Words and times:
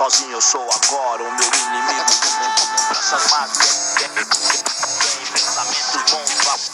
Sozinho 0.00 0.32
eu 0.32 0.40
sou 0.40 0.62
agora 0.62 1.22
o 1.22 1.30
meu 1.30 1.46
inimigo. 1.46 2.10
Lembranças 2.88 3.30
más, 3.30 3.50
pensamentos 5.30 6.02
bons, 6.10 6.70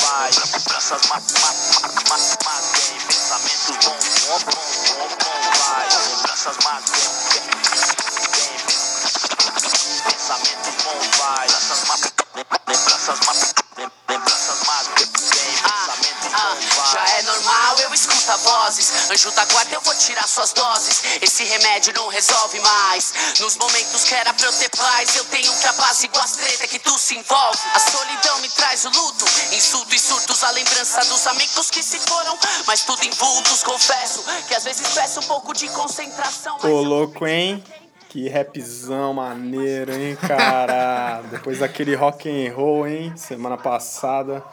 vai. 0.00 0.30
Lembranças 0.30 1.02
más, 1.08 1.22
pensamentos 3.06 3.76
bons, 3.84 4.04
bom, 4.26 4.38
bom, 4.38 4.68
bom, 4.94 5.08
bom, 5.24 5.40
vai. 5.58 5.86
Lembranças 6.08 6.56
más, 6.64 6.82
Anjo 19.16 19.30
da 19.30 19.46
guarda, 19.46 19.74
eu 19.74 19.80
vou 19.80 19.94
tirar 19.94 20.28
suas 20.28 20.52
doses. 20.52 21.02
Esse 21.22 21.42
remédio 21.42 21.90
não 21.96 22.06
resolve 22.08 22.60
mais. 22.60 23.14
Nos 23.40 23.56
momentos 23.56 24.04
que 24.04 24.14
era 24.14 24.34
pra 24.34 24.46
eu 24.46 24.52
ter 24.52 24.68
paz, 24.68 25.16
eu 25.16 25.24
tenho 25.24 25.50
que 25.56 25.66
apaziguar 25.66 26.22
as 26.22 26.32
treta 26.32 26.66
que 26.66 26.78
tu 26.78 26.98
se 26.98 27.16
envolve. 27.16 27.58
A 27.74 27.78
solidão 27.78 28.38
me 28.42 28.48
traz 28.50 28.84
o 28.84 28.90
luto, 28.90 29.24
insulto 29.56 29.94
e 29.94 29.98
surtos, 29.98 30.44
a 30.44 30.50
lembrança 30.50 31.00
dos 31.06 31.26
amigos 31.28 31.70
que 31.70 31.82
se 31.82 31.98
foram. 32.00 32.38
Mas 32.66 32.82
tudo 32.82 33.02
em 33.06 33.10
vultos, 33.10 33.62
confesso 33.62 34.22
que 34.46 34.54
às 34.54 34.64
vezes 34.64 34.86
peço 34.92 35.20
um 35.20 35.22
pouco 35.22 35.54
de 35.54 35.66
concentração. 35.70 36.58
Ô, 36.62 36.82
louco, 36.82 37.26
hein? 37.26 37.64
Que 38.10 38.28
rapzão 38.28 39.14
maneiro, 39.14 39.94
hein, 39.94 40.14
cara? 40.16 41.22
Depois 41.32 41.60
daquele 41.60 41.94
rock 41.94 42.28
and 42.28 42.54
roll, 42.54 42.86
hein? 42.86 43.14
Semana 43.16 43.56
passada. 43.56 44.44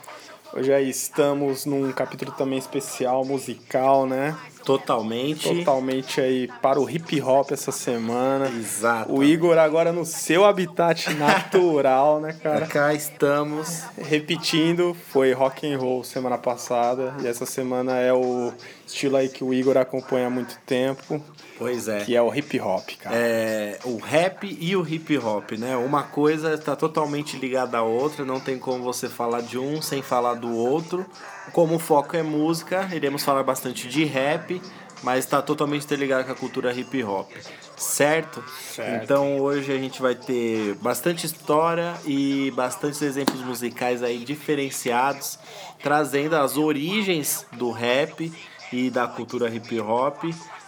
Hoje 0.55 0.71
aí 0.71 0.87
estamos 0.87 1.65
num 1.65 1.91
capítulo 1.91 2.31
também 2.31 2.59
especial 2.59 3.25
musical, 3.25 4.05
né? 4.05 4.37
Totalmente. 4.63 5.43
Totalmente 5.43 6.21
aí 6.21 6.49
para 6.61 6.79
o 6.79 6.89
hip 6.89 7.21
hop 7.21 7.51
essa 7.51 7.71
semana. 7.71 8.47
Exato. 8.47 9.13
O 9.13 9.23
Igor 9.23 9.57
agora 9.57 9.91
no 9.91 10.05
seu 10.05 10.45
habitat 10.45 11.13
natural, 11.15 12.19
né, 12.19 12.33
cara? 12.41 12.65
Cá 12.65 12.93
estamos. 12.93 13.83
Repetindo, 13.97 14.95
foi 15.09 15.33
rock 15.33 15.71
and 15.71 15.77
roll 15.77 16.03
semana 16.03 16.37
passada 16.37 17.13
e 17.21 17.27
essa 17.27 17.45
semana 17.45 17.99
é 17.99 18.13
o 18.13 18.53
estilo 18.85 19.17
aí 19.17 19.29
que 19.29 19.43
o 19.43 19.53
Igor 19.53 19.77
acompanha 19.77 20.27
há 20.27 20.29
muito 20.29 20.57
tempo. 20.65 21.21
Pois 21.63 21.87
é. 21.87 22.03
Que 22.03 22.13
é 22.13 22.21
o 22.21 22.35
hip 22.35 22.59
hop, 22.59 22.89
cara. 22.99 23.15
É, 23.15 23.79
o 23.85 23.95
rap 23.97 24.45
e 24.59 24.75
o 24.75 24.85
hip 24.85 25.17
hop, 25.17 25.53
né? 25.53 25.77
Uma 25.77 26.03
coisa 26.03 26.55
está 26.55 26.75
totalmente 26.75 27.37
ligada 27.37 27.77
à 27.77 27.81
outra, 27.81 28.25
não 28.25 28.37
tem 28.37 28.59
como 28.59 28.83
você 28.83 29.07
falar 29.07 29.39
de 29.39 29.57
um 29.57 29.81
sem 29.81 30.01
falar 30.01 30.33
do 30.33 30.53
outro. 30.53 31.05
Como 31.53 31.75
o 31.75 31.79
foco 31.79 32.17
é 32.17 32.21
música, 32.21 32.89
iremos 32.93 33.23
falar 33.23 33.43
bastante 33.43 33.87
de 33.87 34.03
rap, 34.03 34.61
mas 35.01 35.19
está 35.19 35.41
totalmente 35.41 35.85
interligado 35.85 36.25
com 36.25 36.33
a 36.33 36.35
cultura 36.35 36.73
hip 36.73 37.01
hop. 37.01 37.31
Certo? 37.77 38.43
certo? 38.69 39.01
Então 39.01 39.39
hoje 39.39 39.71
a 39.71 39.77
gente 39.77 40.01
vai 40.01 40.15
ter 40.15 40.75
bastante 40.81 41.25
história 41.25 41.93
e 42.05 42.51
bastantes 42.51 43.01
exemplos 43.01 43.39
musicais 43.39 44.03
aí 44.03 44.25
diferenciados, 44.25 45.39
trazendo 45.81 46.35
as 46.35 46.57
origens 46.57 47.45
do 47.53 47.71
rap 47.71 48.29
e 48.73 48.89
da 48.89 49.07
cultura 49.07 49.47
hip 49.47 49.79
hop 49.79 50.25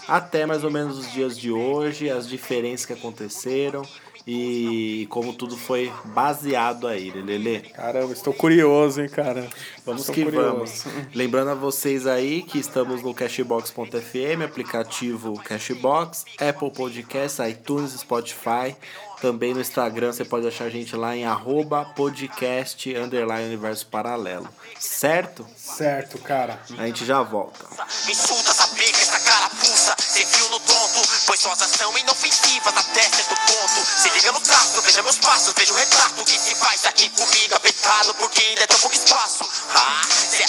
até 0.08 0.46
mais 0.46 0.64
ou 0.64 0.72
menos 0.72 0.98
os 0.98 1.12
dias 1.12 1.38
de 1.38 1.52
hoje, 1.52 2.10
as 2.10 2.28
diferenças 2.28 2.86
que 2.86 2.94
aconteceram 2.94 3.84
e 4.28 5.06
como 5.12 5.34
tudo 5.34 5.56
foi 5.56 5.92
baseado 6.06 6.88
aí, 6.88 7.12
Lelê. 7.12 7.60
Caramba, 7.60 8.12
estou 8.12 8.34
curioso, 8.34 9.02
hein, 9.02 9.10
cara. 9.10 9.48
Vamos 9.86 10.02
estou 10.02 10.16
que 10.16 10.24
curioso. 10.24 10.50
vamos. 10.52 10.86
Lembrando 11.14 11.52
a 11.52 11.56
vocês 11.56 12.08
aí 12.08 12.42
que 12.42 12.58
estamos 12.58 13.04
no 13.04 13.14
Cashbox.fm, 13.14 14.44
aplicativo 14.44 15.40
Cashbox, 15.44 16.26
Apple 16.40 16.72
Podcasts, 16.72 17.40
iTunes, 17.48 17.92
Spotify. 17.92 18.76
Também 19.22 19.54
no 19.54 19.62
Instagram 19.62 20.12
você 20.12 20.26
pode 20.26 20.48
achar 20.48 20.66
a 20.66 20.70
gente 20.70 20.96
lá 20.96 21.16
em 21.16 21.26
arroba 21.26 21.86
podcast 21.96 22.96
underline 22.96 23.48
universo 23.48 23.88
paralelo. 23.88 24.48
Certo? 24.80 25.46
Certo, 25.56 26.18
cara. 26.20 26.60
A 26.78 26.86
gente 26.86 27.06
já 27.06 27.22
volta. 27.22 27.66
Me 28.06 28.12
insulta 28.12 28.52
essa 28.52 28.68
pica, 28.68 29.00
essa 29.02 29.20
carapuça 29.20 29.96
Sem 30.00 30.26
fio 30.26 30.50
no 30.50 30.60
tonto 30.60 31.02
Pois 31.26 31.40
suas 31.40 31.58
são 31.60 31.98
inofensivas 31.98 32.74
Até 32.76 33.02
certo 33.02 33.36
ponto 33.36 33.86
Se 33.86 34.10
liga 34.10 34.32
no 34.32 34.40
traço, 34.42 34.82
veja 34.82 35.02
meus 35.04 35.18
passos 35.18 35.54
Veja 35.58 35.74
o 35.74 35.76
retrato 35.76 36.24
que 36.24 36.38
se 36.38 36.56
faz 36.56 36.86
aqui 36.86 37.10
comigo 37.10 37.56
Apertado 37.56 38.14
porque 38.16 38.42
ainda 38.42 38.64
é 38.64 38.68
tão 38.68 38.80
pouco 38.80 38.96
espaço 38.96 39.48
Ah, 39.74 40.02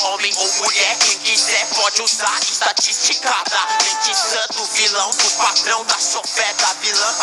homem 0.07 0.33
ou 0.37 0.53
mulher 0.65 0.99
Quem 0.99 1.19
quiser 1.19 1.69
pode 1.75 2.03
usar 2.03 2.39
estatisticada. 2.41 3.59
Mente 3.83 4.13
vilão 4.75 5.11
do 5.11 5.31
patrão 5.39 5.85
Da 5.85 5.99
chofé 5.99 6.53
da 6.55 6.73
vilã. 6.75 7.15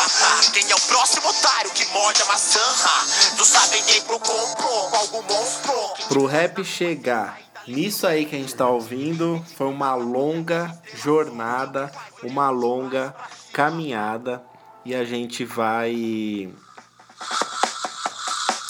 Quem 0.54 0.72
é 0.72 0.76
o 0.76 0.82
próximo 0.82 1.28
otário 1.30 1.72
que 1.72 1.86
morde 1.88 2.22
a 2.22 2.26
maçã? 2.26 2.60
Tu 3.38 3.46
sabe 3.46 3.82
quem 3.84 4.02
pro 4.02 4.20
comprou 4.20 4.90
Algum 4.96 5.22
monstro. 5.24 5.74
Pro 6.10 6.26
rap 6.26 6.64
chegar 6.64 7.40
nisso 7.68 8.06
aí 8.06 8.26
que 8.26 8.36
a 8.36 8.40
gente 8.40 8.54
tá 8.56 8.68
ouvindo, 8.68 9.44
foi 9.56 9.68
uma 9.68 9.96
longa 9.96 10.78
jornada, 10.96 11.92
uma 12.22 12.50
longa 12.50 13.16
caminhada 13.54 14.44
e 14.84 14.94
a 14.94 15.06
gente 15.06 15.46
vai 15.46 16.52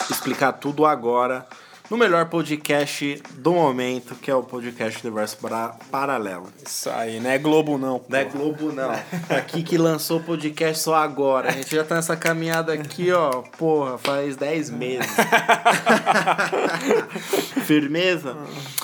explicar 0.09 0.53
tudo 0.53 0.85
agora 0.85 1.47
no 1.94 2.00
melhor 2.00 2.26
podcast 2.26 3.22
do 3.36 3.54
momento, 3.54 4.16
que 4.16 4.31
é 4.31 4.34
o 4.34 4.42
podcast 4.42 5.00
Universo 5.06 5.38
Para- 5.38 5.76
Paralelo. 5.92 6.48
Isso 6.68 6.90
aí, 6.90 7.20
não 7.20 7.30
é 7.30 7.38
Globo 7.38 7.78
não. 7.78 8.00
pô. 8.00 8.06
Não 8.09 8.18
é 8.18 8.26
Globo, 8.26 8.72
não. 8.72 8.90
Aqui 9.30 9.62
que 9.62 9.78
lançou 9.78 10.18
o 10.18 10.24
podcast 10.24 10.82
só 10.82 10.96
agora. 10.96 11.50
A 11.50 11.52
gente 11.52 11.76
já 11.76 11.84
tá 11.84 11.94
nessa 11.94 12.18
caminhada 12.18 12.74
aqui, 12.74 13.12
ó, 13.12 13.44
porra, 13.59 14.00
faz 14.00 14.36
10 14.36 14.72
meses. 14.72 15.06
Firmeza? 17.64 18.38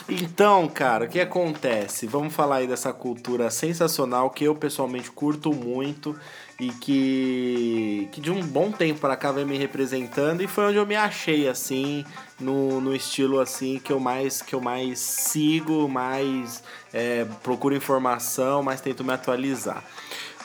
Então, 0.07 0.67
cara, 0.67 1.05
o 1.05 1.07
que 1.07 1.19
acontece? 1.19 2.05
Vamos 2.05 2.31
falar 2.31 2.57
aí 2.57 2.67
dessa 2.67 2.93
cultura 2.93 3.49
sensacional 3.49 4.29
que 4.29 4.43
eu 4.43 4.53
pessoalmente 4.53 5.09
curto 5.09 5.51
muito 5.51 6.15
e 6.59 6.71
que, 6.71 8.09
que 8.11 8.19
de 8.19 8.29
um 8.29 8.41
bom 8.41 8.71
tempo 8.71 8.99
pra 8.99 9.15
cá 9.15 9.31
vem 9.31 9.45
me 9.45 9.57
representando 9.57 10.41
e 10.41 10.47
foi 10.47 10.65
onde 10.65 10.77
eu 10.77 10.85
me 10.85 10.95
achei 10.95 11.47
assim 11.47 12.05
no, 12.39 12.81
no 12.81 12.93
estilo 12.93 13.39
assim 13.39 13.79
que 13.79 13.93
eu 13.93 13.99
mais 13.99 14.41
que 14.41 14.53
eu 14.53 14.59
mais 14.59 14.99
sigo 14.99 15.87
mais 15.87 16.61
é, 16.93 17.25
procuro 17.41 17.73
informação 17.73 18.61
mais 18.61 18.81
tento 18.81 19.03
me 19.03 19.13
atualizar. 19.13 19.83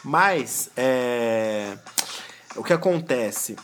Mas 0.05 0.71
é, 0.77 1.77
o 2.55 2.63
que 2.63 2.73
acontece 2.73 3.57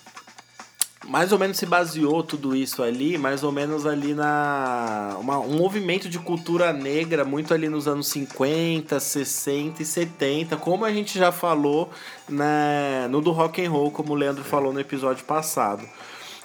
mais 1.06 1.32
ou 1.32 1.38
menos 1.38 1.56
se 1.56 1.64
baseou 1.64 2.22
tudo 2.22 2.54
isso 2.54 2.82
ali, 2.82 3.16
mais 3.16 3.42
ou 3.42 3.50
menos 3.50 3.86
ali 3.86 4.14
na. 4.14 5.16
Uma, 5.18 5.38
um 5.38 5.56
movimento 5.56 6.08
de 6.08 6.18
cultura 6.18 6.72
negra 6.72 7.24
muito 7.24 7.54
ali 7.54 7.68
nos 7.68 7.88
anos 7.88 8.08
50, 8.08 9.00
60 9.00 9.82
e 9.82 9.86
70, 9.86 10.56
como 10.58 10.84
a 10.84 10.92
gente 10.92 11.18
já 11.18 11.32
falou 11.32 11.90
né, 12.28 13.08
no 13.08 13.20
do 13.20 13.30
rock 13.30 13.64
and 13.64 13.70
roll, 13.70 13.90
como 13.90 14.12
o 14.12 14.14
Leandro 14.14 14.44
falou 14.44 14.72
no 14.72 14.80
episódio 14.80 15.24
passado. 15.24 15.88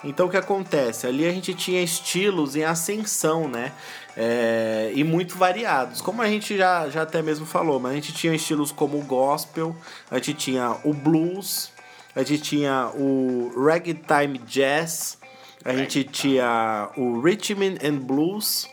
Então 0.04 0.28
o 0.28 0.30
que 0.30 0.38
acontece? 0.38 1.08
Ali 1.08 1.28
a 1.28 1.32
gente 1.32 1.54
tinha 1.54 1.82
estilos 1.82 2.56
em 2.56 2.64
ascensão, 2.64 3.48
né? 3.48 3.72
É, 4.16 4.92
e 4.94 5.04
muito 5.04 5.36
variados. 5.36 6.00
Como 6.00 6.22
a 6.22 6.28
gente 6.28 6.56
já, 6.56 6.88
já 6.90 7.02
até 7.02 7.22
mesmo 7.22 7.46
falou, 7.46 7.80
mas 7.80 7.92
a 7.92 7.96
gente 7.96 8.14
tinha 8.14 8.34
estilos 8.34 8.72
como 8.72 9.00
o 9.00 9.04
gospel, 9.04 9.76
a 10.10 10.16
gente 10.16 10.36
tinha 10.36 10.78
o 10.84 10.94
blues, 10.94 11.72
a 12.16 12.24
gente 12.24 12.42
tinha 12.42 12.92
o 12.96 13.52
ragtime 13.56 14.38
jazz, 14.48 15.18
a 15.64 15.74
gente 15.74 16.04
tinha 16.04 16.90
o 16.96 17.20
rhythm 17.20 17.78
and 17.84 17.98
blues, 17.98 18.70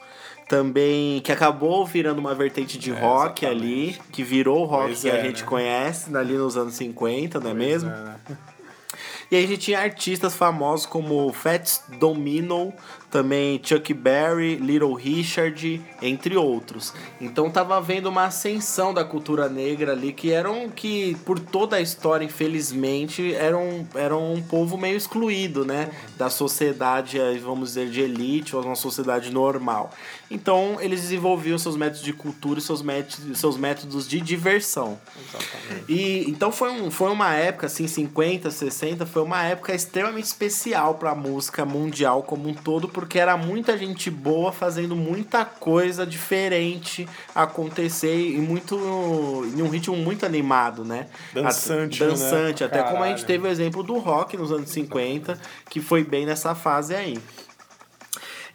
também 0.49 1.21
que 1.23 1.33
acabou 1.33 1.85
virando 1.87 2.19
uma 2.19 2.35
vertente 2.35 2.79
de 2.79 2.93
rock 2.93 3.47
ali, 3.47 3.99
que 4.13 4.23
virou 4.23 4.63
o 4.63 4.65
rock 4.65 4.87
Pois 4.87 5.01
que 5.01 5.09
é, 5.09 5.19
a 5.19 5.23
gente 5.23 5.43
né? 5.43 5.49
conhece 5.49 6.15
ali 6.15 6.35
nos 6.35 6.57
anos 6.57 6.75
50, 6.75 7.41
não 7.41 7.51
é 7.51 7.55
mesmo? 7.55 7.91
É, 7.91 7.93
né? 7.93 8.17
E 9.31 9.37
aí 9.37 9.45
a 9.45 9.47
gente 9.47 9.61
tinha 9.61 9.81
artistas 9.81 10.35
famosos 10.35 10.85
como 10.85 11.33
Fats 11.33 11.83
Domino, 11.99 12.71
também 13.13 13.61
Chuck 13.63 13.93
Berry, 13.93 14.57
Little 14.57 14.95
Richard, 14.95 15.81
entre 16.01 16.35
outros. 16.35 16.95
Então 17.21 17.51
tava 17.51 17.77
havendo 17.77 18.09
uma 18.09 18.25
ascensão 18.25 18.95
da 18.95 19.05
cultura 19.05 19.51
negra 19.51 19.93
ali 19.93 20.15
que 20.15 20.33
eram 20.33 20.71
que 20.71 21.15
por 21.27 21.39
toda 21.39 21.77
a 21.77 21.81
história, 21.81 22.25
infelizmente, 22.25 23.35
eram 23.35 23.87
eram 23.95 24.33
um 24.33 24.43
povo 24.43 24.79
meio 24.79 24.97
excluído, 24.97 25.63
né, 25.63 25.91
da 26.17 26.31
sociedade, 26.31 27.19
vamos 27.45 27.71
dizer, 27.71 27.91
de 27.91 28.01
elite 28.01 28.57
ou 28.57 28.65
uma 28.65 28.75
sociedade 28.75 29.31
normal. 29.31 29.91
Então 30.33 30.79
eles 30.81 31.03
desenvolviam 31.03 31.59
seus 31.59 31.77
métodos 31.77 32.03
de 32.03 32.13
cultura 32.13 32.59
e 32.59 32.63
seus 32.63 32.81
métodos, 32.83 33.39
seus 33.39 33.57
métodos 33.57 34.09
de 34.09 34.21
diversão. 34.21 34.99
E 35.89 36.25
então 36.29 36.51
foi, 36.51 36.71
um, 36.71 36.91
foi 36.91 37.11
uma 37.11 37.35
época, 37.35 37.67
assim, 37.67 37.87
50, 37.87 38.51
60, 38.51 39.05
foi 39.07 39.23
uma 39.23 39.43
época 39.45 39.75
extremamente 39.75 40.25
especial 40.25 40.95
para 40.95 41.11
a 41.11 41.15
música 41.15 41.65
mundial 41.65 42.23
como 42.23 42.49
um 42.49 42.55
todo, 42.55 42.89
porque 42.89 43.19
era 43.19 43.37
muita 43.37 43.77
gente 43.77 44.11
boa 44.11 44.53
fazendo 44.53 44.97
muita 44.97 45.45
coisa 45.45 46.07
diferente 46.07 47.07
acontecer 47.35 48.17
e 48.31 48.39
muito 48.39 48.75
em 49.55 49.63
um 49.63 49.69
ritmo 49.69 49.97
muito 49.97 50.25
animado, 50.25 50.85
né? 50.85 51.07
Dançante, 51.33 52.03
A- 52.03 52.07
dançante, 52.09 52.63
né? 52.63 52.67
até 52.67 52.83
como 52.83 53.03
a 53.03 53.09
gente 53.09 53.23
Caralho. 53.23 53.27
teve 53.27 53.47
o 53.47 53.51
exemplo 53.51 53.83
do 53.83 53.99
rock 53.99 54.37
nos 54.37 54.51
anos 54.53 54.71
50, 54.71 55.39
que 55.69 55.81
foi 55.81 56.05
bem 56.05 56.25
nessa 56.25 56.55
fase 56.55 56.95
aí. 56.95 57.19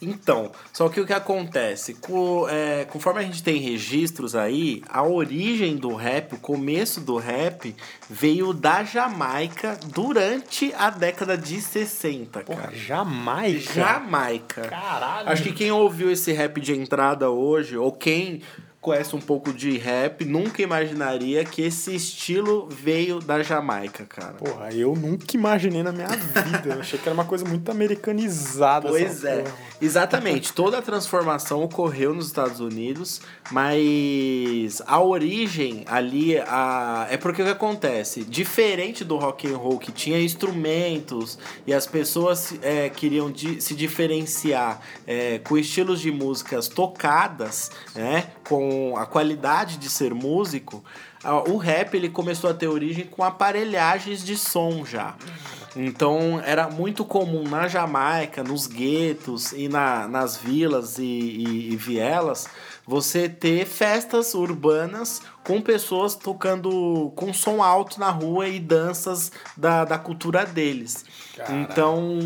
Então, 0.02 0.52
só 0.72 0.90
que 0.90 1.00
o 1.02 1.06
que 1.06 1.14
acontece? 1.14 1.96
Co- 1.96 2.48
é, 2.50 2.86
conforme 2.86 3.20
a 3.20 3.24
gente 3.24 3.42
tem 3.42 3.58
registros 3.60 4.36
aí, 4.36 4.82
a 4.90 5.04
origem 5.04 5.76
do 5.76 5.96
rap, 5.96 6.34
o 6.36 6.38
começo 6.40 7.02
do 7.02 7.18
rap, 7.18 7.76
veio 8.10 8.54
da 8.54 8.84
Jamaica 8.84 9.78
durante 9.88 10.74
a 10.78 10.90
década 10.90 11.38
de 11.38 11.60
60, 11.62 12.42
Porra, 12.42 12.62
cara. 12.64 12.76
Jamaica? 12.76 13.74
Jamaica. 13.74 14.62
Caralho. 14.68 15.30
Acho 15.30 15.44
que 15.44 15.52
quem 15.54 15.72
ouviu 15.72 16.12
esse 16.12 16.32
rap 16.32 16.60
de 16.62 16.74
entrada 16.78 17.30
hoje, 17.30 17.76
ou 17.78 17.92
quem 17.92 18.42
conhece 18.88 19.13
um 19.18 19.19
pouco 19.19 19.51
de 19.51 19.78
rap, 19.78 20.24
nunca 20.24 20.62
imaginaria 20.62 21.44
que 21.44 21.62
esse 21.62 21.94
estilo 21.94 22.69
veio 22.72 23.19
da 23.19 23.44
Jamaica, 23.44 24.06
cara. 24.06 24.36
Porra, 24.36 24.69
eu 24.74 24.95
nunca 24.95 25.36
imaginei 25.36 25.84
na 25.84 25.92
minha 25.92 26.07
vida. 26.07 26.75
Eu 26.75 26.80
achei 26.80 26.98
que 26.98 27.06
era 27.10 27.13
uma 27.13 27.25
coisa 27.25 27.44
muito 27.44 27.69
americanizada. 27.69 28.88
Pois 28.88 29.25
é, 29.25 29.42
porra. 29.42 29.56
exatamente. 29.81 30.54
Toda 30.54 30.78
a 30.78 30.81
transformação 30.81 31.62
ocorreu 31.63 32.13
nos 32.13 32.28
Estados 32.28 32.62
Unidos, 32.62 33.19
mas 33.51 34.81
a 34.88 35.01
origem 35.01 35.84
ali 35.86 36.38
a... 36.39 37.07
é 37.10 37.18
porque 37.18 37.42
o 37.42 37.45
que 37.45 37.51
acontece? 37.51 38.24
Diferente 38.24 39.04
do 39.04 39.18
rock 39.18 39.48
and 39.51 39.57
roll 39.57 39.78
que 39.80 39.92
tinha 39.92 40.18
instrumentos 40.22 41.38
e 41.66 41.74
as 41.74 41.86
pessoas 41.86 42.54
é, 42.62 42.88
queriam 42.89 43.30
di- 43.30 43.60
se 43.62 43.75
diferenciar 43.75 44.80
é, 45.06 45.39
com 45.39 45.57
estilos 45.57 46.00
de 46.00 46.10
músicas 46.10 46.69
tocadas, 46.69 47.69
né, 47.94 48.28
com 48.48 48.76
a 48.97 49.06
qualidade 49.06 49.77
de 49.77 49.89
ser 49.89 50.13
músico, 50.13 50.83
o 51.47 51.57
rap 51.57 51.94
ele 51.95 52.09
começou 52.09 52.50
a 52.50 52.53
ter 52.53 52.68
origem 52.68 53.06
com 53.06 53.24
aparelhagens 53.24 54.24
de 54.24 54.38
som 54.38 54.85
já. 54.85 55.15
Então 55.75 56.41
era 56.44 56.69
muito 56.69 57.06
comum 57.06 57.44
na 57.44 57.68
Jamaica, 57.68 58.44
nos 58.44 58.65
guetos 58.65 59.51
e 59.51 59.68
na, 59.68 60.07
nas 60.07 60.35
vilas 60.38 60.97
e, 60.97 61.03
e- 61.03 61.74
e 61.74 61.75
vielas 61.75 62.47
você 62.85 63.27
ter 63.27 63.65
festas 63.65 64.33
urbanas 64.33 65.21
com 65.44 65.62
pessoas 65.62 66.15
tocando 66.15 67.12
com 67.15 67.33
som 67.33 67.62
alto 67.62 68.00
na 68.00 68.09
rua 68.09 68.47
e 68.47 68.59
danças 68.59 69.31
da, 69.57 69.83
da 69.85 69.97
cultura 70.00 70.45
deles. 70.45 71.03
Caralho. 71.38 71.62
Então 71.62 72.19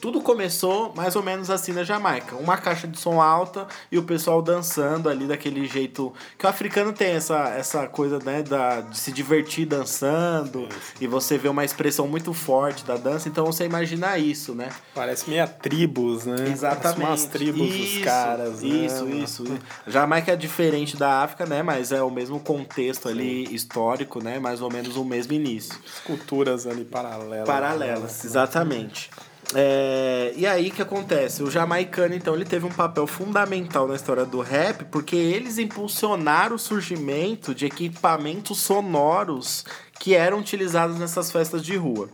tudo 0.00 0.20
começou 0.20 0.92
mais 0.94 1.16
ou 1.16 1.22
menos 1.22 1.50
assim 1.50 1.72
na 1.72 1.82
Jamaica. 1.82 2.36
Uma 2.36 2.56
caixa 2.56 2.86
de 2.86 2.98
som 2.98 3.20
alta 3.20 3.66
e 3.90 3.98
o 3.98 4.02
pessoal 4.04 4.40
dançando 4.40 5.08
ali 5.08 5.26
daquele 5.26 5.66
jeito. 5.66 6.12
Que 6.38 6.46
o 6.46 6.48
africano 6.48 6.92
tem 6.92 7.08
essa, 7.12 7.48
essa 7.50 7.86
coisa 7.88 8.18
né, 8.24 8.42
da, 8.42 8.80
de 8.80 8.96
se 8.98 9.10
divertir 9.12 9.66
dançando 9.66 10.68
e 11.00 11.06
você 11.06 11.36
vê 11.36 11.48
uma 11.48 11.64
expressão 11.64 12.06
muito 12.06 12.32
forte 12.32 12.84
da 12.84 12.96
dança. 12.96 13.28
Então 13.28 13.44
você 13.44 13.64
imagina 13.64 14.16
isso, 14.16 14.54
né? 14.54 14.68
Parece 14.94 15.28
meio 15.28 15.46
tribos, 15.60 16.24
né? 16.24 16.36
Exatamente. 16.50 16.82
Parece 16.82 17.00
umas 17.00 17.24
tribos 17.26 17.66
dos 17.66 17.76
Isso, 17.76 18.04
caras. 18.04 18.62
né, 18.62 18.68
Isso, 18.68 19.04
mano? 19.04 19.18
isso. 19.24 19.44
Jamaica 19.86 20.32
é 20.32 20.36
diferente 20.36 20.96
da 20.96 21.22
África, 21.22 21.46
né? 21.46 21.62
Mas 21.62 21.90
é 21.92 22.02
o 22.02 22.10
mesmo 22.10 22.38
contexto 22.38 23.08
ali 23.08 23.52
histórico, 23.54 24.22
né? 24.22 24.38
Mais 24.38 24.60
ou 24.62 24.70
menos 24.70 24.96
o 24.96 25.04
mesmo 25.04 25.32
início. 25.32 25.74
Culturas 26.04 26.66
ali 26.66 26.84
paralelas. 26.84 27.46
Paralelas, 27.46 28.24
exatamente. 28.24 28.51
É, 29.54 30.32
e 30.34 30.46
aí 30.46 30.70
que 30.70 30.80
acontece? 30.80 31.42
O 31.42 31.50
jamaicano, 31.50 32.14
então, 32.14 32.34
ele 32.34 32.44
teve 32.44 32.64
um 32.64 32.70
papel 32.70 33.06
fundamental 33.06 33.86
na 33.86 33.94
história 33.94 34.24
do 34.24 34.40
rap, 34.40 34.84
porque 34.86 35.14
eles 35.14 35.58
impulsionaram 35.58 36.56
o 36.56 36.58
surgimento 36.58 37.54
de 37.54 37.66
equipamentos 37.66 38.60
sonoros 38.60 39.64
que 40.00 40.14
eram 40.14 40.38
utilizados 40.38 40.98
nessas 40.98 41.30
festas 41.30 41.62
de 41.62 41.76
rua. 41.76 42.08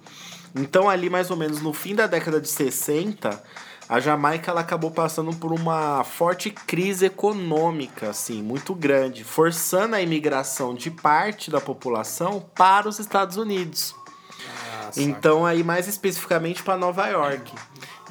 Então, 0.55 0.91
ali 0.91 1.09
mais 1.09 1.31
ou 1.31 1.37
menos 1.37 1.63
no 1.63 1.73
fim 1.73 1.95
da 1.95 2.07
década 2.07 2.41
de 2.41 2.49
60, 2.49 3.41
a 3.89 4.01
Jamaica 4.01 4.51
ela 4.51 4.61
acabou 4.61 4.91
passando 4.91 5.35
por 5.37 5.53
uma 5.53 6.03
forte 6.03 6.51
crise 6.51 7.07
econômica, 7.07 8.11
assim, 8.11 8.43
muito 8.43 8.75
grande, 8.75 9.23
forçando 9.23 9.95
a 9.95 10.03
imigração 10.03 10.75
de 10.75 10.91
parte 10.91 11.51
da 11.51 11.61
população 11.61 12.45
para 12.55 12.89
os 12.89 12.99
Estados 12.99 13.37
Unidos. 13.37 13.95
Ah. 14.97 15.03
Então, 15.03 15.45
aí 15.45 15.63
mais 15.63 15.87
especificamente 15.89 16.63
para 16.63 16.77
Nova 16.77 17.07
York. 17.09 17.53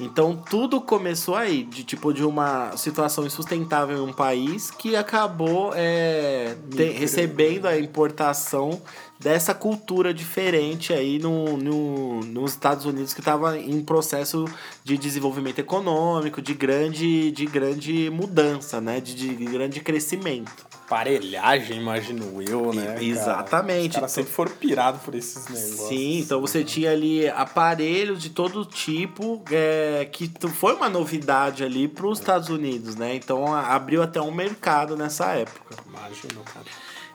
Então, 0.00 0.36
tudo 0.48 0.80
começou 0.80 1.34
aí, 1.34 1.64
de 1.64 1.82
tipo 1.82 2.12
de 2.14 2.24
uma 2.24 2.76
situação 2.76 3.26
insustentável 3.26 3.98
em 3.98 4.00
um 4.08 4.12
país 4.12 4.70
que 4.70 4.94
acabou 4.94 5.72
é, 5.74 6.54
te- 6.70 6.90
recebendo 6.90 7.66
a 7.66 7.76
importação 7.76 8.80
dessa 9.18 9.52
cultura 9.52 10.14
diferente 10.14 10.92
aí 10.92 11.18
no, 11.18 11.56
no, 11.56 12.20
nos 12.20 12.52
Estados 12.52 12.84
Unidos 12.84 13.12
que 13.12 13.18
estava 13.18 13.58
em 13.58 13.80
processo 13.82 14.44
de 14.84 14.96
desenvolvimento 14.96 15.58
econômico, 15.58 16.40
de 16.40 16.54
grande, 16.54 17.32
de 17.32 17.44
grande 17.46 18.08
mudança, 18.10 18.80
né? 18.80 19.00
De, 19.00 19.14
de 19.16 19.44
grande 19.46 19.80
crescimento. 19.80 20.67
Aparelhagem, 20.88 21.78
imagino 21.78 22.42
eu, 22.42 22.72
né? 22.72 22.86
cara? 22.86 23.04
Exatamente. 23.04 23.90
Os 23.90 23.94
caras 23.96 24.10
sempre 24.10 24.32
foram 24.32 24.52
pirados 24.52 25.02
por 25.02 25.14
esses 25.14 25.46
negócios. 25.46 25.88
Sim, 25.88 26.20
então 26.20 26.40
você 26.40 26.64
tinha 26.64 26.90
ali 26.90 27.28
aparelhos 27.28 28.22
de 28.22 28.30
todo 28.30 28.64
tipo 28.64 29.42
é, 29.50 30.08
que 30.10 30.32
foi 30.48 30.74
uma 30.74 30.88
novidade 30.88 31.62
ali 31.62 31.86
para 31.86 32.06
os 32.06 32.18
Estados 32.18 32.48
Unidos, 32.48 32.96
né? 32.96 33.14
Então 33.14 33.54
abriu 33.54 34.02
até 34.02 34.18
um 34.18 34.32
mercado 34.32 34.96
nessa 34.96 35.26
época. 35.32 35.76
Imagino, 35.86 36.42
cara. 36.42 36.64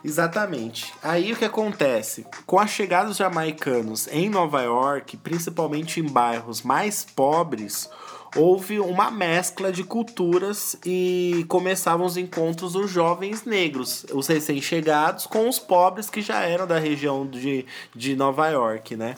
Exatamente. 0.04 0.92
Aí 1.02 1.32
o 1.32 1.36
que 1.36 1.46
acontece? 1.46 2.26
Com 2.44 2.60
a 2.60 2.66
chegada 2.66 3.08
dos 3.08 3.16
jamaicanos 3.16 4.06
em 4.08 4.28
Nova 4.28 4.60
York, 4.60 5.16
principalmente 5.16 5.98
em 5.98 6.04
bairros 6.04 6.60
mais 6.60 7.04
pobres, 7.04 7.88
houve 8.36 8.80
uma 8.80 9.10
mescla 9.10 9.72
de 9.72 9.84
culturas 9.84 10.76
e 10.84 11.44
começavam 11.48 12.06
os 12.06 12.16
encontros 12.16 12.72
dos 12.72 12.90
jovens 12.90 13.44
negros, 13.44 14.04
os 14.12 14.26
recém-chegados, 14.26 15.26
com 15.26 15.48
os 15.48 15.58
pobres 15.58 16.10
que 16.10 16.20
já 16.20 16.42
eram 16.42 16.66
da 16.66 16.78
região 16.78 17.26
de, 17.26 17.64
de 17.94 18.16
Nova 18.16 18.48
York, 18.48 18.96
né? 18.96 19.14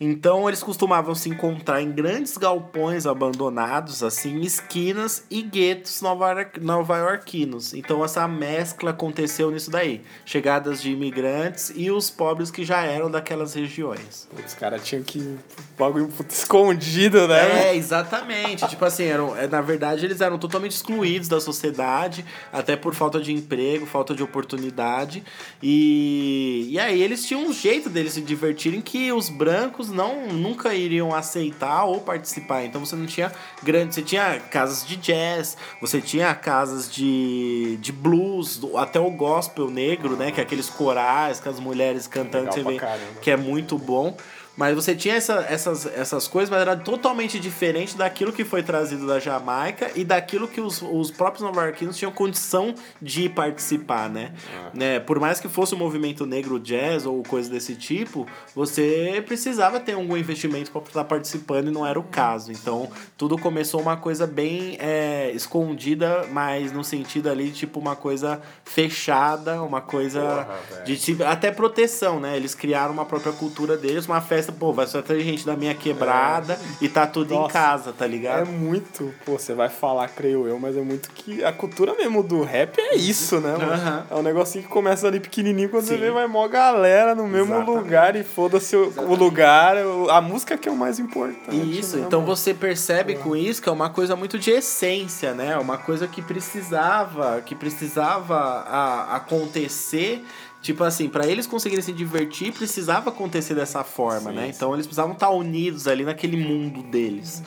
Então 0.00 0.48
eles 0.48 0.62
costumavam 0.62 1.12
se 1.14 1.28
encontrar 1.28 1.82
em 1.82 1.90
grandes 1.90 2.36
galpões 2.36 3.04
abandonados, 3.04 4.02
assim, 4.04 4.40
esquinas 4.42 5.24
e 5.28 5.42
guetos 5.42 6.00
nova- 6.00 6.48
nova-iorquinos. 6.60 7.74
Então 7.74 8.04
essa 8.04 8.28
mescla 8.28 8.90
aconteceu 8.90 9.50
nisso 9.50 9.70
daí. 9.72 10.00
Chegadas 10.24 10.80
de 10.80 10.92
imigrantes 10.92 11.72
e 11.74 11.90
os 11.90 12.10
pobres 12.10 12.48
que 12.50 12.64
já 12.64 12.82
eram 12.82 13.10
daquelas 13.10 13.54
regiões. 13.54 14.28
Os 14.46 14.54
caras 14.54 14.84
tinham 14.84 15.02
que. 15.02 15.36
Bagulho 15.76 16.08
escondido, 16.28 17.26
né? 17.26 17.68
É, 17.70 17.76
exatamente. 17.76 18.66
tipo 18.68 18.84
assim, 18.84 19.04
eram, 19.04 19.36
é, 19.36 19.46
na 19.48 19.60
verdade 19.60 20.04
eles 20.04 20.20
eram 20.20 20.38
totalmente 20.38 20.72
excluídos 20.72 21.28
da 21.28 21.40
sociedade, 21.40 22.24
até 22.52 22.76
por 22.76 22.94
falta 22.94 23.20
de 23.20 23.32
emprego, 23.32 23.84
falta 23.86 24.14
de 24.14 24.22
oportunidade. 24.22 25.24
E, 25.62 26.66
e 26.70 26.78
aí 26.78 27.02
eles 27.02 27.26
tinham 27.26 27.44
um 27.44 27.52
jeito 27.52 27.88
deles 27.88 28.12
se 28.12 28.20
divertirem 28.20 28.80
que 28.80 29.12
os 29.12 29.28
brancos 29.28 29.87
não 29.88 30.28
nunca 30.28 30.74
iriam 30.74 31.14
aceitar 31.14 31.84
ou 31.84 32.00
participar. 32.00 32.64
Então 32.64 32.84
você 32.84 32.96
não 32.96 33.06
tinha 33.06 33.32
grande. 33.62 33.94
Você 33.94 34.02
tinha 34.02 34.38
casas 34.38 34.86
de 34.86 34.96
jazz, 34.96 35.56
você 35.80 36.00
tinha 36.00 36.34
casas 36.34 36.90
de, 36.90 37.76
de 37.80 37.92
blues, 37.92 38.60
até 38.76 39.00
o 39.00 39.10
gospel 39.10 39.70
negro, 39.70 40.16
né? 40.16 40.30
Que 40.30 40.40
é 40.40 40.42
aqueles 40.42 40.68
corais 40.68 41.40
com 41.40 41.48
as 41.48 41.60
mulheres 41.60 42.06
cantando, 42.06 42.50
Legal 42.50 42.52
você 42.52 42.62
vê 42.62 43.20
que 43.20 43.30
é 43.30 43.36
muito 43.36 43.78
bom. 43.78 44.16
Mas 44.58 44.74
você 44.74 44.92
tinha 44.92 45.14
essa- 45.14 45.46
essas, 45.48 45.86
essas 45.86 46.26
coisas, 46.26 46.50
mas 46.50 46.60
era 46.60 46.76
totalmente 46.76 47.38
diferente 47.38 47.96
daquilo 47.96 48.32
que 48.32 48.44
foi 48.44 48.60
trazido 48.60 49.06
da 49.06 49.20
Jamaica 49.20 49.92
e 49.94 50.04
daquilo 50.04 50.48
que 50.48 50.60
os, 50.60 50.82
os 50.82 51.12
próprios 51.12 51.42
nova-iorquinos 51.44 51.96
tinham 51.96 52.10
condição 52.10 52.74
de 53.00 53.28
participar, 53.28 54.10
né? 54.10 54.32
né? 54.74 54.98
Por 54.98 55.20
mais 55.20 55.38
que 55.38 55.48
fosse 55.48 55.76
um 55.76 55.78
movimento 55.78 56.26
negro 56.26 56.58
jazz 56.58 57.06
ou 57.06 57.22
coisa 57.22 57.48
desse 57.48 57.76
tipo, 57.76 58.26
você 58.52 59.22
precisava 59.24 59.78
ter 59.78 59.92
algum 59.92 60.16
investimento 60.16 60.72
para 60.72 60.82
estar 60.82 61.04
participando 61.04 61.68
e 61.68 61.70
não 61.70 61.86
era 61.86 61.98
o 62.00 62.02
caso. 62.02 62.50
Então, 62.50 62.90
tudo 63.16 63.38
começou 63.38 63.80
uma 63.80 63.96
coisa 63.96 64.26
bem 64.26 64.76
é, 64.80 65.30
escondida, 65.32 66.26
mas 66.32 66.72
no 66.72 66.82
sentido 66.82 67.30
ali, 67.30 67.52
tipo, 67.52 67.78
uma 67.78 67.94
coisa 67.94 68.40
fechada, 68.64 69.62
uma 69.62 69.80
coisa 69.80 70.20
Porra, 70.20 70.82
de 70.84 70.96
tipo, 70.96 71.22
até 71.22 71.52
proteção, 71.52 72.18
né? 72.18 72.36
Eles 72.36 72.56
criaram 72.56 72.92
uma 72.92 73.04
própria 73.04 73.32
cultura 73.32 73.76
deles, 73.76 74.06
uma 74.06 74.20
festa 74.20 74.47
pô, 74.52 74.72
vai 74.72 74.86
só 74.86 75.00
ter 75.02 75.20
gente 75.20 75.44
da 75.46 75.56
minha 75.56 75.74
quebrada 75.74 76.58
e 76.80 76.88
tá 76.88 77.06
tudo 77.06 77.32
em 77.32 77.36
Nossa. 77.36 77.52
casa, 77.52 77.92
tá 77.92 78.04
É 78.04 78.08
ligado? 78.08 78.46
muito, 78.48 79.14
pô, 79.24 79.38
você 79.38 79.54
vai 79.54 79.68
falar, 79.68 80.08
creio 80.08 80.46
eu, 80.46 80.58
mas 80.58 80.76
é 80.76 80.80
muito 80.80 81.10
que 81.10 81.42
a 81.44 81.52
cultura 81.52 81.94
mesmo 81.94 82.22
do 82.22 82.42
rap 82.42 82.78
é 82.78 82.94
isso, 82.96 83.40
né, 83.40 83.56
mano? 83.56 84.04
É 84.10 84.14
um 84.14 84.22
negocinho 84.22 84.64
que 84.64 84.70
começa 84.70 85.06
ali 85.06 85.20
pequenininho, 85.20 85.68
quando 85.68 85.84
você 85.84 85.94
Sim. 85.94 86.00
vê, 86.00 86.10
vai 86.10 86.26
mó 86.26 86.46
galera 86.48 87.14
no 87.14 87.26
mesmo 87.26 87.54
Exatamente. 87.54 87.76
lugar 87.84 88.16
e 88.16 88.24
foda-se 88.24 88.76
o, 88.76 88.92
o 88.98 89.14
lugar, 89.14 89.76
a 90.10 90.20
música 90.20 90.56
que 90.56 90.68
é 90.68 90.72
o 90.72 90.76
mais 90.76 90.98
importante. 90.98 91.78
Isso, 91.78 91.96
né, 91.96 92.04
então 92.06 92.20
mano? 92.20 92.34
você 92.36 92.52
percebe 92.54 93.14
com 93.16 93.34
isso 93.36 93.60
que 93.62 93.68
é 93.68 93.72
uma 93.72 93.90
coisa 93.90 94.16
muito 94.16 94.38
de 94.38 94.50
essência, 94.50 95.34
né? 95.34 95.56
Uma 95.58 95.78
coisa 95.78 96.06
que 96.08 96.20
precisava, 96.22 97.40
que 97.44 97.54
precisava 97.54 98.36
a- 98.36 99.16
acontecer, 99.16 100.24
tipo 100.60 100.84
assim, 100.84 101.08
para 101.08 101.26
eles 101.26 101.46
conseguirem 101.46 101.82
se 101.82 101.92
divertir, 101.92 102.52
precisava 102.52 103.10
acontecer 103.10 103.54
dessa 103.54 103.84
forma, 103.84 104.30
Sim, 104.30 104.36
né? 104.36 104.42
sim. 104.44 104.52
Então 104.56 104.74
eles 104.74 104.86
precisavam 104.86 105.12
estar 105.12 105.30
unidos 105.30 105.86
ali 105.86 106.04
naquele 106.04 106.36
mundo 106.36 106.82
deles. 106.82 107.42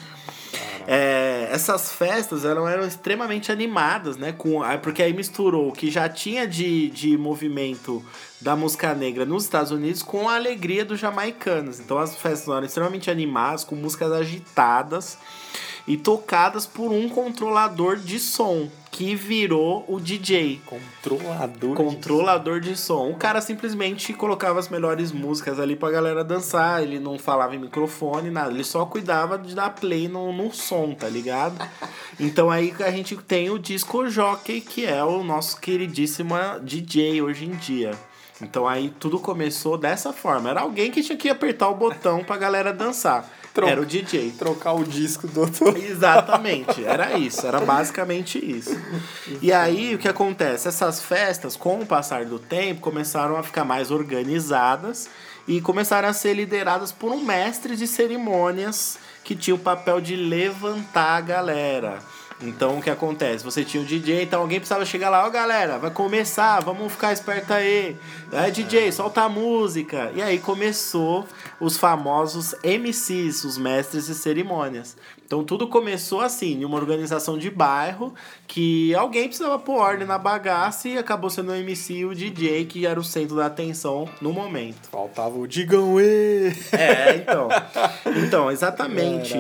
É, 0.88 1.48
essas 1.52 1.94
festas 1.94 2.44
eram, 2.44 2.68
eram 2.68 2.86
extremamente 2.86 3.52
animadas, 3.52 4.18
né? 4.18 4.32
Com, 4.32 4.62
porque 4.82 5.04
aí 5.04 5.14
misturou 5.14 5.70
o 5.70 5.72
que 5.72 5.92
já 5.92 6.10
tinha 6.10 6.48
de, 6.48 6.90
de 6.90 7.18
movimento 7.18 8.04
da 8.40 8.56
música 8.56 8.94
negra 8.94 9.24
nos 9.26 9.44
Estados 9.44 9.72
Unidos 9.72 10.02
com 10.02 10.28
a 10.28 10.36
alegria 10.36 10.84
dos 10.84 11.00
jamaicanos. 11.00 11.80
Então 11.80 11.98
as 11.98 12.16
festas 12.16 12.48
eram 12.48 12.66
extremamente 12.66 13.12
animadas, 13.12 13.64
com 13.64 13.76
músicas 13.76 14.12
agitadas 14.12 15.18
e 15.88 15.98
tocadas 15.98 16.66
por 16.66 16.92
um 16.92 17.10
controlador 17.10 17.98
de 17.98 18.20
som 18.20 18.70
que 18.92 19.16
virou 19.16 19.86
o 19.88 20.00
DJ. 20.00 20.62
Controlador. 20.66 21.76
Controlador 21.76 22.60
de 22.60 22.76
som. 22.76 23.10
O 23.10 23.16
cara 23.16 23.40
simplesmente 23.40 24.14
colocava 24.14 24.60
as 24.60 24.68
melhores 24.68 25.14
músicas 25.14 25.60
ali 25.60 25.78
pra 25.78 25.90
galera 25.90 26.24
dançar. 26.26 26.84
Ele 26.84 27.00
não 27.00 27.18
falava 27.18 27.56
em 27.56 27.60
microfone, 27.60 28.30
nada. 28.30 28.52
Ele 28.52 28.66
só 28.66 28.86
cuidava 28.86 29.38
de 29.38 29.56
dar 29.56 29.70
play 29.70 30.10
no, 30.10 30.34
no 30.34 30.54
som, 30.54 30.94
tá 30.94 31.08
ligado? 31.08 31.56
Então 32.20 32.52
aí 32.52 32.72
a 32.82 32.92
gente 32.92 33.16
tem 33.16 33.50
o 33.50 33.58
disco 33.58 34.08
jockey, 34.08 34.62
que 34.62 34.86
é 34.86 35.04
o 35.04 35.24
nosso 35.24 35.60
queridíssimo 35.60 36.36
DJ 36.62 37.20
hoje 37.20 37.46
em 37.46 37.56
dia. 37.56 37.98
Então 38.40 38.68
aí 38.68 38.94
tudo 39.00 39.18
começou 39.18 39.76
dessa 39.76 40.14
forma. 40.14 40.50
Era 40.50 40.62
alguém 40.62 40.92
que 40.92 41.02
tinha 41.02 41.18
que 41.18 41.30
apertar 41.30 41.70
o 41.70 41.76
botão 41.76 42.24
pra 42.24 42.38
galera 42.38 42.72
dançar. 42.72 43.28
Troca. 43.54 43.72
Era 43.72 43.82
o 43.82 43.86
DJ. 43.86 44.32
Trocar 44.38 44.74
o 44.74 44.84
disco 44.84 45.28
do 45.28 45.42
outro. 45.42 45.78
Exatamente, 45.78 46.84
era 46.86 47.18
isso, 47.18 47.46
era 47.46 47.60
basicamente 47.60 48.38
isso. 48.38 48.78
E 49.42 49.52
aí 49.52 49.94
o 49.96 49.98
que 49.98 50.08
acontece? 50.08 50.68
Essas 50.68 51.02
festas, 51.02 51.56
com 51.56 51.80
o 51.80 51.86
passar 51.86 52.26
do 52.26 52.40
tempo, 52.40 52.82
começaram 52.82 53.36
a 53.36 53.44
ficar 53.44 53.66
mais 53.66 53.92
organizadas 53.92 55.10
e 55.48 55.60
começaram 55.60 56.08
a 56.08 56.14
ser 56.14 56.34
lideradas 56.34 56.92
por 56.92 57.12
um 57.12 57.24
mestre 57.24 57.76
de 57.76 57.88
cerimônias 57.88 58.98
que 59.24 59.36
tinha 59.36 59.56
o 59.56 59.60
papel 59.60 60.00
de 60.00 60.16
levantar 60.16 61.18
a 61.18 61.22
galera. 61.22 62.00
Então 62.42 62.80
o 62.80 62.82
que 62.82 62.90
acontece? 62.90 63.44
Você 63.44 63.64
tinha 63.64 63.84
o 63.84 63.86
DJ, 63.86 64.24
então 64.24 64.42
alguém 64.42 64.60
precisava 64.60 64.86
chegar 64.86 65.10
lá, 65.10 65.26
ó 65.26 65.30
galera, 65.30 65.78
vai 65.78 65.92
começar, 65.92 66.60
vamos 66.62 66.92
ficar 66.92 67.14
esperto 67.14 67.54
aí. 67.54 67.96
Aí 68.32 68.52
DJ, 68.52 68.92
solta 68.92 69.24
a 69.24 69.30
música. 69.30 70.12
E 70.16 70.22
aí 70.22 70.40
começou 70.40 71.28
os 71.60 71.78
famosos 71.78 72.56
MCs, 72.64 73.44
os 73.44 73.58
mestres 73.58 74.08
de 74.08 74.16
cerimônias. 74.16 74.96
Então 75.32 75.46
tudo 75.46 75.66
começou 75.66 76.20
assim, 76.20 76.60
em 76.60 76.66
uma 76.66 76.76
organização 76.76 77.38
de 77.38 77.50
bairro, 77.50 78.14
que 78.46 78.94
alguém 78.94 79.30
precisava 79.30 79.58
pôr 79.58 79.78
ordem 79.78 80.06
na 80.06 80.18
bagaça 80.18 80.90
e 80.90 80.98
acabou 80.98 81.30
sendo 81.30 81.54
o 81.54 81.56
MC 81.56 81.94
e 81.94 82.06
o 82.06 82.14
DJ, 82.14 82.66
que 82.66 82.86
era 82.86 83.00
o 83.00 83.04
centro 83.04 83.38
da 83.38 83.46
atenção 83.46 84.10
no 84.20 84.34
momento. 84.34 84.90
Faltava 84.90 85.40
o 85.40 85.48
Digam 85.48 86.02
E. 86.02 86.52
É, 86.74 87.16
então. 87.16 87.48
Então, 88.26 88.52
exatamente. 88.52 89.38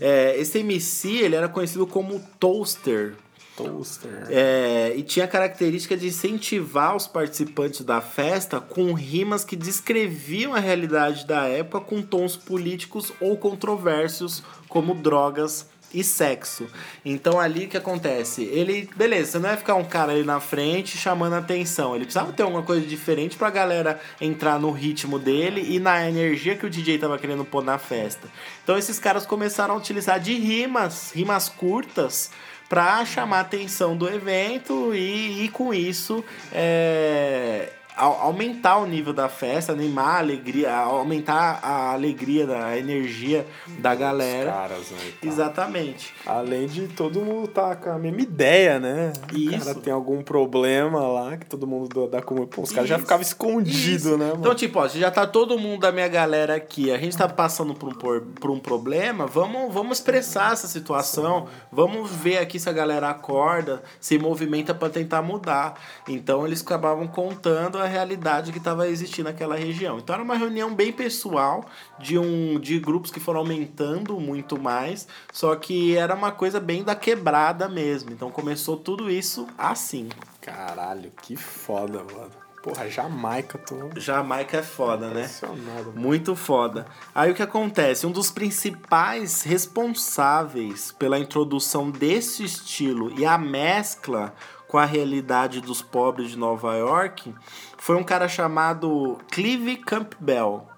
É, 0.00 0.36
esse 0.38 0.60
MC, 0.60 1.10
ele 1.10 1.34
era 1.34 1.48
conhecido 1.48 1.88
como 1.88 2.20
Toaster. 2.38 3.14
Toaster. 3.56 4.26
É, 4.28 4.94
e 4.96 5.02
tinha 5.02 5.24
a 5.24 5.28
característica 5.28 5.96
de 5.96 6.08
incentivar 6.08 6.96
os 6.96 7.06
participantes 7.06 7.82
da 7.82 8.00
festa 8.00 8.60
com 8.60 8.92
rimas 8.92 9.44
que 9.44 9.56
descreviam 9.56 10.54
a 10.54 10.58
realidade 10.58 11.26
da 11.26 11.46
época 11.46 11.80
com 11.80 12.02
tons 12.02 12.36
políticos 12.36 13.12
ou 13.20 13.36
controversos, 13.36 14.42
como 14.68 14.94
drogas 14.94 15.71
e 15.94 16.02
sexo. 16.04 16.66
Então 17.04 17.38
ali 17.38 17.66
que 17.66 17.76
acontece? 17.76 18.44
Ele, 18.44 18.88
beleza, 18.96 19.38
não 19.38 19.48
vai 19.48 19.56
ficar 19.56 19.74
um 19.74 19.84
cara 19.84 20.12
ali 20.12 20.24
na 20.24 20.40
frente 20.40 20.96
chamando 20.96 21.34
atenção. 21.34 21.94
Ele 21.94 22.04
precisava 22.04 22.32
ter 22.32 22.42
alguma 22.42 22.62
coisa 22.62 22.86
diferente 22.86 23.36
pra 23.36 23.50
galera 23.50 24.00
entrar 24.20 24.58
no 24.58 24.70
ritmo 24.70 25.18
dele 25.18 25.64
e 25.68 25.78
na 25.78 26.08
energia 26.08 26.56
que 26.56 26.66
o 26.66 26.70
DJ 26.70 26.98
tava 26.98 27.18
querendo 27.18 27.44
pôr 27.44 27.62
na 27.62 27.78
festa. 27.78 28.28
Então 28.62 28.76
esses 28.76 28.98
caras 28.98 29.26
começaram 29.26 29.74
a 29.74 29.78
utilizar 29.78 30.20
de 30.20 30.34
rimas, 30.34 31.12
rimas 31.14 31.48
curtas, 31.48 32.30
para 32.68 33.04
chamar 33.04 33.36
a 33.36 33.40
atenção 33.40 33.94
do 33.94 34.08
evento 34.08 34.94
e, 34.94 35.44
e 35.44 35.48
com 35.50 35.74
isso 35.74 36.24
é, 36.50 37.68
aumentar 37.96 38.78
o 38.78 38.86
nível 38.86 39.12
da 39.12 39.28
festa, 39.28 39.72
animar 39.72 40.16
a 40.16 40.18
alegria, 40.18 40.74
aumentar 40.74 41.60
a 41.62 41.92
alegria, 41.92 42.46
da 42.46 42.66
a 42.66 42.78
energia 42.78 43.46
da 43.78 43.94
galera. 43.94 44.50
Caras, 44.50 44.90
né? 44.90 44.98
tal. 45.20 45.30
Exatamente. 45.30 46.14
Além 46.26 46.66
de 46.66 46.88
todo 46.88 47.20
mundo 47.20 47.48
tá 47.48 47.76
com 47.76 47.90
a 47.90 47.98
mesma 47.98 48.20
ideia, 48.20 48.78
né? 48.78 49.12
O 49.32 49.36
Isso. 49.36 49.58
cara 49.58 49.74
tem 49.74 49.92
algum 49.92 50.22
problema 50.22 51.06
lá 51.06 51.36
que 51.36 51.46
todo 51.46 51.66
mundo 51.66 52.08
da 52.08 52.22
comunidade. 52.22 52.56
Pô, 52.56 52.62
os 52.62 52.72
caras 52.72 52.88
já 52.88 52.98
ficavam 52.98 53.22
escondidos, 53.22 54.04
né, 54.18 54.26
mano? 54.26 54.36
Então, 54.38 54.54
tipo, 54.54 54.78
ó, 54.78 54.88
se 54.88 54.98
já 54.98 55.10
tá 55.10 55.26
todo 55.26 55.58
mundo 55.58 55.80
da 55.80 55.92
minha 55.92 56.08
galera 56.08 56.54
aqui, 56.56 56.90
a 56.90 56.98
gente 56.98 57.16
tá 57.16 57.28
passando 57.28 57.74
por 57.74 57.90
um, 57.90 58.20
por, 58.20 58.50
um 58.50 58.58
problema, 58.58 59.26
vamos, 59.26 59.72
vamos 59.72 59.98
expressar 59.98 60.52
essa 60.52 60.66
situação, 60.66 61.46
vamos 61.70 62.10
ver 62.10 62.38
aqui 62.38 62.58
se 62.58 62.68
a 62.68 62.72
galera 62.72 63.10
acorda, 63.10 63.82
se 64.00 64.18
movimenta 64.18 64.74
pra 64.74 64.88
tentar 64.88 65.22
mudar. 65.22 65.74
Então, 66.08 66.46
eles 66.46 66.62
acabavam 66.62 67.06
contando 67.06 67.81
a 67.82 67.86
realidade 67.86 68.52
que 68.52 68.60
tava 68.60 68.88
existindo 68.88 69.28
naquela 69.28 69.56
região. 69.56 69.98
Então, 69.98 70.14
era 70.14 70.22
uma 70.22 70.36
reunião 70.36 70.74
bem 70.74 70.92
pessoal 70.92 71.64
de, 71.98 72.18
um, 72.18 72.58
de 72.58 72.78
grupos 72.78 73.10
que 73.10 73.20
foram 73.20 73.40
aumentando 73.40 74.18
muito 74.18 74.60
mais, 74.60 75.06
só 75.32 75.54
que 75.56 75.96
era 75.96 76.14
uma 76.14 76.32
coisa 76.32 76.58
bem 76.60 76.82
da 76.82 76.94
quebrada 76.94 77.68
mesmo. 77.68 78.12
Então, 78.12 78.30
começou 78.30 78.76
tudo 78.76 79.10
isso 79.10 79.46
assim. 79.58 80.08
Caralho, 80.40 81.12
que 81.22 81.36
foda, 81.36 82.04
mano. 82.04 82.42
Porra, 82.62 82.88
Jamaica, 82.88 83.58
tô 83.58 83.90
Jamaica 83.98 84.58
é 84.58 84.62
foda, 84.62 85.08
né? 85.08 85.28
mano. 85.42 85.92
Muito 85.96 86.36
foda. 86.36 86.86
Aí 87.12 87.32
o 87.32 87.34
que 87.34 87.42
acontece? 87.42 88.06
Um 88.06 88.12
dos 88.12 88.30
principais 88.30 89.42
responsáveis 89.42 90.92
pela 90.92 91.18
introdução 91.18 91.90
desse 91.90 92.44
estilo 92.44 93.12
e 93.18 93.26
a 93.26 93.36
mescla 93.36 94.32
com 94.68 94.78
a 94.78 94.84
realidade 94.84 95.60
dos 95.60 95.82
pobres 95.82 96.30
de 96.30 96.38
Nova 96.38 96.76
York 96.76 97.34
foi 97.82 97.96
um 97.96 98.04
cara 98.04 98.28
chamado 98.28 99.18
Clive 99.28 99.76
Campbell. 99.76 100.68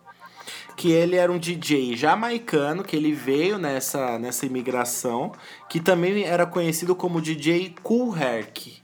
Que 0.75 0.91
ele 0.91 1.17
era 1.17 1.31
um 1.31 1.39
DJ 1.39 1.95
jamaicano, 1.95 2.83
que 2.83 2.97
ele 2.97 3.13
veio 3.13 3.59
nessa, 3.59 4.19
nessa 4.19 4.47
imigração, 4.47 5.33
que 5.69 5.81
também 5.81 6.25
era 6.25 6.47
conhecido 6.47 6.97
como 6.97 7.21
DJ 7.21 7.77
Cool 7.83 8.17
Herc. 8.17 8.83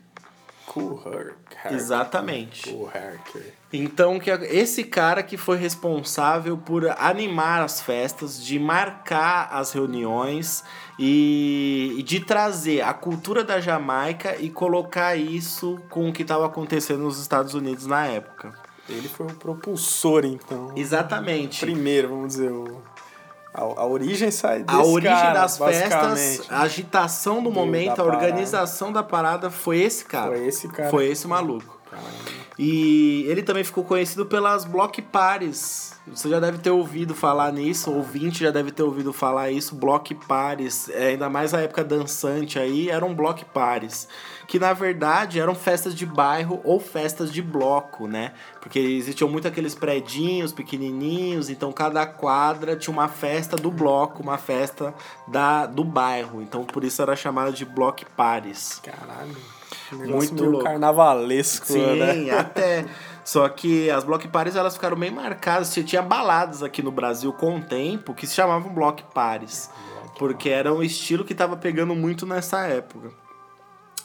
Cool 0.66 1.02
Herc. 1.06 1.74
Exatamente. 1.74 2.70
Cool 2.70 2.90
Herc. 2.94 3.54
Então, 3.72 4.18
que 4.18 4.30
esse 4.30 4.84
cara 4.84 5.22
que 5.22 5.38
foi 5.38 5.56
responsável 5.56 6.58
por 6.58 6.86
animar 6.98 7.62
as 7.62 7.80
festas, 7.80 8.44
de 8.44 8.58
marcar 8.58 9.48
as 9.50 9.72
reuniões 9.72 10.62
e, 11.02 12.02
de 12.02 12.21
trazer 12.21 12.83
a 12.83 12.92
cultura 12.92 13.42
da 13.42 13.59
Jamaica 13.59 14.37
e 14.38 14.50
colocar 14.50 15.16
isso 15.16 15.80
com 15.88 16.11
o 16.11 16.12
que 16.12 16.21
estava 16.21 16.45
acontecendo 16.45 17.00
nos 17.00 17.19
Estados 17.19 17.54
Unidos 17.54 17.87
na 17.87 18.07
época. 18.07 18.52
Ele 18.87 19.09
foi 19.09 19.26
o 19.26 19.35
propulsor, 19.35 20.26
então. 20.26 20.73
Exatamente. 20.76 21.61
Primeiro, 21.61 22.09
vamos 22.09 22.28
dizer, 22.28 22.50
o... 22.50 22.83
a, 23.54 23.61
a 23.62 23.87
origem 23.87 24.30
sai 24.30 24.62
desse 24.62 24.78
A 24.78 24.83
origem 24.85 25.11
cara, 25.16 25.40
das 25.40 25.57
festas, 25.57 26.42
a 26.50 26.61
agitação 26.62 27.37
do, 27.42 27.49
Do- 27.49 27.54
momento, 27.54 27.99
a 28.00 28.04
organização 28.04 28.92
da 28.92 29.02
parada 29.02 29.50
foi 29.50 29.78
esse 29.78 30.04
cara. 30.04 30.33
Foi 30.33 30.47
esse 30.47 30.69
cara. 30.69 30.90
Foi 30.90 31.07
esse 31.07 31.26
maluco. 31.26 31.80
Caramba. 31.90 32.39
E 32.62 33.24
ele 33.26 33.42
também 33.42 33.64
ficou 33.64 33.82
conhecido 33.82 34.26
pelas 34.26 34.66
block 34.66 35.00
parties. 35.00 35.94
Você 36.06 36.28
já 36.28 36.38
deve 36.38 36.58
ter 36.58 36.68
ouvido 36.68 37.14
falar 37.14 37.50
nisso, 37.50 37.90
ouvinte 37.90 38.44
já 38.44 38.50
deve 38.50 38.70
ter 38.70 38.82
ouvido 38.82 39.14
falar 39.14 39.50
isso, 39.50 39.74
block 39.74 40.14
parties, 40.14 40.90
é, 40.90 41.08
ainda 41.08 41.30
mais 41.30 41.54
a 41.54 41.60
época 41.60 41.82
dançante 41.82 42.58
aí, 42.58 42.90
eram 42.90 43.14
block 43.14 43.46
parties, 43.46 44.06
que 44.46 44.58
na 44.58 44.74
verdade 44.74 45.40
eram 45.40 45.54
festas 45.54 45.94
de 45.94 46.04
bairro 46.04 46.60
ou 46.62 46.78
festas 46.78 47.32
de 47.32 47.40
bloco, 47.40 48.06
né? 48.06 48.34
Porque 48.60 48.78
existiam 48.78 49.30
muito 49.30 49.48
aqueles 49.48 49.74
predinhos 49.74 50.52
pequenininhos, 50.52 51.48
então 51.48 51.72
cada 51.72 52.04
quadra 52.04 52.76
tinha 52.76 52.92
uma 52.92 53.08
festa 53.08 53.56
do 53.56 53.70
bloco, 53.70 54.22
uma 54.22 54.36
festa 54.36 54.92
da 55.26 55.64
do 55.64 55.82
bairro, 55.82 56.42
então 56.42 56.62
por 56.66 56.84
isso 56.84 57.00
era 57.00 57.16
chamada 57.16 57.52
de 57.52 57.64
block 57.64 58.04
parties. 58.14 58.82
Caralho. 58.84 59.59
Muito 59.92 60.59
carnavalesco, 60.62 61.66
Sim, 61.66 61.97
né? 61.99 62.30
até. 62.38 62.85
Só 63.25 63.49
que 63.49 63.90
as 63.90 64.02
block 64.04 64.26
parties 64.28 64.56
elas 64.56 64.75
ficaram 64.75 64.97
bem 64.97 65.11
marcadas. 65.11 65.73
Tinha- 65.73 65.85
Tinha 65.85 66.02
baladas 66.02 66.62
aqui 66.62 66.82
no 66.82 66.90
Brasil 66.90 67.32
com 67.32 67.56
o 67.59 67.61
tempo 67.62 68.12
que 68.14 68.26
se 68.26 68.35
chamavam 68.35 68.73
block 68.73 69.02
parties. 69.14 69.70
Porque 70.18 70.49
era 70.49 70.73
um 70.73 70.82
estilo 70.82 71.25
que 71.25 71.35
tava 71.35 71.56
pegando 71.56 71.94
muito 71.94 72.26
nessa 72.26 72.66
época. 72.66 73.11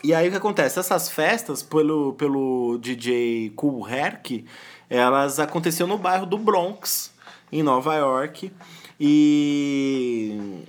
E 0.03 0.13
aí 0.13 0.27
o 0.27 0.31
que 0.31 0.37
acontece? 0.37 0.77
Essas 0.79 1.09
festas, 1.09 1.63
pelo, 1.63 2.13
pelo 2.13 2.77
DJ 2.79 3.51
Cool 3.55 3.87
Herc, 3.89 4.45
elas 4.89 5.39
aconteciam 5.39 5.87
no 5.87 5.97
bairro 5.97 6.25
do 6.27 6.37
Bronx, 6.37 7.11
em 7.51 7.63
Nova 7.63 7.95
York. 7.95 8.51
E, 8.99 10.63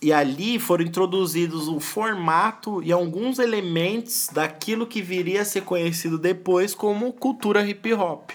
e 0.00 0.12
ali 0.12 0.58
foram 0.58 0.84
introduzidos 0.84 1.68
o 1.68 1.80
formato 1.80 2.82
e 2.82 2.92
alguns 2.92 3.38
elementos 3.38 4.28
daquilo 4.30 4.86
que 4.86 5.00
viria 5.00 5.42
a 5.42 5.44
ser 5.44 5.62
conhecido 5.62 6.18
depois 6.18 6.74
como 6.74 7.12
cultura 7.12 7.66
hip 7.66 7.92
hop. 7.94 8.30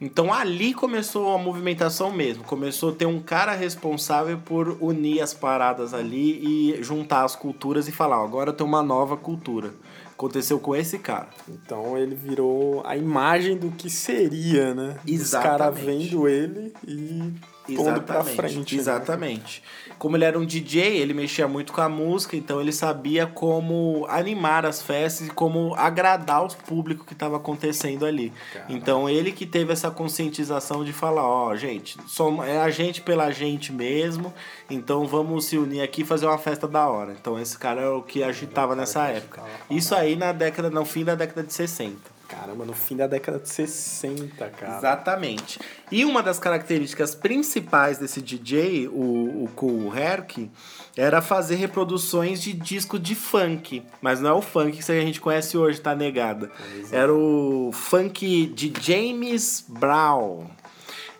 Então 0.00 0.32
ali 0.32 0.74
começou 0.74 1.34
a 1.34 1.38
movimentação 1.38 2.12
mesmo. 2.12 2.44
Começou 2.44 2.90
a 2.90 2.92
ter 2.92 3.06
um 3.06 3.20
cara 3.20 3.52
responsável 3.52 4.38
por 4.38 4.76
unir 4.80 5.22
as 5.22 5.32
paradas 5.32 5.94
ali 5.94 6.74
e 6.76 6.82
juntar 6.82 7.24
as 7.24 7.34
culturas 7.34 7.88
e 7.88 7.92
falar: 7.92 8.20
ó, 8.20 8.24
agora 8.24 8.52
tem 8.52 8.66
uma 8.66 8.82
nova 8.82 9.16
cultura. 9.16 9.72
Aconteceu 10.12 10.58
com 10.58 10.74
esse 10.74 10.98
cara. 10.98 11.28
Então 11.48 11.96
ele 11.96 12.14
virou 12.14 12.82
a 12.86 12.96
imagem 12.96 13.56
do 13.56 13.70
que 13.70 13.88
seria, 13.88 14.74
né? 14.74 14.96
Os 15.06 15.30
caras 15.30 15.78
Exatamente. 15.78 16.08
vendo 16.08 16.28
ele 16.28 16.72
e 16.86 17.32
pondo 17.74 18.02
pra 18.02 18.22
frente. 18.22 18.74
né? 18.76 18.80
Exatamente. 18.80 19.62
Como 19.98 20.16
ele 20.16 20.24
era 20.24 20.38
um 20.38 20.44
DJ, 20.44 20.98
ele 20.98 21.14
mexia 21.14 21.48
muito 21.48 21.72
com 21.72 21.80
a 21.80 21.88
música, 21.88 22.36
então 22.36 22.60
ele 22.60 22.72
sabia 22.72 23.26
como 23.26 24.06
animar 24.08 24.66
as 24.66 24.82
festas 24.82 25.28
e 25.28 25.30
como 25.30 25.74
agradar 25.74 26.44
os 26.44 26.54
públicos 26.54 27.06
que 27.06 27.14
estava 27.14 27.36
acontecendo 27.36 28.04
ali. 28.04 28.32
Então 28.68 29.08
ele 29.08 29.32
que 29.32 29.46
teve 29.46 29.72
essa 29.72 29.90
conscientização 29.90 30.84
de 30.84 30.92
falar, 30.92 31.26
ó, 31.26 31.56
gente, 31.56 31.96
somos, 32.06 32.46
é 32.46 32.60
a 32.60 32.70
gente 32.70 33.00
pela 33.00 33.30
gente 33.30 33.72
mesmo, 33.72 34.32
então 34.70 35.06
vamos 35.06 35.46
se 35.46 35.56
unir 35.56 35.80
aqui 35.80 36.02
e 36.02 36.04
fazer 36.04 36.26
uma 36.26 36.38
festa 36.38 36.68
da 36.68 36.86
hora. 36.88 37.16
Então 37.18 37.38
esse 37.38 37.56
cara 37.58 37.80
é 37.80 37.88
o 37.88 38.02
que 38.02 38.22
agitava 38.22 38.74
nessa 38.76 39.06
época. 39.06 39.42
Isso 39.70 39.94
aí 39.94 40.14
na 40.16 40.32
década, 40.32 40.68
no 40.68 40.84
fim 40.84 41.04
da 41.04 41.14
década 41.14 41.42
de 41.42 41.52
60. 41.52 42.15
Caramba, 42.28 42.64
no 42.64 42.72
fim 42.72 42.96
da 42.96 43.06
década 43.06 43.38
de 43.38 43.48
60, 43.48 44.48
cara. 44.48 44.78
Exatamente. 44.78 45.60
E 45.92 46.04
uma 46.04 46.22
das 46.22 46.38
características 46.38 47.14
principais 47.14 47.98
desse 47.98 48.20
DJ, 48.20 48.88
o, 48.88 49.44
o 49.44 49.50
Cool 49.54 49.94
Herc, 49.96 50.50
era 50.96 51.22
fazer 51.22 51.54
reproduções 51.54 52.42
de 52.42 52.52
disco 52.52 52.98
de 52.98 53.14
funk. 53.14 53.82
Mas 54.00 54.20
não 54.20 54.30
é 54.30 54.32
o 54.32 54.42
funk 54.42 54.82
que 54.82 54.92
a 54.92 55.00
gente 55.00 55.20
conhece 55.20 55.56
hoje, 55.56 55.80
tá 55.80 55.94
negada. 55.94 56.50
Era 56.90 57.14
o 57.14 57.70
funk 57.72 58.46
de 58.46 58.72
James 58.80 59.64
Brown. 59.68 60.46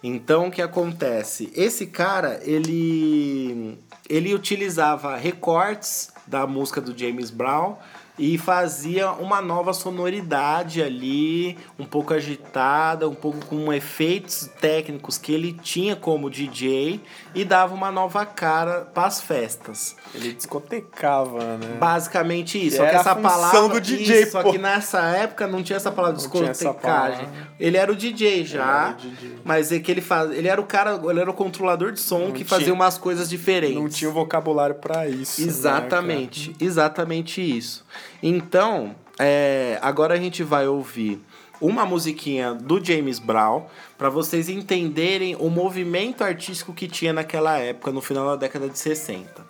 Então 0.02 0.48
o 0.48 0.50
que 0.50 0.62
acontece? 0.62 1.52
Esse 1.54 1.86
cara, 1.86 2.40
ele 2.42 3.78
ele 4.08 4.34
utilizava 4.34 5.16
recortes 5.16 6.12
da 6.26 6.46
música 6.46 6.80
do 6.80 6.96
James 6.96 7.30
Brown 7.30 7.76
e 8.18 8.38
fazia 8.38 9.10
uma 9.12 9.42
nova 9.42 9.72
sonoridade 9.72 10.82
ali, 10.82 11.56
um 11.78 11.84
pouco 11.84 12.14
agitada, 12.14 13.08
um 13.08 13.14
pouco 13.14 13.44
com 13.46 13.72
efeitos 13.72 14.48
técnicos 14.60 15.18
que 15.18 15.32
ele 15.32 15.52
tinha 15.52 15.94
como 15.96 16.30
DJ 16.30 17.00
e 17.34 17.44
dava 17.44 17.74
uma 17.74 17.92
nova 17.92 18.24
cara 18.24 18.82
para 18.94 19.06
as 19.06 19.20
festas. 19.20 19.96
Ele 20.14 20.32
discotecava, 20.32 21.58
né? 21.58 21.76
Basicamente 21.78 22.58
isso. 22.58 22.76
Que 22.78 22.82
Só 22.84 22.88
que 22.88 22.96
essa 22.96 23.16
palavra 23.16 23.68
do 23.68 23.80
DJ, 23.80 24.22
isso, 24.22 24.32
só 24.32 24.42
pô. 24.42 24.52
que 24.52 24.58
nessa 24.58 25.00
época 25.02 25.46
não 25.46 25.62
tinha 25.62 25.76
essa 25.76 25.90
palavra 25.92 26.16
Não 26.18 26.22
discotecagem. 26.30 27.28
Ele 27.58 27.76
era 27.76 27.90
o 27.92 27.96
DJ 27.96 28.44
já, 28.44 28.90
o 28.90 28.94
DJ. 29.00 29.36
mas 29.44 29.72
é 29.72 29.78
que 29.78 29.90
ele 29.90 30.00
faz, 30.00 30.30
ele 30.30 30.48
era 30.48 30.60
o 30.60 30.64
cara, 30.64 31.00
ele 31.10 31.20
era 31.20 31.30
o 31.30 31.34
controlador 31.34 31.92
de 31.92 32.00
som 32.00 32.30
que 32.32 32.44
fazia 32.44 32.66
tinha- 32.66 32.74
umas 32.74 32.96
coisas 32.98 33.28
diferentes. 33.28 33.76
Não 33.76 33.88
tinha 33.88 34.10
o 34.10 34.12
vocabulário 34.12 34.74
pra 34.76 35.06
isso. 35.08 35.40
né, 35.40 35.46
Exatamente, 35.48 36.54
exatamente 36.60 37.40
isso. 37.40 37.84
Então, 38.22 38.94
é, 39.18 39.78
agora 39.82 40.14
a 40.14 40.16
gente 40.16 40.42
vai 40.42 40.66
ouvir 40.66 41.22
uma 41.60 41.86
musiquinha 41.86 42.54
do 42.54 42.84
James 42.84 43.18
Brown 43.18 43.66
para 43.96 44.10
vocês 44.10 44.48
entenderem 44.48 45.36
o 45.36 45.48
movimento 45.48 46.22
artístico 46.22 46.72
que 46.72 46.86
tinha 46.86 47.12
naquela 47.12 47.58
época, 47.58 47.90
no 47.90 48.00
final 48.00 48.26
da 48.26 48.36
década 48.36 48.68
de 48.68 48.78
60. 48.78 49.44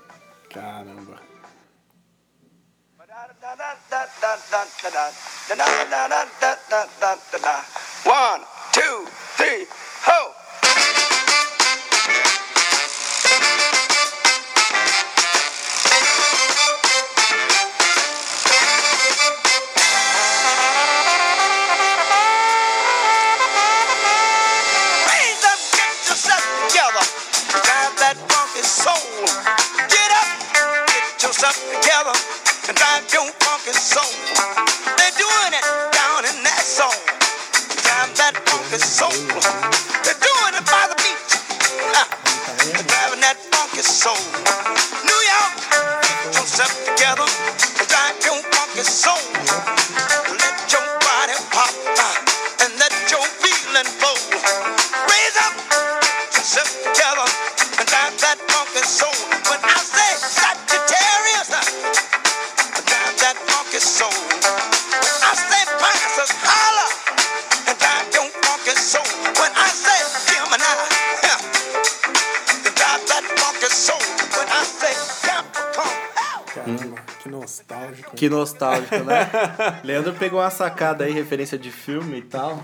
cara? 0.51 0.85
Caramba. 0.85 1.27
One, 8.05 8.45
nostálgico. 78.47 78.97
Né? 79.05 79.29
Leandro 79.83 80.15
pegou 80.15 80.41
uma 80.41 80.51
sacada 80.51 81.05
aí, 81.05 81.13
referência 81.13 81.59
de 81.59 81.71
filme 81.71 82.19
e 82.19 82.23
tal. 82.23 82.63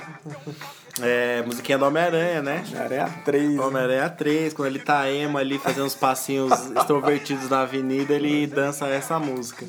É, 1.00 1.42
musiquinha 1.42 1.78
do 1.78 1.86
Homem-Aranha, 1.86 2.42
né? 2.42 2.64
Aranha 2.78 3.08
3. 3.24 3.58
Homem-Aranha 3.58 4.10
3, 4.10 4.54
quando 4.54 4.68
ele 4.68 4.78
tá 4.78 5.10
emo 5.10 5.38
ali 5.38 5.58
fazendo 5.58 5.86
uns 5.86 5.94
passinhos 5.94 6.52
extrovertidos 6.76 7.48
na 7.50 7.62
avenida, 7.62 8.14
ele 8.14 8.46
dança 8.46 8.86
essa 8.86 9.18
música. 9.18 9.66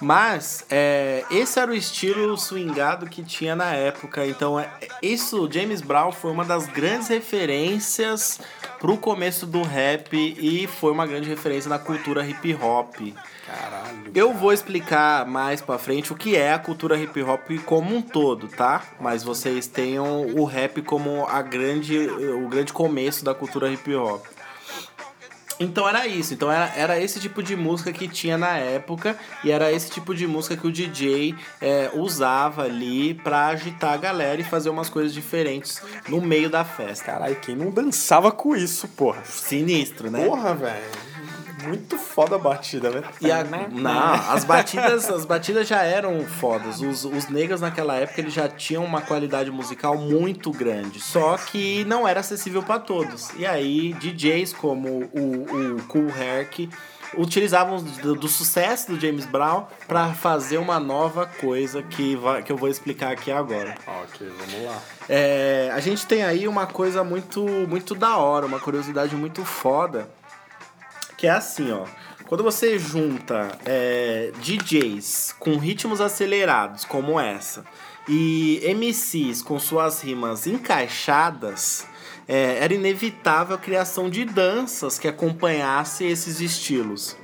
Mas 0.00 0.64
é, 0.68 1.24
esse 1.30 1.60
era 1.60 1.70
o 1.70 1.74
estilo 1.74 2.36
swingado 2.36 3.06
que 3.06 3.22
tinha 3.22 3.54
na 3.54 3.72
época. 3.72 4.26
Então, 4.26 4.58
é, 4.58 4.68
isso, 5.00 5.48
James 5.50 5.80
Brown 5.80 6.10
foi 6.10 6.32
uma 6.32 6.44
das 6.44 6.66
grandes 6.66 7.06
referências 7.06 8.40
pro 8.82 8.96
começo 8.96 9.46
do 9.46 9.62
rap 9.62 10.12
e 10.12 10.66
foi 10.66 10.90
uma 10.90 11.06
grande 11.06 11.28
referência 11.28 11.70
na 11.70 11.78
cultura 11.78 12.26
hip 12.26 12.52
hop. 12.56 12.96
Caralho. 13.46 14.10
Eu 14.12 14.34
vou 14.34 14.52
explicar 14.52 15.24
mais 15.24 15.60
pra 15.60 15.78
frente 15.78 16.12
o 16.12 16.16
que 16.16 16.34
é 16.34 16.52
a 16.52 16.58
cultura 16.58 16.98
hip 16.98 17.22
hop 17.22 17.48
como 17.64 17.94
um 17.94 18.02
todo, 18.02 18.48
tá? 18.48 18.82
Mas 19.00 19.22
vocês 19.22 19.68
tenham 19.68 20.26
o 20.34 20.44
rap 20.44 20.82
como 20.82 21.24
a 21.28 21.40
grande, 21.42 21.96
o 21.96 22.48
grande 22.48 22.72
começo 22.72 23.24
da 23.24 23.32
cultura 23.32 23.70
hip 23.70 23.94
hop. 23.94 24.26
Então 25.60 25.88
era 25.88 26.06
isso, 26.06 26.34
então 26.34 26.50
era, 26.50 26.72
era 26.76 27.00
esse 27.00 27.20
tipo 27.20 27.42
de 27.42 27.54
música 27.54 27.92
que 27.92 28.08
tinha 28.08 28.36
na 28.36 28.56
época 28.56 29.16
e 29.44 29.50
era 29.50 29.70
esse 29.72 29.90
tipo 29.90 30.14
de 30.14 30.26
música 30.26 30.56
que 30.56 30.66
o 30.66 30.72
DJ 30.72 31.34
é, 31.60 31.90
usava 31.94 32.64
ali 32.64 33.14
pra 33.14 33.48
agitar 33.48 33.92
a 33.92 33.96
galera 33.96 34.40
e 34.40 34.44
fazer 34.44 34.70
umas 34.70 34.88
coisas 34.88 35.12
diferentes 35.12 35.80
no 36.08 36.20
meio 36.20 36.50
da 36.50 36.64
festa. 36.64 37.04
Caralho, 37.04 37.36
quem 37.36 37.54
não 37.54 37.70
dançava 37.70 38.30
com 38.32 38.56
isso, 38.56 38.88
porra? 38.88 39.22
Sinistro, 39.24 40.10
né? 40.10 40.24
Porra, 40.24 40.54
velho. 40.54 41.11
Muito 41.62 41.96
foda 41.96 42.36
a 42.36 42.38
batida, 42.38 42.90
velho. 42.90 43.04
E 43.20 43.30
a, 43.30 43.44
não, 43.44 44.12
as 44.30 44.44
batidas, 44.44 45.08
as 45.10 45.24
batidas 45.24 45.66
já 45.66 45.82
eram 45.82 46.24
fodas. 46.24 46.80
Os, 46.80 47.04
os 47.04 47.28
negros 47.28 47.60
naquela 47.60 47.96
época 47.96 48.20
eles 48.20 48.32
já 48.32 48.48
tinham 48.48 48.84
uma 48.84 49.00
qualidade 49.00 49.50
musical 49.50 49.96
muito 49.96 50.50
grande, 50.50 51.00
só 51.00 51.36
que 51.36 51.84
não 51.84 52.06
era 52.06 52.20
acessível 52.20 52.62
para 52.62 52.80
todos. 52.80 53.30
E 53.36 53.46
aí 53.46 53.92
DJs 53.94 54.52
como 54.52 55.10
o, 55.12 55.76
o 55.76 55.82
Cool 55.88 56.08
Herc 56.08 56.68
utilizavam 57.16 57.82
do, 57.82 58.14
do 58.14 58.28
sucesso 58.28 58.92
do 58.92 59.00
James 59.00 59.26
Brown 59.26 59.66
pra 59.86 60.12
fazer 60.12 60.58
uma 60.58 60.80
nova 60.80 61.26
coisa 61.26 61.82
que, 61.82 62.16
vai, 62.16 62.42
que 62.42 62.50
eu 62.50 62.56
vou 62.56 62.68
explicar 62.68 63.12
aqui 63.12 63.30
agora. 63.30 63.76
Ok, 63.86 64.26
vamos 64.26 64.66
lá. 64.66 64.82
É, 65.08 65.70
a 65.72 65.80
gente 65.80 66.06
tem 66.06 66.22
aí 66.22 66.46
uma 66.48 66.66
coisa 66.66 67.04
muito, 67.04 67.44
muito 67.68 67.94
da 67.94 68.16
hora, 68.16 68.46
uma 68.46 68.60
curiosidade 68.60 69.14
muito 69.16 69.44
foda, 69.44 70.08
que 71.22 71.28
é 71.28 71.30
assim, 71.30 71.70
ó. 71.70 71.86
Quando 72.26 72.42
você 72.42 72.76
junta 72.80 73.56
é, 73.64 74.32
DJs 74.40 75.36
com 75.38 75.56
ritmos 75.56 76.00
acelerados, 76.00 76.84
como 76.84 77.20
essa, 77.20 77.64
e 78.08 78.60
MCs 78.74 79.40
com 79.40 79.56
suas 79.56 80.02
rimas 80.02 80.48
encaixadas, 80.48 81.86
é, 82.26 82.58
era 82.58 82.74
inevitável 82.74 83.54
a 83.54 83.58
criação 83.58 84.10
de 84.10 84.24
danças 84.24 84.98
que 84.98 85.06
acompanhassem 85.06 86.10
esses 86.10 86.40
estilos. 86.40 87.16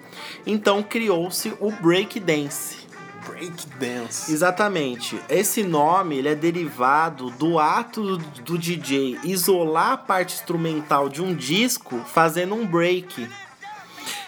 Então 0.46 0.80
criou-se 0.80 1.52
o 1.58 1.72
breakdance. 1.72 2.86
Breakdance. 3.26 4.32
Exatamente. 4.32 5.20
Esse 5.28 5.64
nome 5.64 6.18
ele 6.18 6.28
é 6.28 6.36
derivado 6.36 7.30
do 7.30 7.58
ato 7.58 8.16
do 8.16 8.56
DJ 8.56 9.18
isolar 9.24 9.90
a 9.94 9.96
parte 9.96 10.36
instrumental 10.36 11.08
de 11.08 11.20
um 11.20 11.34
disco 11.34 11.98
fazendo 12.06 12.54
um 12.54 12.64
break. 12.64 13.26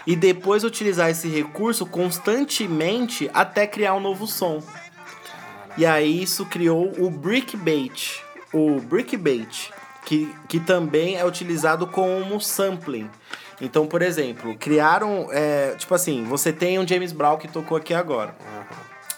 E 0.06 0.16
depois 0.16 0.64
utilizar 0.64 1.10
esse 1.10 1.28
recurso 1.28 1.84
constantemente 1.84 3.30
até 3.34 3.66
criar 3.66 3.94
um 3.94 4.00
novo 4.00 4.26
som. 4.26 4.62
E 5.76 5.86
aí 5.86 6.22
isso 6.22 6.46
criou 6.46 6.92
o 6.98 7.10
brickbait. 7.10 8.22
O 8.52 8.80
brickbait, 8.80 9.70
que, 10.04 10.34
que 10.48 10.58
também 10.58 11.16
é 11.16 11.24
utilizado 11.24 11.86
como 11.86 12.40
sampling. 12.40 13.10
Então, 13.60 13.86
por 13.86 14.02
exemplo, 14.02 14.56
criaram. 14.56 15.28
é, 15.30 15.74
tipo 15.76 15.94
assim, 15.94 16.24
você 16.24 16.52
tem 16.52 16.78
um 16.78 16.86
James 16.86 17.12
Brown 17.12 17.36
que 17.36 17.46
tocou 17.46 17.76
aqui 17.76 17.92
agora. 17.92 18.34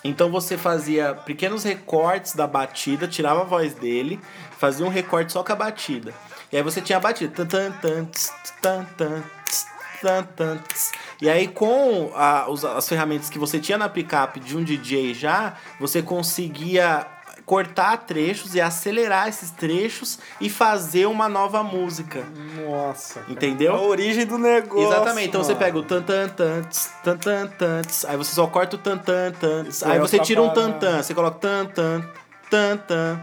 Então 0.04 0.30
você 0.30 0.58
fazia 0.58 1.14
pequenos 1.14 1.62
recortes 1.62 2.34
da 2.34 2.46
batida, 2.46 3.06
tirava 3.06 3.42
a 3.42 3.44
voz 3.44 3.72
dele, 3.74 4.20
fazia 4.58 4.84
um 4.84 4.88
recorte 4.88 5.32
só 5.32 5.44
com 5.44 5.52
a 5.52 5.56
batida. 5.56 6.12
E 6.50 6.56
aí 6.56 6.62
você 6.62 6.80
tinha 6.80 6.98
a 6.98 7.00
batida. 7.00 7.46
Tan, 7.46 7.70
tan, 7.70 8.08
tan, 8.96 9.24
tan, 10.02 10.24
tan, 10.36 10.58
tss. 10.58 10.92
E 11.20 11.30
aí 11.30 11.46
com 11.48 12.10
a- 12.14 12.46
os- 12.50 12.64
as 12.64 12.88
ferramentas 12.88 13.30
que 13.30 13.38
você 13.38 13.58
tinha 13.60 13.78
na 13.78 13.88
picape 13.88 14.40
de 14.40 14.56
um 14.56 14.62
DJ 14.64 15.14
já, 15.14 15.54
você 15.80 16.02
conseguia 16.02 17.06
cortar 17.44 17.96
trechos 17.98 18.54
e 18.54 18.60
acelerar 18.60 19.28
esses 19.28 19.50
trechos 19.50 20.18
e 20.40 20.48
fazer 20.48 21.06
uma 21.06 21.28
nova 21.28 21.62
música. 21.62 22.24
Nossa. 22.64 23.20
cara. 23.20 23.32
Entendeu? 23.32 23.74
A 23.74 23.80
origem 23.80 24.24
do 24.26 24.38
negócio. 24.38 24.86
Exatamente, 24.86 25.28
então 25.28 25.42
você 25.42 25.52
mano. 25.54 25.64
pega 25.64 25.78
o 25.78 25.82
tan 25.82 26.02
tan 26.02 26.28
tan 26.28 27.16
tan 27.18 27.46
tan 27.48 27.82
aí 28.08 28.16
você 28.16 28.32
só 28.34 28.46
corta 28.46 28.76
o 28.76 28.78
tan 28.78 28.96
tan 28.98 29.32
tan 29.32 29.64
aí 29.90 29.98
você 29.98 30.18
tira 30.20 30.40
um 30.42 30.50
tan 30.50 30.72
tan, 30.72 31.02
você 31.02 31.12
coloca 31.14 31.38
tan 31.38 31.66
tan 31.66 32.04
tan 32.48 32.76
tan 32.76 33.20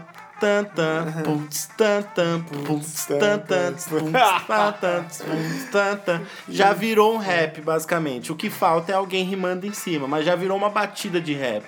Já 6.48 6.72
virou 6.72 7.14
um 7.14 7.18
rap 7.18 7.60
basicamente. 7.60 8.32
O 8.32 8.36
que 8.36 8.50
falta 8.50 8.92
é 8.92 8.94
alguém 8.94 9.24
rimando 9.24 9.66
em 9.66 9.72
cima, 9.72 10.08
mas 10.08 10.24
já 10.24 10.34
virou 10.34 10.56
uma 10.56 10.70
batida 10.70 11.20
de 11.20 11.34
rap. 11.34 11.64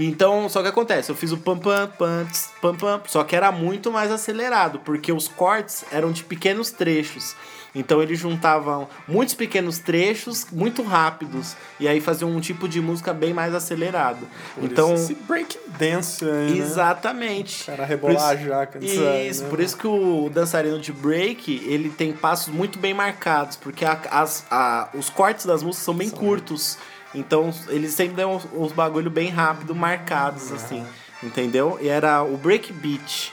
Então, 0.00 0.48
só 0.48 0.62
que 0.62 0.68
acontece, 0.68 1.10
eu 1.10 1.16
fiz 1.16 1.32
o 1.32 1.36
pam 1.36 1.58
pam 1.58 1.88
pam 1.98 2.26
pam 2.62 2.76
pam, 2.76 3.00
só 3.06 3.24
que 3.24 3.34
era 3.34 3.50
muito 3.50 3.90
mais 3.90 4.12
acelerado, 4.12 4.78
porque 4.78 5.12
os 5.12 5.26
cortes 5.26 5.84
eram 5.90 6.12
de 6.12 6.22
pequenos 6.22 6.70
trechos. 6.70 7.34
Então 7.78 8.02
eles 8.02 8.18
juntavam 8.18 8.88
muitos 9.06 9.34
pequenos 9.34 9.78
trechos, 9.78 10.46
muito 10.50 10.82
rápidos, 10.82 11.54
e 11.78 11.86
aí 11.86 12.00
faziam 12.00 12.30
um 12.30 12.40
tipo 12.40 12.68
de 12.68 12.80
música 12.80 13.14
bem 13.14 13.32
mais 13.32 13.54
acelerado. 13.54 14.26
Por 14.54 14.64
então, 14.64 14.94
isso 14.94 15.04
esse 15.12 15.14
breakdance 15.14 16.24
aí, 16.24 16.50
né? 16.58 16.58
exatamente. 16.58 17.62
O 17.62 17.66
cara 17.66 17.84
rebolar 17.84 18.30
a 18.30 18.36
jaca 18.36 18.78
Isso, 18.84 19.42
né? 19.44 19.48
por 19.48 19.60
isso 19.60 19.76
que 19.76 19.86
o 19.86 20.28
dançarino 20.28 20.80
de 20.80 20.92
break, 20.92 21.62
ele 21.66 21.88
tem 21.90 22.12
passos 22.12 22.52
muito 22.52 22.78
bem 22.78 22.92
marcados, 22.92 23.56
porque 23.56 23.84
a- 23.84 24.00
as, 24.10 24.44
a- 24.50 24.88
os 24.94 25.08
cortes 25.08 25.46
das 25.46 25.62
músicas 25.62 25.84
são 25.84 25.94
bem 25.94 26.10
curtos. 26.10 26.76
Então, 27.14 27.54
eles 27.68 27.92
sempre 27.94 28.16
dão 28.16 28.34
uns, 28.36 28.46
uns 28.52 28.72
bagulho 28.72 29.10
bem 29.10 29.30
rápido, 29.30 29.74
marcados, 29.74 30.52
assim. 30.52 30.84
Entendeu? 31.22 31.78
E 31.80 31.88
era 31.88 32.22
o 32.22 32.36
breakbeat, 32.36 33.32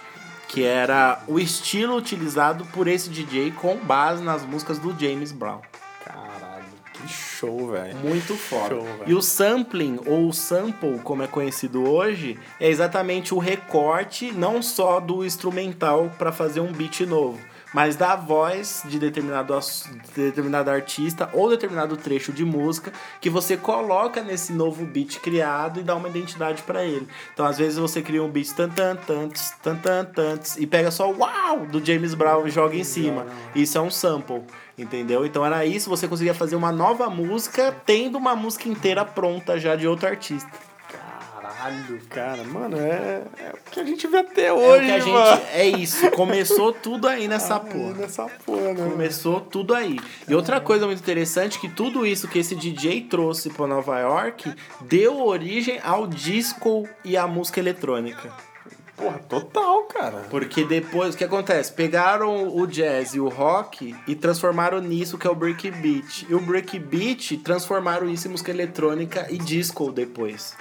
que 0.56 0.64
era 0.64 1.22
o 1.28 1.38
estilo 1.38 1.98
utilizado 1.98 2.64
por 2.68 2.88
esse 2.88 3.10
DJ 3.10 3.52
com 3.52 3.76
base 3.76 4.24
nas 4.24 4.46
músicas 4.46 4.80
do 4.80 4.98
James 4.98 5.34
Brown. 5.34 5.60
Caralho, 6.06 6.64
que 6.94 7.10
show, 7.10 7.72
velho. 7.72 7.98
Muito 7.98 8.36
foda. 8.36 8.76
Show, 8.76 8.88
e 9.06 9.14
o 9.14 9.22
sampling, 9.22 10.00
ou 10.06 10.32
sample, 10.32 11.00
como 11.04 11.24
é 11.24 11.28
conhecido 11.28 11.84
hoje, 11.84 12.40
é 12.58 12.70
exatamente 12.70 13.34
o 13.34 13.38
recorte 13.38 14.32
não 14.32 14.62
só 14.62 15.02
do 15.02 15.26
instrumental 15.26 16.10
para 16.18 16.32
fazer 16.32 16.62
um 16.62 16.72
beat 16.72 17.02
novo, 17.02 17.38
mas 17.76 17.98
da 17.98 18.16
voz 18.16 18.84
de 18.86 18.98
determinado, 18.98 19.54
de 20.16 20.22
determinado 20.22 20.72
artista 20.72 21.30
ou 21.34 21.50
determinado 21.50 21.98
trecho 21.98 22.32
de 22.32 22.46
música 22.46 22.94
que 23.20 23.30
você 23.30 23.58
coloca 23.58 24.24
nesse 24.24 24.54
novo 24.54 24.86
beat 24.86 25.20
criado 25.20 25.82
e 25.82 25.84
dá 25.84 25.94
uma 25.94 26.08
identidade 26.08 26.64
para 26.64 26.86
ele. 26.86 27.06
Então, 27.34 27.46
às 27.46 27.58
vezes 27.58 27.78
você 27.78 28.02
cria 28.02 28.24
um 28.24 28.30
beat 28.30 28.54
tan 28.56 28.70
tan 28.70 28.96
tan 28.96 29.28
tss, 29.28 29.56
tan 29.62 29.76
tan 29.76 30.06
tan 30.06 30.38
tss, 30.38 30.58
e 30.58 30.66
pega 30.66 30.90
só 30.90 31.12
o 31.12 31.18
uau 31.18 31.66
do 31.66 31.84
James 31.84 32.14
Brown 32.14 32.48
e 32.48 32.50
joga 32.50 32.78
em 32.78 32.84
cima. 32.86 33.26
Isso 33.54 33.78
é 33.78 33.82
um 33.82 33.92
sample. 33.92 34.44
Entendeu? 34.78 35.26
Então 35.26 35.46
era 35.46 35.66
isso, 35.66 35.90
você 35.90 36.08
conseguia 36.08 36.34
fazer 36.34 36.56
uma 36.56 36.72
nova 36.72 37.10
música 37.10 37.76
tendo 37.86 38.18
uma 38.18 38.38
música 38.38 38.70
inteira 38.70 39.04
pronta 39.04 39.60
já 39.60 39.76
de 39.76 39.86
outro 39.86 40.08
artista. 40.08 40.50
Caralho, 41.66 42.02
cara. 42.10 42.44
Mano, 42.44 42.78
é, 42.78 43.24
é 43.40 43.54
o 43.54 43.72
que 43.72 43.80
a 43.80 43.84
gente 43.84 44.08
vê 44.08 44.20
até 44.20 44.46
É 44.48 44.54
o 44.54 44.58
hoje, 44.58 44.86
que 44.86 44.92
a 44.92 45.00
gente. 45.00 45.12
mano. 45.12 45.42
É 45.52 45.68
isso. 45.68 46.12
Começou 46.12 46.72
tudo 46.72 47.08
aí 47.08 47.28
nessa 47.28 47.56
Aí, 47.56 47.70
porra. 47.72 47.94
Nessa 47.94 48.26
porra, 48.46 48.74
né? 48.74 48.90
Começou 48.90 49.42
tudo 49.42 49.74
aí. 49.74 50.00
E 50.28 50.36
outra 50.36 50.62
coisa 50.62 50.86
muito 50.86 51.00
interessante 51.00 51.60
que 51.60 51.68
tudo 51.68 52.06
isso 52.06 52.28
que 52.28 52.40
esse 52.40 52.56
DJ 52.56 53.02
trouxe 53.10 53.50
para 53.50 53.66
Nova 53.68 54.00
York 54.00 54.54
deu 54.82 55.26
origem 55.26 55.80
ao 55.84 56.06
disco 56.06 56.88
e 57.04 57.18
à 57.18 57.26
música 57.28 57.60
eletrônica. 57.60 58.32
Porra, 58.96 59.20
total, 59.28 59.84
cara. 59.84 60.26
Porque 60.30 60.64
depois, 60.64 61.16
o 61.16 61.18
que 61.18 61.24
acontece? 61.24 61.74
Pegaram 61.74 62.56
o 62.56 62.66
jazz 62.66 63.14
e 63.14 63.20
o 63.20 63.28
rock 63.28 63.94
e 64.08 64.16
transformaram 64.16 64.80
nisso 64.80 65.18
que 65.18 65.28
é 65.28 65.30
o 65.30 65.36
breakbeat. 65.36 66.28
E 66.30 66.34
o 66.36 66.40
breakbeat 66.40 67.38
transformaram 67.38 68.08
isso 68.08 68.28
em 68.28 68.32
música 68.32 68.52
eletrônica 68.52 69.28
e 69.30 69.38
disco 69.38 69.92
depois. 69.92 70.56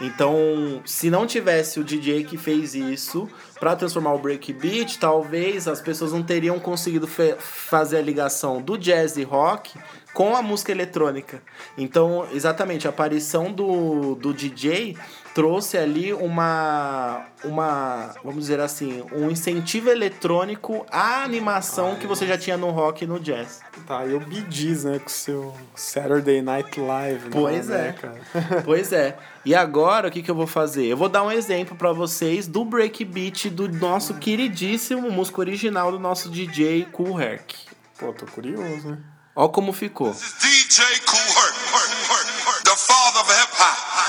Então, 0.00 0.80
se 0.84 1.10
não 1.10 1.26
tivesse 1.26 1.80
o 1.80 1.84
DJ 1.84 2.24
que 2.24 2.36
fez 2.36 2.74
isso 2.74 3.28
para 3.58 3.74
transformar 3.74 4.14
o 4.14 4.18
breakbeat, 4.18 4.98
talvez 4.98 5.66
as 5.66 5.80
pessoas 5.80 6.12
não 6.12 6.22
teriam 6.22 6.58
conseguido 6.60 7.06
fazer 7.06 7.98
a 7.98 8.02
ligação 8.02 8.62
do 8.62 8.78
jazz 8.78 9.16
e 9.16 9.24
rock 9.24 9.76
com 10.14 10.36
a 10.36 10.42
música 10.42 10.72
eletrônica. 10.72 11.42
Então, 11.76 12.26
exatamente, 12.32 12.86
a 12.86 12.90
aparição 12.90 13.52
do, 13.52 14.14
do 14.14 14.32
DJ 14.32 14.96
trouxe 15.38 15.78
ali 15.78 16.12
uma, 16.12 17.24
uma, 17.44 18.12
vamos 18.24 18.40
dizer 18.40 18.58
assim, 18.58 19.04
um 19.12 19.30
incentivo 19.30 19.88
eletrônico 19.88 20.84
à 20.90 21.22
animação 21.22 21.94
que 21.94 22.08
você 22.08 22.26
já 22.26 22.36
tinha 22.36 22.56
no 22.56 22.70
rock 22.70 23.04
e 23.04 23.06
no 23.06 23.20
jazz. 23.20 23.60
Tá, 23.86 24.04
e 24.04 24.14
o 24.14 24.18
Bee 24.18 24.44
Gees, 24.50 24.82
né? 24.82 24.98
Com 24.98 25.06
o 25.06 25.08
seu 25.08 25.54
Saturday 25.76 26.42
Night 26.42 26.80
Live. 26.80 27.30
Pois 27.30 27.68
né, 27.68 27.90
é. 27.90 27.92
cara? 27.92 28.20
Pois 28.64 28.92
é. 28.92 29.16
E 29.44 29.54
agora, 29.54 30.08
o 30.08 30.10
que, 30.10 30.24
que 30.24 30.30
eu 30.30 30.34
vou 30.34 30.48
fazer? 30.48 30.86
Eu 30.86 30.96
vou 30.96 31.08
dar 31.08 31.22
um 31.22 31.30
exemplo 31.30 31.76
pra 31.76 31.92
vocês 31.92 32.48
do 32.48 32.64
breakbeat 32.64 33.48
do 33.48 33.68
nosso 33.68 34.14
queridíssimo 34.14 35.08
músico 35.08 35.40
original 35.40 35.92
do 35.92 36.00
nosso 36.00 36.28
DJ 36.28 36.88
Cool 36.90 37.20
Herc. 37.20 37.54
Pô, 37.96 38.12
tô 38.12 38.26
curioso, 38.26 38.88
né? 38.88 38.98
Ó 39.36 39.46
como 39.46 39.72
ficou. 39.72 40.10
This 40.10 40.22
is 40.22 40.34
DJ 40.40 40.84
Cool 41.06 41.20
Herc, 41.20 41.54
Herc, 41.72 41.92
Herc, 42.10 42.48
Herc, 42.48 42.64
the 42.64 42.76
father 42.76 43.20
of 43.20 43.30
hip 43.30 43.52
hop. 43.52 44.07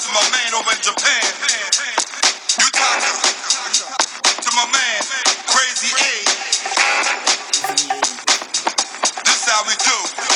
To 0.00 0.12
my 0.14 0.22
man 0.32 0.54
over 0.54 0.72
in 0.72 0.80
Japan. 0.82 1.22
You 2.58 2.70
talk 2.72 3.00
to 4.42 4.50
my 4.56 4.66
man, 4.72 5.02
Crazy 5.46 5.92
A. 5.92 6.12
This 9.24 9.48
how 9.48 9.62
we 9.66 9.74
do. 9.76 10.29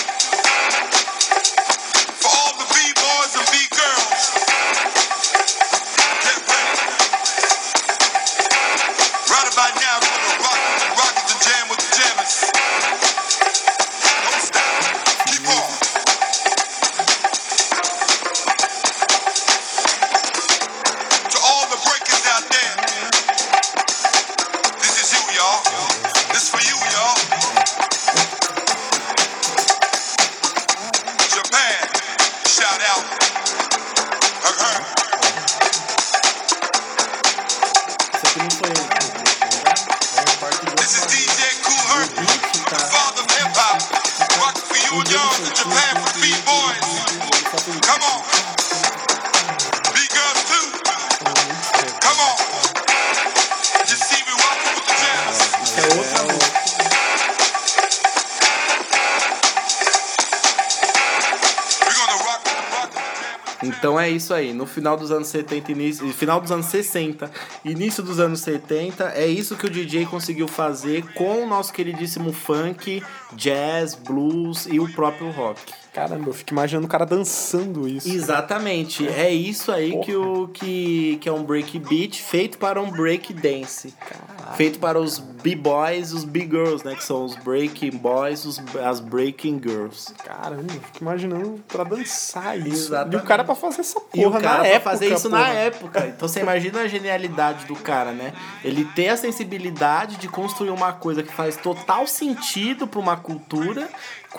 Isso 64.14 64.32
aí. 64.32 64.52
No 64.52 64.66
final 64.66 64.96
dos 64.96 65.10
anos 65.10 65.28
70, 65.28 65.72
início, 65.72 66.08
final 66.12 66.40
dos 66.40 66.50
anos 66.50 66.66
60, 66.66 67.30
início 67.64 68.02
dos 68.02 68.18
anos 68.18 68.40
70, 68.40 69.12
é 69.14 69.26
isso 69.26 69.56
que 69.56 69.66
o 69.66 69.70
DJ 69.70 70.06
conseguiu 70.06 70.48
fazer 70.48 71.12
com 71.14 71.44
o 71.44 71.46
nosso 71.46 71.72
queridíssimo 71.72 72.32
funk, 72.32 73.02
jazz, 73.32 73.94
blues 73.94 74.66
e 74.66 74.80
o 74.80 74.90
próprio 74.92 75.30
rock. 75.30 75.83
Caramba, 75.94 76.28
eu 76.28 76.34
fico 76.34 76.52
imaginando 76.52 76.86
o 76.86 76.90
cara 76.90 77.06
dançando 77.06 77.86
isso. 77.86 78.12
Exatamente. 78.12 79.06
É 79.06 79.30
isso 79.32 79.70
aí 79.70 79.96
que, 80.00 80.12
o, 80.12 80.48
que, 80.48 81.18
que 81.20 81.28
é 81.28 81.32
um 81.32 81.44
break 81.44 81.78
beat 81.78 82.16
feito 82.20 82.58
para 82.58 82.82
um 82.82 82.90
break 82.90 83.32
dance. 83.32 83.94
Feito 84.56 84.80
para 84.80 84.98
os 84.98 85.20
b-boys 85.20 86.10
e 86.10 86.14
os 86.16 86.24
b-girls, 86.24 86.84
né? 86.84 86.96
Que 86.96 87.04
são 87.04 87.24
os 87.24 87.36
breaking 87.36 87.92
boys 87.92 88.44
os, 88.44 88.60
as 88.84 88.98
breaking 88.98 89.60
girls. 89.62 90.12
Caramba, 90.24 90.62
eu 90.74 90.80
fico 90.80 90.98
imaginando 91.00 91.62
pra 91.68 91.84
dançar 91.84 92.58
isso. 92.58 92.88
Exatamente. 92.88 93.14
E 93.14 93.16
o 93.18 93.22
cara 93.22 93.44
pra 93.44 93.54
fazer 93.54 93.80
essa 93.82 94.00
porra 94.00 94.22
E 94.22 94.26
o 94.26 94.32
cara 94.32 94.42
na 94.42 94.54
pra 94.56 94.66
época, 94.66 94.90
fazer 94.90 95.14
isso 95.14 95.28
na 95.28 95.38
porra. 95.38 95.52
época. 95.52 96.06
Então 96.08 96.28
você 96.28 96.40
imagina 96.40 96.80
a 96.80 96.88
genialidade 96.88 97.66
do 97.66 97.76
cara, 97.76 98.10
né? 98.10 98.32
Ele 98.64 98.84
ter 98.96 99.10
a 99.10 99.16
sensibilidade 99.16 100.16
de 100.16 100.26
construir 100.26 100.70
uma 100.70 100.92
coisa 100.92 101.22
que 101.22 101.32
faz 101.32 101.56
total 101.56 102.04
sentido 102.08 102.88
pra 102.88 102.98
uma 102.98 103.16
cultura, 103.16 103.88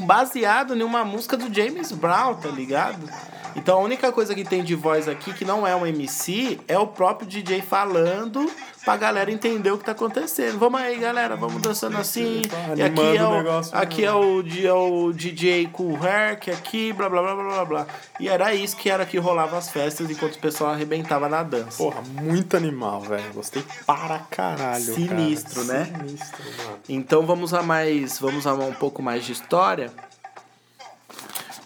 baseado 0.02 0.76
em 0.76 0.84
uma 0.84 1.04
música 1.04 1.38
do 1.38 1.54
James 1.54 1.92
Brown, 1.92 2.36
tá 2.36 2.50
ligado? 2.50 3.10
Então 3.56 3.78
a 3.78 3.82
única 3.82 4.12
coisa 4.12 4.36
que 4.36 4.44
tem 4.44 4.64
de 4.64 4.76
voz 4.76 5.08
aqui 5.08 5.34
que 5.34 5.46
não 5.46 5.66
é 5.66 5.76
um 5.76 5.86
MC 5.86 6.60
é 6.68 6.78
o 6.78 6.88
próprio 6.88 7.28
DJ 7.28 7.62
falando 7.62 8.52
pra 8.86 8.96
galera 8.98 9.32
entender 9.32 9.72
o 9.72 9.78
que 9.78 9.84
tá 9.84 9.94
acontecendo. 9.94 10.60
Vamos 10.60 10.80
aí, 10.80 10.98
galera, 10.98 11.36
vamos 11.36 11.62
dançando 11.62 11.98
assim. 11.98 12.44
E 12.76 12.82
aqui 12.84 13.02
Animando 13.02 13.18
é 13.18 13.28
o 13.28 13.38
negócio, 13.38 13.78
aqui 13.78 14.06
é 14.06 14.14
o, 14.14 14.42
é 14.42 14.74
o 14.74 15.12
DJ 15.12 15.68
Cool 15.68 15.98
que 16.40 16.52
aqui, 16.52 16.94
blá 16.94 17.10
blá 17.10 17.22
blá 17.22 17.36
blá 17.36 17.44
blá 17.44 17.66
blá. 17.66 17.88
E 18.20 18.30
era 18.30 18.54
isso 18.54 18.76
que 18.76 18.90
era 18.90 19.06
que 19.06 19.18
rolava 19.18 19.58
as 19.58 19.70
festas 19.70 20.10
enquanto 20.10 20.36
o 20.36 20.40
pessoal 20.40 20.72
arrebentava 20.72 21.28
na 21.28 21.42
dança. 21.42 21.78
Porra, 21.78 22.02
muito 22.22 22.56
animal, 22.56 23.02
velho. 23.02 23.34
Gostei 23.34 23.64
para 23.88 24.20
caralho. 24.30 24.84
Sinistro, 24.84 25.66
cara. 25.66 25.80
né? 25.80 25.94
Sinistro, 25.98 26.44
mano. 26.58 26.80
Então 26.88 27.26
vamos 27.26 27.54
a 27.54 27.64
mais, 27.64 28.20
vamos 28.20 28.46
a 28.46 28.54
um 28.54 28.74
pouco 28.74 29.02
mais 29.02 29.26
de 29.26 29.32
história. 29.32 29.85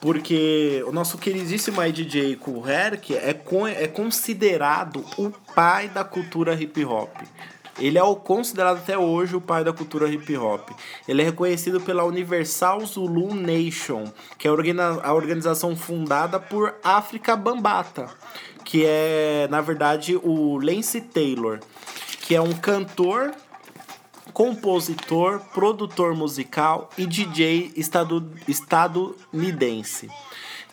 Porque 0.01 0.83
o 0.87 0.91
nosso 0.91 1.17
queridíssimo 1.17 1.81
DJ 1.91 2.37
Kool 2.37 2.67
Herc 2.67 3.11
é, 3.11 3.35
é 3.77 3.87
considerado 3.87 5.03
o 5.17 5.29
pai 5.53 5.89
da 5.89 6.03
cultura 6.03 6.53
hip 6.53 6.85
hop. 6.85 7.09
Ele 7.77 7.97
é 7.97 8.03
o 8.03 8.15
considerado 8.15 8.77
até 8.77 8.97
hoje 8.97 9.35
o 9.35 9.41
pai 9.41 9.63
da 9.63 9.71
cultura 9.71 10.07
hip 10.09 10.35
hop. 10.37 10.69
Ele 11.07 11.21
é 11.21 11.25
reconhecido 11.25 11.79
pela 11.79 12.03
Universal 12.03 12.85
Zulu 12.85 13.33
Nation, 13.33 14.05
que 14.37 14.47
é 14.47 14.51
a 14.51 15.13
organização 15.13 15.75
fundada 15.75 16.39
por 16.39 16.75
África 16.83 17.35
Bambata, 17.35 18.09
que 18.65 18.85
é, 18.85 19.47
na 19.49 19.61
verdade, 19.61 20.19
o 20.21 20.57
Lance 20.57 20.99
Taylor, 21.01 21.59
que 22.21 22.35
é 22.35 22.41
um 22.41 22.53
cantor 22.53 23.31
compositor, 24.39 25.41
produtor 25.53 26.15
musical 26.15 26.89
e 26.97 27.05
DJ 27.05 27.73
estadu- 27.75 28.31
estadunidense. 28.47 30.09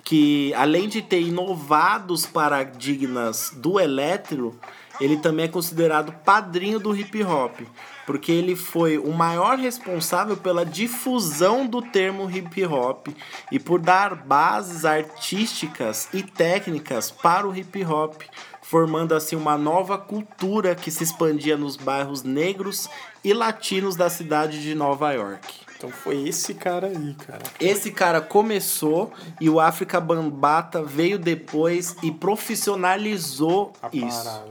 Que 0.04 0.54
além 0.54 0.88
de 0.88 1.02
ter 1.02 1.20
inovado 1.20 2.14
os 2.14 2.24
paradigmas 2.24 3.50
do 3.56 3.80
elétro, 3.80 4.54
ele 5.00 5.16
também 5.16 5.46
é 5.46 5.48
considerado 5.48 6.12
padrinho 6.24 6.78
do 6.78 6.96
hip 6.96 7.24
hop, 7.24 7.58
porque 8.06 8.30
ele 8.30 8.54
foi 8.54 8.98
o 8.98 9.12
maior 9.12 9.58
responsável 9.58 10.36
pela 10.36 10.64
difusão 10.64 11.66
do 11.66 11.82
termo 11.82 12.30
hip 12.30 12.64
hop 12.66 13.08
e 13.50 13.58
por 13.58 13.80
dar 13.80 14.14
bases 14.14 14.84
artísticas 14.84 16.08
e 16.14 16.22
técnicas 16.22 17.10
para 17.10 17.48
o 17.48 17.56
hip 17.56 17.84
hop, 17.84 18.22
formando 18.68 19.14
assim 19.14 19.36
uma 19.36 19.56
nova 19.56 19.96
cultura 19.96 20.74
que 20.74 20.90
se 20.90 21.04
expandia 21.04 21.56
nos 21.56 21.76
bairros 21.76 22.24
negros 22.24 22.88
e 23.22 23.32
latinos 23.32 23.94
da 23.94 24.10
cidade 24.10 24.60
de 24.60 24.74
Nova 24.74 25.12
York. 25.12 25.60
Então 25.76 25.88
foi 25.88 26.26
esse 26.26 26.52
cara 26.52 26.88
aí, 26.88 27.14
cara. 27.14 27.42
Esse 27.60 27.92
cara 27.92 28.20
começou 28.20 29.12
e 29.40 29.48
o 29.48 29.60
África 29.60 30.00
Bambata 30.00 30.82
veio 30.82 31.16
depois 31.16 31.94
e 32.02 32.10
profissionalizou 32.10 33.72
A 33.80 33.88
isso. 33.92 34.42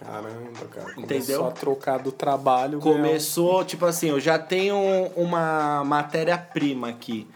Caramba, 0.00 0.66
cara. 0.68 0.94
Começou 0.94 1.04
Entendeu? 1.04 1.46
a 1.46 1.52
trocar 1.52 1.98
do 1.98 2.10
trabalho. 2.10 2.80
Começou, 2.80 3.64
tipo 3.64 3.86
assim, 3.86 4.08
eu 4.08 4.18
já 4.18 4.36
tenho 4.36 4.76
uma 5.14 5.84
matéria-prima 5.84 6.88
aqui, 6.88 7.28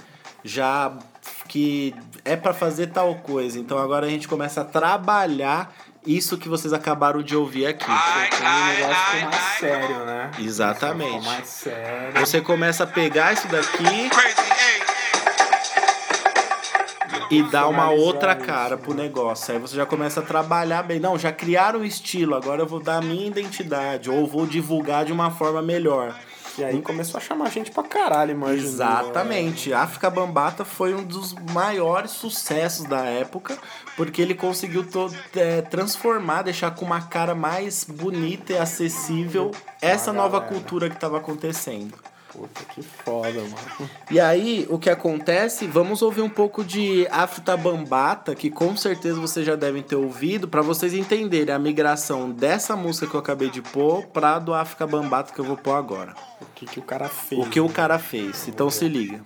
já 0.43 0.99
que 1.47 1.95
é 2.25 2.35
pra 2.35 2.53
fazer 2.53 2.89
tal 2.89 3.15
coisa. 3.17 3.57
Então 3.57 3.79
agora 3.79 4.07
a 4.07 4.11
gente 4.11 4.27
começa 4.27 4.63
a 4.63 4.65
trabalhar 4.65 5.73
isso 6.07 6.37
que 6.37 6.49
vocês 6.49 6.73
acabaram 6.73 7.23
de 7.23 7.37
ouvir 7.37 7.67
aqui. 7.67 7.85
Então 7.85 8.47
o 8.47 8.67
negócio 8.67 9.05
ficou 9.05 9.31
mais 9.31 9.59
sério, 9.59 10.05
né? 10.05 10.31
Exatamente. 10.39 11.09
Ficou 11.09 11.23
mais 11.23 11.49
sério. 11.49 12.21
Você 12.21 12.41
começa 12.41 12.85
a 12.85 12.87
pegar 12.87 13.33
isso 13.33 13.49
daqui 13.49 14.11
e 17.31 17.43
dar 17.45 17.69
uma 17.69 17.91
outra 17.91 18.35
cara 18.35 18.77
pro 18.77 18.95
negócio. 18.95 19.55
Aí 19.55 19.61
você 19.61 19.77
já 19.77 19.87
começa 19.87 20.21
a 20.21 20.23
trabalhar 20.23 20.83
bem. 20.83 21.01
Não, 21.01 21.19
já 21.19 21.33
criaram 21.33 21.81
um 21.81 21.85
estilo, 21.85 22.35
agora 22.35 22.63
eu 22.63 22.67
vou 22.67 22.81
dar 22.81 22.99
a 22.99 23.03
minha 23.03 23.27
identidade, 23.27 24.11
ou 24.11 24.27
vou 24.27 24.47
divulgar 24.47 25.05
de 25.05 25.13
uma 25.13 25.31
forma 25.31 25.63
melhor. 25.63 26.15
E 26.57 26.65
aí 26.65 26.81
começou 26.83 27.19
a 27.19 27.21
chamar 27.21 27.51
gente 27.51 27.71
pra 27.71 27.83
caralho, 27.83 28.31
imagina. 28.33 28.63
Exatamente. 28.69 29.73
África 29.73 30.09
Bambata 30.09 30.65
foi 30.65 30.95
um 30.95 31.03
dos 31.03 31.35
maiores 31.53 32.13
sucessos 32.13 32.85
da 32.87 33.05
época, 33.05 33.59
porque 33.97 34.23
ele 34.23 34.35
conseguiu 34.35 34.85
to- 34.85 35.13
é, 35.35 35.63
transformar, 35.63 36.43
deixar 36.43 36.71
com 36.73 36.85
uma 36.85 37.01
cara 37.03 37.35
mais 37.35 37.85
bonita 37.85 38.53
e 38.53 38.59
acessível 38.59 39.51
essa 39.81 40.13
nova 40.13 40.41
cultura 40.41 40.89
que 40.89 40.95
estava 40.95 41.19
acontecendo. 41.19 41.95
Puta 42.35 42.65
que 42.65 42.83
foda, 42.83 43.31
mano. 43.31 43.91
E 44.11 44.19
aí, 44.19 44.67
o 44.69 44.77
que 44.77 44.91
acontece? 44.91 45.69
Vamos 45.69 46.03
ouvir 46.03 46.21
um 46.21 46.29
pouco 46.29 46.65
de 46.65 47.07
África 47.09 47.57
Bambata, 47.57 48.35
que 48.35 48.51
com 48.51 48.77
certeza 48.77 49.21
vocês 49.21 49.47
já 49.47 49.55
devem 49.55 49.85
ter 49.85 49.95
ouvido, 49.95 50.49
para 50.49 50.61
vocês 50.61 50.93
entenderem 50.95 51.55
a 51.55 51.59
migração 51.61 52.29
dessa 52.29 52.75
música 52.75 53.07
que 53.07 53.15
eu 53.15 53.21
acabei 53.21 53.51
de 53.51 53.63
pôr 53.63 54.07
pra 54.07 54.41
do 54.41 54.53
África 54.53 54.85
Bambata 54.85 55.33
que 55.33 55.39
eu 55.39 55.45
vou 55.45 55.57
pôr 55.57 55.75
agora. 55.75 56.13
O 56.41 56.47
que, 56.57 56.67
que 56.67 56.81
o 56.81 56.83
cara 56.83 57.09
fez? 57.09 57.41
O 57.41 57.49
que 57.49 57.61
o 57.61 57.69
cara 57.69 58.01
fez. 58.01 58.49
Então 58.49 58.69
se 58.69 58.89
liga. 58.89 59.21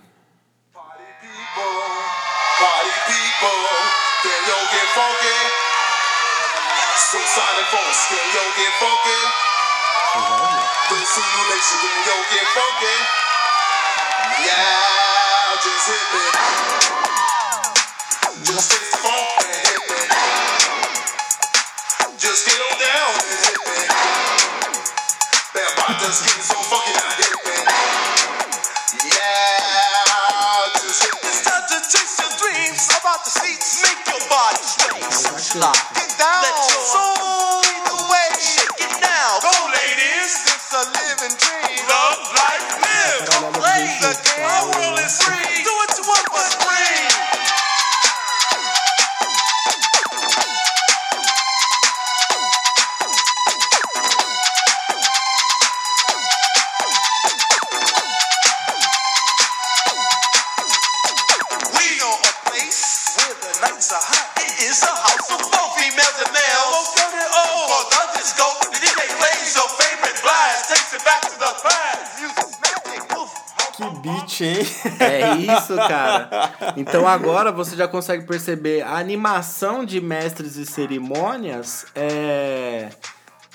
Party 0.71 1.09
people, 3.07 3.65
can 4.21 4.39
yo 4.45 4.57
get 4.69 4.87
funky? 4.93 5.39
Some 7.09 7.25
Sonic 7.25 7.65
Force, 7.71 8.07
can 8.09 8.27
yo 8.35 8.43
get 8.55 8.71
funky? 8.77 9.48
The 10.09 10.17
Zulu 10.17 11.41
Nation, 11.53 11.85
yo 12.01 12.15
get 12.33 12.47
funky? 12.57 12.97
Yeah, 14.41 15.53
just 15.61 15.85
hit 15.85 16.05
me. 16.09 16.25
Just 18.41 18.71
taste 18.73 18.89
the 18.89 18.97
funk 19.05 19.45
and 19.45 19.53
hit 19.69 19.81
me. 19.85 20.01
Just 22.17 22.41
get 22.49 22.57
on 22.57 22.73
down 22.81 23.21
and 23.21 23.37
hit 23.37 23.61
me. 23.69 23.85
That 25.53 25.77
getting 25.77 26.41
so 26.41 26.57
funky 26.57 26.89
now, 26.97 27.13
hit 27.13 27.37
me. 27.45 27.53
Yeah, 29.13 30.73
just 30.73 31.05
hit 31.05 31.13
me. 31.21 31.29
It's 31.29 31.45
time 31.45 31.69
to 31.69 31.77
chase 31.85 32.17
your 32.17 32.33
dreams 32.41 32.89
about 32.97 33.21
the 33.29 33.29
seats. 33.29 33.85
Make 33.85 34.01
your 34.09 34.25
body 34.25 34.57
sway. 34.57 35.05
Get 35.93 36.17
down. 36.17 36.41
Let 36.41 36.57
your 36.65 36.81
soul 36.81 37.08
É 74.99 75.35
isso, 75.35 75.75
cara. 75.75 76.73
Então 76.77 77.07
agora 77.07 77.51
você 77.51 77.75
já 77.75 77.87
consegue 77.87 78.25
perceber 78.25 78.81
a 78.81 78.97
animação 78.97 79.83
de 79.85 79.99
mestres 80.01 80.55
e 80.55 80.65
cerimônias 80.65 81.85
é 81.95 82.89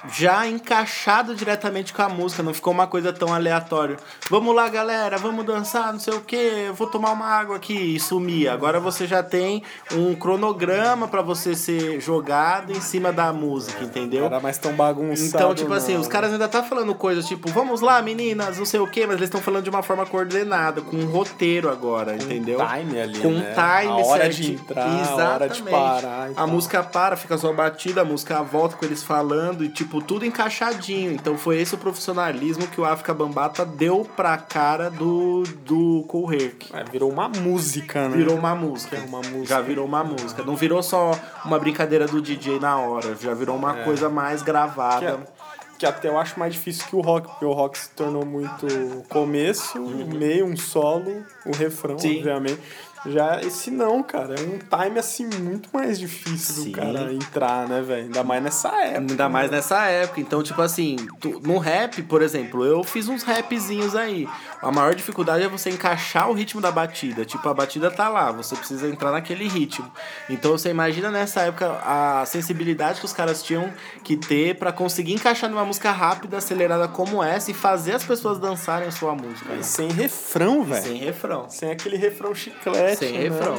já 0.09 0.47
encaixado 0.47 1.35
diretamente 1.35 1.93
com 1.93 2.03
a 2.03 2.09
música, 2.09 2.43
não 2.43 2.55
ficou 2.55 2.73
uma 2.73 2.87
coisa 2.87 3.13
tão 3.13 3.33
aleatória. 3.33 3.97
Vamos 4.31 4.55
lá, 4.55 4.69
galera, 4.69 5.19
vamos 5.19 5.45
dançar, 5.45 5.93
não 5.93 6.01
sei 6.01 6.15
o 6.15 6.21
que, 6.21 6.37
eu 6.37 6.75
vou 6.75 6.87
tomar 6.87 7.13
uma 7.13 7.27
água 7.27 7.57
aqui 7.57 7.97
e 7.97 8.01
sumir. 8.01 8.49
Agora 8.49 8.79
você 8.81 9.07
já 9.07 9.23
tem 9.23 9.63
um 9.93 10.15
cronograma 10.15 11.09
pra 11.09 11.23
você 11.23 11.55
ser 11.55 12.01
jogado 12.01 12.73
em 12.73 12.81
cima 12.81 13.13
da 13.13 13.33
música, 13.33 13.83
entendeu? 13.83 14.27
Era 14.27 14.41
mais 14.41 14.59
tão 14.59 14.73
bagunçado. 14.73 15.29
Então, 15.29 15.55
tipo 15.55 15.71
não. 15.71 15.77
assim, 15.77 15.97
os 15.97 16.09
caras 16.09 16.33
ainda 16.33 16.49
tá 16.49 16.63
falando 16.63 16.95
coisas 16.95 17.27
tipo, 17.27 17.49
vamos 17.51 17.81
lá, 17.81 18.01
meninas, 18.03 18.59
não 18.59 18.65
sei 18.65 18.81
o 18.81 18.87
quê, 18.87 19.07
mas 19.07 19.17
eles 19.17 19.29
estão 19.29 19.41
falando 19.41 19.65
de 19.65 19.71
uma 19.71 19.83
forma 19.83 20.05
coordenada, 20.07 20.81
com 20.81 20.97
um 20.97 21.07
roteiro 21.07 21.71
agora, 21.71 22.15
entendeu? 22.15 22.59
time 22.59 23.01
ali, 23.01 23.19
Com 23.19 23.29
um 23.29 23.39
né? 23.39 23.55
time 23.55 24.03
A 24.03 24.07
hora 24.07 24.29
de 24.29 24.53
entrar, 24.53 24.87
a 24.87 25.27
hora 25.35 25.49
de 25.49 25.63
parar 25.63 26.31
A 26.37 26.47
música 26.47 26.83
para, 26.83 27.17
fica 27.17 27.37
só 27.39 27.53
batida, 27.53 28.03
a 28.03 28.05
música 28.05 28.43
volta 28.43 28.77
com 28.77 28.85
eles 28.85 29.03
falando 29.03 29.65
e, 29.65 29.69
tipo, 29.69 29.94
tudo 30.03 30.25
encaixadinho. 30.25 31.13
Então 31.13 31.37
foi 31.39 31.61
esse 31.61 31.75
o 31.75 31.79
profissionalismo 31.79 32.67
que 32.67 32.81
o 32.81 32.85
África 32.85 33.13
Bambata 33.15 33.65
deu 33.65 34.09
pra 34.17 34.37
cara 34.37 34.91
do, 34.91 35.43
do 35.65 36.05
Kool 36.09 36.33
Herc. 36.33 36.71
É, 36.75 36.85
virou 36.85 37.11
uma 37.11 37.29
música, 37.29 38.09
né? 38.09 38.17
Virou 38.17 38.37
uma 38.37 38.55
música. 38.55 38.97
É 38.97 39.01
uma 39.01 39.19
música. 39.21 39.47
Já 39.47 39.61
virou 39.61 39.85
uma 39.87 40.03
música. 40.05 40.43
Não 40.43 40.57
virou 40.57 40.83
só 40.83 41.13
uma 41.45 41.59
brincadeira 41.59 42.07
do 42.07 42.21
DJ 42.21 42.59
na 42.59 42.79
hora. 42.79 43.17
Já 43.21 43.35
virou 43.35 43.57
uma 43.57 43.75
coisa 43.85 44.09
mais 44.09 44.41
Que, 44.41 44.47
gravada. 44.47 45.07
é- 45.31 45.45
que 45.77 45.85
até 45.85 46.09
eu 46.09 46.17
acho 46.17 46.39
mais 46.39 46.55
difícil 46.55 46.87
que 46.87 46.95
o 46.95 47.01
rock, 47.01 47.27
porque 47.29 47.45
o 47.45 47.53
rock 47.53 47.77
se 47.77 47.91
tornou 47.91 48.25
muito 48.25 48.65
começo, 49.09 49.79
meio, 49.81 50.47
um 50.47 50.57
solo, 50.57 51.25
o 51.45 51.51
refrão, 51.55 51.95
Uhum. 51.95 51.99
Sim. 51.99 52.19
obviamente. 52.19 52.61
Já 53.07 53.41
esse 53.43 53.71
não, 53.71 54.03
cara, 54.03 54.35
é 54.35 54.41
um 54.43 54.59
time 54.59 54.99
assim 54.99 55.29
muito 55.41 55.69
mais 55.73 55.99
difícil 55.99 56.55
Sim. 56.65 56.71
do 56.71 56.77
cara 56.77 57.13
entrar, 57.13 57.69
né, 57.69 57.83
velho? 57.83 58.05
Ainda 58.05 58.25
mais 58.25 58.43
nessa 58.43 58.69
época. 58.69 59.01
Ainda 59.13 59.29
mais 59.29 59.51
nessa 59.51 59.85
época. 59.87 60.21
Então, 60.21 60.43
tipo 60.43 60.63
assim, 60.63 60.97
tu- 61.21 61.41
no 61.45 61.59
rap, 61.59 62.03
por 62.05 62.23
exemplo, 62.23 62.65
eu 62.65 62.83
fiz 62.83 63.07
uns 63.09 63.23
rapzinhos 63.23 63.95
aí. 63.95 64.27
A 64.65 64.73
maior 64.73 64.95
dificuldade 64.95 65.45
é 65.45 65.49
você 65.49 65.69
encaixar 65.69 66.31
o 66.31 66.33
ritmo 66.33 66.59
da 66.59 66.73
batida. 66.73 67.25
Tipo, 67.25 67.47
a 67.51 67.55
batida 67.55 67.91
tá 67.91 68.09
lá, 68.09 68.33
você 68.33 68.57
precisa 68.57 68.89
entrar 68.89 69.13
naquele 69.13 69.47
ritmo. 69.47 69.91
Então, 70.31 70.53
você 70.53 70.71
imagina 70.71 71.11
nessa 71.11 71.43
época 71.43 71.67
a 71.85 72.25
sensibilidade 72.25 72.99
que 72.99 73.05
os 73.05 73.13
caras 73.13 73.43
tinham 73.43 73.71
que 74.03 74.17
ter 74.17 74.57
pra 74.57 74.73
conseguir 74.73 75.13
encaixar 75.13 75.51
numa 75.51 75.67
música 75.67 75.93
rápida, 75.93 76.39
acelerada 76.39 76.89
como 76.89 77.23
essa 77.23 77.51
e 77.51 77.55
fazer 77.55 77.93
as 77.93 78.05
pessoas 78.05 78.39
dançarem 78.39 78.89
a 78.89 78.91
sua 78.91 79.15
música. 79.15 79.51
né? 79.53 79.59
E 79.61 79.65
sem 79.65 79.91
refrão, 79.91 80.65
velho. 80.65 80.83
Sem 80.83 80.97
refrão. 80.97 81.47
Sem 81.51 81.71
aquele 81.71 81.99
refrão 81.99 82.35
chiclete. 82.35 82.97
Sem 82.97 83.13
né? 83.13 83.19
refrão. 83.19 83.57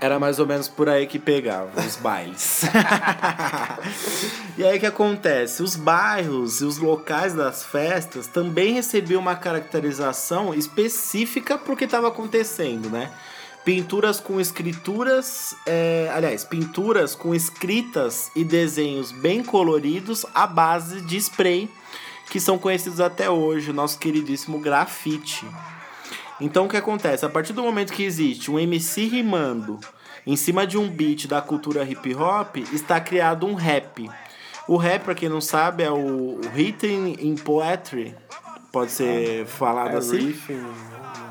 Era 0.00 0.18
mais 0.18 0.38
ou 0.38 0.46
menos 0.46 0.66
por 0.66 0.88
aí 0.88 1.06
que 1.06 1.18
pegava 1.18 1.78
os 1.78 1.96
bailes. 1.96 2.62
e 4.56 4.64
aí 4.64 4.78
o 4.78 4.80
que 4.80 4.86
acontece? 4.86 5.62
Os 5.62 5.76
bairros 5.76 6.62
e 6.62 6.64
os 6.64 6.78
locais 6.78 7.34
das 7.34 7.62
festas 7.62 8.26
também 8.26 8.72
recebiam 8.72 9.20
uma 9.20 9.36
caracterização 9.36 10.54
específica 10.54 11.58
pro 11.58 11.76
que 11.76 11.84
estava 11.84 12.08
acontecendo, 12.08 12.88
né? 12.88 13.10
Pinturas 13.62 14.18
com 14.18 14.40
escrituras, 14.40 15.54
é, 15.66 16.10
aliás, 16.14 16.44
pinturas 16.44 17.14
com 17.14 17.34
escritas 17.34 18.30
e 18.34 18.42
desenhos 18.42 19.12
bem 19.12 19.44
coloridos 19.44 20.24
à 20.34 20.46
base 20.46 21.02
de 21.02 21.18
spray, 21.18 21.70
que 22.30 22.40
são 22.40 22.56
conhecidos 22.58 23.00
até 23.00 23.28
hoje, 23.28 23.70
o 23.70 23.74
nosso 23.74 23.98
queridíssimo 23.98 24.58
grafite. 24.60 25.46
Então 26.40 26.66
o 26.66 26.68
que 26.68 26.76
acontece? 26.76 27.24
A 27.24 27.28
partir 27.28 27.52
do 27.52 27.62
momento 27.62 27.92
que 27.92 28.02
existe 28.02 28.50
um 28.50 28.58
MC 28.58 29.06
rimando 29.06 29.78
em 30.26 30.36
cima 30.36 30.66
de 30.66 30.78
um 30.78 30.88
beat 30.88 31.26
da 31.26 31.40
cultura 31.40 31.84
hip 31.84 32.14
hop, 32.14 32.56
está 32.72 33.00
criado 33.00 33.46
um 33.46 33.54
rap. 33.54 34.08
O 34.68 34.76
rap, 34.76 35.02
pra 35.04 35.14
quem 35.14 35.28
não 35.28 35.40
sabe, 35.40 35.82
é 35.82 35.90
o 35.90 36.40
written 36.54 37.16
in 37.20 37.34
poetry. 37.36 38.14
Pode 38.72 38.92
ser 38.92 39.46
falado 39.46 39.94
É 39.94 39.96
assim? 39.96 40.18
riffing, 40.18 40.54
né? 40.54 40.74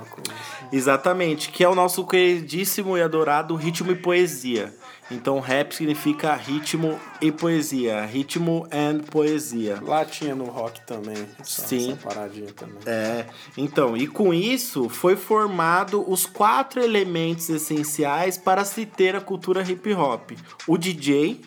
Assim. 0.02 0.68
Exatamente, 0.76 1.50
que 1.50 1.64
é 1.64 1.70
o 1.70 1.76
nosso 1.76 2.06
queridíssimo 2.06 2.98
e 2.98 3.02
adorado 3.02 3.56
ritmo 3.56 3.92
e 3.92 3.96
poesia. 3.96 4.74
Então, 5.12 5.40
rap 5.40 5.74
significa 5.74 6.36
ritmo 6.36 7.00
e 7.22 7.32
poesia. 7.32 8.06
Ritmo 8.06 8.68
and 8.72 9.00
poesia. 9.10 9.80
Lá 9.82 10.06
tinha 10.06 10.36
no 10.36 10.46
rock 10.46 10.82
também. 10.82 11.26
Essa, 11.40 11.68
Sim. 11.68 11.94
Essa 11.94 12.08
paradinha 12.08 12.54
também. 12.54 12.78
É, 12.86 13.26
então, 13.58 13.98
e 13.98 14.08
com 14.08 14.34
isso 14.34 14.88
foi 14.88 15.16
formado 15.16 16.04
os 16.10 16.26
quatro 16.26 16.82
elementos 16.82 17.50
essenciais 17.50 18.38
para 18.38 18.64
se 18.64 18.86
ter 18.86 19.16
a 19.16 19.22
cultura 19.22 19.64
hip 19.64 19.94
hop: 19.94 20.32
o 20.68 20.78
DJ, 20.78 21.42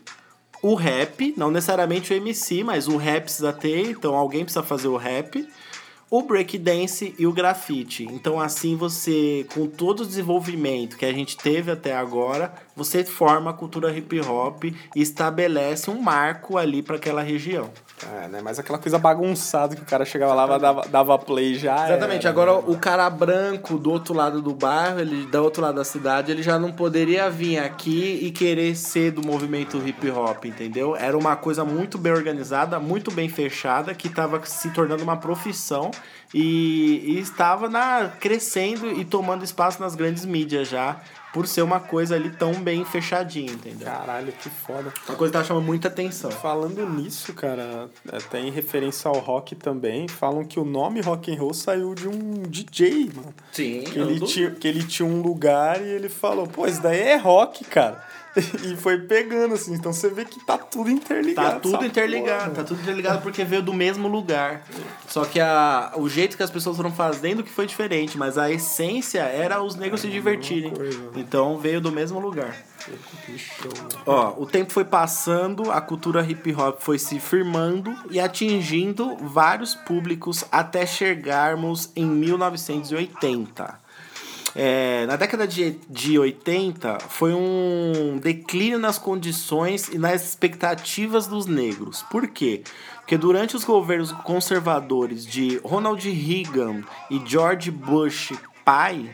o 0.63 0.75
rap, 0.75 1.35
não 1.37 1.51
necessariamente 1.51 2.13
o 2.13 2.17
MC, 2.17 2.63
mas 2.63 2.87
o 2.87 2.97
rap 2.97 3.25
precisa 3.25 3.53
ter, 3.53 3.91
então 3.91 4.15
alguém 4.15 4.45
precisa 4.45 4.63
fazer 4.63 4.89
o 4.89 4.97
rap, 4.97 5.47
o 6.13 6.21
breakdance 6.21 7.15
e 7.19 7.27
o 7.27 7.33
grafite. 7.33 8.07
Então, 8.13 8.39
assim 8.39 8.77
você, 8.77 9.47
com 9.55 9.67
todo 9.67 10.01
o 10.01 10.07
desenvolvimento 10.07 10.99
que 10.99 11.07
a 11.07 11.13
gente 11.13 11.39
teve 11.39 11.71
até 11.71 11.97
agora, 11.97 12.53
você 12.77 13.03
forma 13.03 13.51
a 13.51 13.55
cultura 13.55 13.97
hip 13.97 14.21
hop 14.21 14.65
e 14.65 14.75
estabelece 14.95 15.89
um 15.91 16.03
marco 16.03 16.59
ali 16.59 16.83
para 16.83 16.97
aquela 16.97 17.23
região. 17.23 17.71
É, 18.23 18.29
né? 18.29 18.41
Mas 18.43 18.59
aquela 18.59 18.79
coisa 18.79 18.99
bagunçada 18.99 19.77
que 19.77 19.83
o 19.83 19.85
cara 19.85 20.05
chegava 20.05 20.35
lá, 20.35 20.59
dava, 20.59 20.83
dava 20.89 21.19
play 21.19 21.55
já. 21.55 21.89
Exatamente. 21.89 22.27
era, 22.27 22.31
Agora, 22.31 22.53
né? 22.55 22.65
o 22.67 22.77
cara 22.79 23.09
branco 23.09 23.79
do 23.79 23.91
outro 23.91 24.15
lado 24.15 24.41
do 24.41 24.55
bairro, 24.55 25.01
ele 25.01 25.27
do 25.27 25.43
outro 25.43 25.63
lado 25.63 25.77
da 25.77 25.85
cidade, 25.85 26.33
ele 26.33 26.43
já 26.43 26.59
não 26.59 26.73
poderia 26.73 27.31
vir 27.31 27.59
aqui 27.59 28.19
e 28.23 28.31
querer 28.31 28.75
ser 28.75 29.13
do 29.13 29.25
movimento 29.25 29.77
hip 29.87 30.11
hop, 30.11 30.45
entendeu? 30.45 30.97
Era 30.97 31.17
uma 31.17 31.37
coisa 31.37 31.65
muito 31.65 31.99
bem 31.99 32.13
organizada, 32.13 32.79
muito 32.79 33.11
bem 33.11 33.29
fechada, 33.29 33.95
que 33.95 34.09
estava 34.09 34.45
se 34.45 34.71
tornando 34.71 35.03
uma 35.03 35.17
profissão 35.17 35.91
e, 36.35 37.15
e 37.15 37.19
estava 37.21 37.69
na, 37.69 38.11
crescendo 38.21 38.91
e 38.91 39.05
tomando 39.05 39.45
espaço 39.45 39.81
nas 39.81 39.95
grandes 39.95 40.25
mídias 40.25 40.69
já, 40.69 40.97
por 41.33 41.47
ser 41.47 41.63
uma 41.63 41.81
coisa 41.81 42.15
ali 42.15 42.31
tão 42.31 42.53
bem 42.55 42.85
fechadinha, 42.85 43.51
entendeu? 43.53 43.87
Caralho, 43.87 44.33
que 44.33 44.51
foda. 44.51 44.93
Uma 45.09 45.17
coisa 45.17 45.33
que 45.33 45.39
tá 45.39 45.45
chamando 45.45 45.65
muita 45.65 45.89
atenção. 45.89 46.31
Falando 46.31 46.87
nisso, 46.87 47.33
cara, 47.33 47.89
até 48.13 48.41
em 48.41 48.51
referência 48.51 49.09
ao 49.09 49.19
rock 49.19 49.55
também, 49.55 50.07
falam 50.09 50.45
que 50.45 50.61
o 50.61 50.65
nome 50.65 51.01
rock 51.01 51.33
and 51.33 51.39
roll 51.39 51.55
saiu 51.55 51.95
de 51.95 52.07
um 52.07 52.43
DJ, 52.43 53.11
mano. 53.15 53.35
Sim, 53.51 53.83
Que 53.83 53.99
ele, 53.99 54.21
tinha, 54.21 54.51
que 54.51 54.69
ele 54.69 54.85
tinha 54.85 55.09
um 55.09 55.23
lugar 55.23 55.81
e 55.81 55.89
ele 55.89 56.09
falou, 56.09 56.47
pô, 56.47 56.67
isso 56.67 56.83
daí 56.83 57.01
é 57.01 57.17
rock, 57.17 57.65
cara. 57.65 58.05
E 58.65 58.77
foi 58.77 58.99
pegando, 58.99 59.55
assim. 59.55 59.75
Então 59.75 59.93
você 59.93 60.09
vê 60.09 60.25
que 60.25 60.45
tá 60.45 60.57
tudo 60.57 60.91
interligado. 60.91 61.55
Tá 61.55 61.61
tudo 61.61 61.85
interligado, 61.85 62.45
porra, 62.45 62.55
tá 62.57 62.65
tudo 62.65 62.81
interligado 62.81 63.23
porque 63.23 63.45
veio 63.45 63.63
do 63.63 63.73
mesmo 63.73 64.09
lugar. 64.09 64.65
Só 65.09 65.25
que 65.25 65.41
a, 65.41 65.93
o 65.97 66.09
jeito 66.09 66.37
que 66.37 66.43
as 66.43 66.51
pessoas 66.51 66.77
foram 66.77 66.93
fazendo 66.93 67.43
que 67.43 67.51
foi 67.51 67.67
diferente, 67.67 68.17
mas 68.17 68.39
a 68.39 68.51
essência 68.51 69.21
era 69.21 69.63
os 69.63 69.77
negros 69.77 70.01
se 70.01 70.09
divertirem. 70.09 70.71
coisa. 70.71 71.11
Então 71.17 71.59
veio 71.59 71.81
do 71.81 71.93
mesmo 71.93 72.19
lugar. 72.19 72.55
Que 73.27 73.39
show. 73.39 73.71
Ó, 74.07 74.43
o 74.43 74.47
tempo 74.47 74.73
foi 74.73 74.85
passando, 74.85 75.71
a 75.71 75.81
cultura 75.81 76.25
hip 76.25 76.53
hop 76.55 76.81
foi 76.81 76.99
se 76.99 77.21
firmando 77.21 77.95
e 78.11 78.19
atingindo 78.19 79.17
vários 79.19 79.75
públicos 79.75 80.45
até 80.51 80.85
chegarmos 80.85 81.91
em 81.95 82.07
1980. 82.07 83.82
É, 84.55 85.07
na 85.07 85.17
década 85.17 85.47
de, 85.47 85.79
de 85.89 86.19
80, 86.19 86.99
foi 87.09 87.33
um 87.33 88.19
declínio 88.23 88.79
nas 88.79 88.99
condições 88.99 89.89
e 89.89 89.99
nas 89.99 90.29
expectativas 90.29 91.27
dos 91.27 91.47
negros. 91.47 92.03
Por 92.11 92.29
quê? 92.29 92.63
Porque 93.01 93.17
durante 93.17 93.57
os 93.57 93.65
governos 93.65 94.13
conservadores 94.13 95.27
de 95.27 95.59
Ronald 95.65 96.09
Reagan 96.09 96.83
e 97.11 97.21
George 97.25 97.71
Bush 97.71 98.33
pai, 98.65 99.11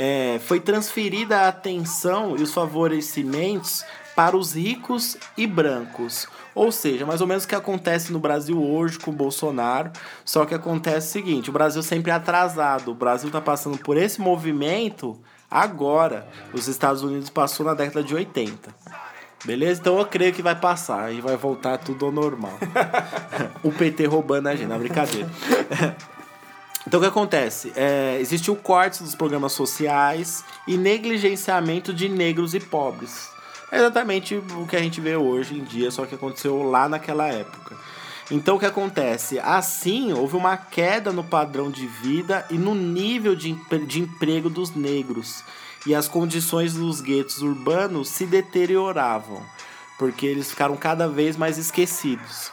é, 0.00 0.38
foi 0.38 0.60
transferida 0.60 1.40
a 1.40 1.48
atenção 1.48 2.36
e 2.36 2.42
os 2.44 2.54
favorecimentos 2.54 3.84
para 4.14 4.36
os 4.36 4.54
ricos 4.54 5.16
e 5.36 5.44
brancos. 5.44 6.28
Ou 6.54 6.70
seja, 6.70 7.04
mais 7.04 7.20
ou 7.20 7.26
menos 7.26 7.42
o 7.42 7.48
que 7.48 7.54
acontece 7.56 8.12
no 8.12 8.20
Brasil 8.20 8.62
hoje 8.62 8.96
com 8.96 9.10
o 9.10 9.14
Bolsonaro, 9.14 9.90
só 10.24 10.46
que 10.46 10.54
acontece 10.54 11.08
o 11.08 11.12
seguinte, 11.12 11.50
o 11.50 11.52
Brasil 11.52 11.82
sempre 11.82 12.12
é 12.12 12.14
atrasado, 12.14 12.92
o 12.92 12.94
Brasil 12.94 13.28
está 13.28 13.40
passando 13.40 13.76
por 13.78 13.96
esse 13.96 14.20
movimento 14.20 15.18
agora, 15.50 16.28
os 16.52 16.68
Estados 16.68 17.02
Unidos 17.02 17.28
passou 17.28 17.66
na 17.66 17.74
década 17.74 18.02
de 18.04 18.14
80. 18.14 18.72
Beleza? 19.44 19.80
Então 19.80 19.98
eu 19.98 20.06
creio 20.06 20.32
que 20.32 20.42
vai 20.42 20.54
passar 20.54 21.12
e 21.12 21.20
vai 21.20 21.36
voltar 21.36 21.76
tudo 21.78 22.06
ao 22.06 22.12
normal. 22.12 22.56
o 23.64 23.72
PT 23.72 24.06
roubando 24.06 24.48
a 24.48 24.54
gente, 24.54 24.68
na 24.68 24.78
brincadeira. 24.78 25.28
Então 26.88 27.00
o 27.00 27.02
que 27.02 27.08
acontece? 27.10 27.70
É, 27.76 28.16
existe 28.18 28.50
o 28.50 28.56
corte 28.56 29.02
dos 29.02 29.14
programas 29.14 29.52
sociais 29.52 30.42
e 30.66 30.74
negligenciamento 30.78 31.92
de 31.92 32.08
negros 32.08 32.54
e 32.54 32.60
pobres. 32.60 33.28
É 33.70 33.76
exatamente 33.76 34.34
o 34.34 34.66
que 34.66 34.74
a 34.74 34.78
gente 34.78 34.98
vê 34.98 35.14
hoje 35.14 35.54
em 35.54 35.64
dia, 35.64 35.90
só 35.90 36.06
que 36.06 36.14
aconteceu 36.14 36.62
lá 36.62 36.88
naquela 36.88 37.28
época. 37.28 37.76
Então 38.30 38.56
o 38.56 38.58
que 38.58 38.64
acontece? 38.64 39.38
Assim, 39.38 40.14
houve 40.14 40.34
uma 40.34 40.56
queda 40.56 41.12
no 41.12 41.22
padrão 41.22 41.70
de 41.70 41.86
vida 41.86 42.46
e 42.48 42.56
no 42.56 42.74
nível 42.74 43.36
de, 43.36 43.52
de 43.86 44.00
emprego 44.00 44.48
dos 44.48 44.74
negros. 44.74 45.44
E 45.86 45.94
as 45.94 46.08
condições 46.08 46.72
dos 46.72 47.02
guetos 47.02 47.42
urbanos 47.42 48.08
se 48.08 48.24
deterioravam, 48.24 49.42
porque 49.98 50.24
eles 50.24 50.48
ficaram 50.48 50.74
cada 50.74 51.06
vez 51.06 51.36
mais 51.36 51.58
esquecidos. 51.58 52.50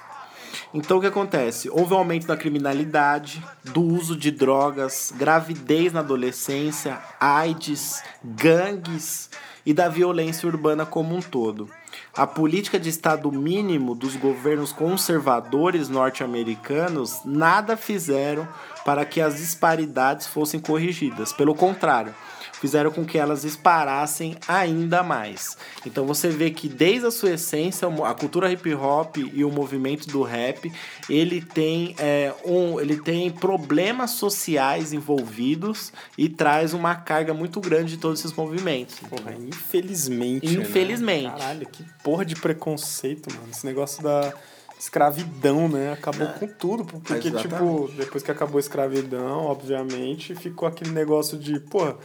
Então 0.74 0.97
o 0.97 1.01
que 1.01 1.08
acontece? 1.08 1.70
Houve 1.70 1.93
um 1.93 1.97
aumento 1.97 2.28
da 2.28 2.38
criminalidade, 2.38 3.43
do 3.64 3.82
uso 3.82 4.16
de 4.16 4.32
drogas, 4.32 5.14
gravidez 5.16 5.93
na 5.93 6.01
adolescência, 6.01 6.99
AIDS, 7.20 8.03
gangues 8.24 9.30
e 9.66 9.74
da 9.74 9.89
violência 9.89 10.47
urbana 10.47 10.86
como 10.86 11.16
um 11.16 11.22
todo. 11.22 11.70
A 12.16 12.28
política 12.28 12.80
de 12.80 12.89
Estado 12.89 13.32
mínimo 13.32 13.95
dos 13.95 14.16
governos 14.16 14.72
conservadores 14.72 15.89
norte-americanos 15.89 17.22
nada 17.26 17.76
fizeram 17.76 18.47
para 18.86 19.06
que 19.06 19.20
as 19.20 19.38
disparidades 19.38 20.28
fossem 20.28 20.60
corrigidas. 20.60 21.34
Pelo 21.34 21.56
contrário, 21.56 22.14
fizeram 22.60 22.91
com 22.91 23.06
que 23.06 23.18
elas 23.18 23.41
disparassem 23.41 24.36
ainda 24.47 25.03
mais. 25.03 25.58
Então 25.86 26.06
você 26.06 26.30
vê 26.30 26.51
que 26.51 26.68
desde 26.68 27.08
a 27.08 27.12
sua 27.12 27.32
essência 27.32 27.88
a 27.88 28.14
cultura 28.14 28.51
hip 28.51 28.74
hop 28.74 29.18
e 29.18 29.43
o 29.43 29.51
movimento 29.51 30.08
do 30.08 30.24
rap 30.24 30.72
ele 31.10 31.41
tem 31.41 31.95
é, 31.99 32.34
um, 32.45 32.80
ele 32.80 32.97
tem 32.97 33.30
problemas 33.30 34.12
sociais 34.12 34.93
envolvidos 34.93 35.91
e 36.18 36.30
traz 36.30 36.74
uma 36.74 36.95
carga 36.95 37.34
muito 37.34 37.60
grande 37.60 37.95
de 37.95 37.97
todos 37.97 38.20
esses 38.20 38.34
movimentos. 38.34 38.99
Porra, 38.99 39.34
infelizmente. 39.34 40.45
Infelizmente. 40.45 41.24
Né? 41.24 41.32
Caralho, 41.32 41.68
que 41.68 41.84
porra 42.03 42.26
de 42.26 42.36
preconceito, 42.36 43.34
mano. 43.34 43.47
Esse 43.51 43.66
negócio 43.66 44.03
da 44.03 44.34
escravidão, 44.80 45.68
né? 45.68 45.93
Acabou 45.93 46.28
com 46.28 46.47
tudo. 46.47 46.86
Porque, 46.86 47.32
tipo, 47.32 47.89
depois 47.97 48.24
que 48.24 48.32
acabou 48.32 48.58
a 48.58 48.60
escravidão, 48.60 49.45
obviamente, 49.45 50.36
ficou 50.36 50.68
aquele 50.68 50.91
negócio 50.91 51.38
de, 51.38 51.60
porra, 51.60 51.95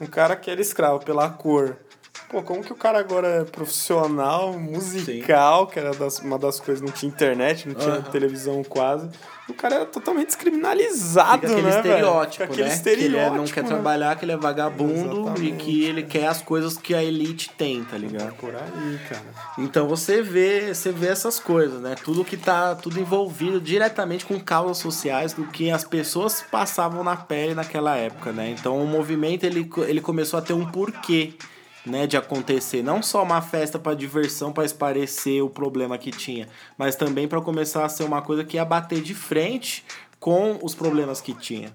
um 0.00 0.06
cara 0.06 0.36
que 0.36 0.50
era 0.50 0.60
escravo 0.60 1.04
pela 1.04 1.28
cor. 1.28 1.76
Pô, 2.28 2.42
como 2.42 2.62
que 2.62 2.72
o 2.72 2.76
cara 2.76 2.98
agora 2.98 3.26
é 3.28 3.44
profissional, 3.44 4.52
musical, 4.58 5.66
que 5.66 5.78
era 5.78 5.92
das- 5.92 6.18
uma 6.18 6.38
das 6.38 6.60
coisas, 6.60 6.82
não 6.82 6.92
tinha 6.92 7.08
internet, 7.10 7.66
não 7.68 7.74
tinha 7.74 8.02
televisão 8.02 8.62
quase. 8.62 9.08
O 9.48 9.54
cara 9.54 9.76
era 9.76 9.86
totalmente 9.86 10.26
descriminalizado, 10.26 11.40
Fica 11.40 11.52
aquele 11.52 11.62
né, 11.62 11.76
estereótipo, 11.76 12.32
Fica 12.32 12.44
aquele 12.44 12.68
né? 12.68 12.74
estereótipo. 12.74 13.10
que 13.10 13.16
ele 13.16 13.34
é- 13.34 13.38
não 13.38 13.44
quer 13.46 13.62
né? 13.62 13.68
trabalhar, 13.68 14.16
que 14.16 14.24
ele 14.26 14.32
é 14.32 14.36
vagabundo 14.36 15.16
e 15.16 15.20
Exatamente. 15.22 15.64
que 15.64 15.84
ele 15.84 16.02
quer 16.02 16.26
as 16.26 16.42
coisas 16.42 16.76
que 16.76 16.94
a 16.94 17.02
elite 17.02 17.50
tem, 17.56 17.82
tá 17.82 17.96
ligado? 17.96 18.34
Por 18.34 18.54
aí, 18.54 18.98
cara. 19.08 19.22
Então 19.56 19.88
você 19.88 20.20
vê, 20.20 20.74
você 20.74 20.92
vê 20.92 21.06
essas 21.08 21.38
coisas, 21.40 21.80
né? 21.80 21.94
Tudo 22.04 22.24
que 22.26 22.36
tá 22.36 22.74
tudo 22.74 23.00
envolvido 23.00 23.58
diretamente 23.58 24.26
com 24.26 24.38
causas 24.38 24.76
sociais 24.78 25.32
do 25.32 25.44
que 25.46 25.70
as 25.70 25.82
pessoas 25.84 26.44
passavam 26.50 27.02
na 27.02 27.16
pele 27.16 27.54
naquela 27.54 27.96
época, 27.96 28.32
né? 28.32 28.50
Então 28.50 28.76
o 28.82 28.86
movimento 28.86 29.44
ele, 29.44 29.66
ele 29.86 30.02
começou 30.02 30.38
a 30.38 30.42
ter 30.42 30.52
um 30.52 30.66
porquê, 30.66 31.32
né, 31.88 32.06
de 32.06 32.16
acontecer, 32.16 32.82
não 32.82 33.02
só 33.02 33.22
uma 33.22 33.40
festa 33.40 33.78
para 33.78 33.94
diversão, 33.94 34.52
para 34.52 34.64
esparecer 34.64 35.42
o 35.42 35.50
problema 35.50 35.98
que 35.98 36.10
tinha, 36.10 36.48
mas 36.76 36.94
também 36.94 37.26
para 37.26 37.40
começar 37.40 37.84
a 37.84 37.88
ser 37.88 38.04
uma 38.04 38.22
coisa 38.22 38.44
que 38.44 38.56
ia 38.56 38.64
bater 38.64 39.00
de 39.00 39.14
frente 39.14 39.84
com 40.28 40.58
os 40.62 40.74
problemas 40.74 41.22
que 41.22 41.32
tinha. 41.32 41.72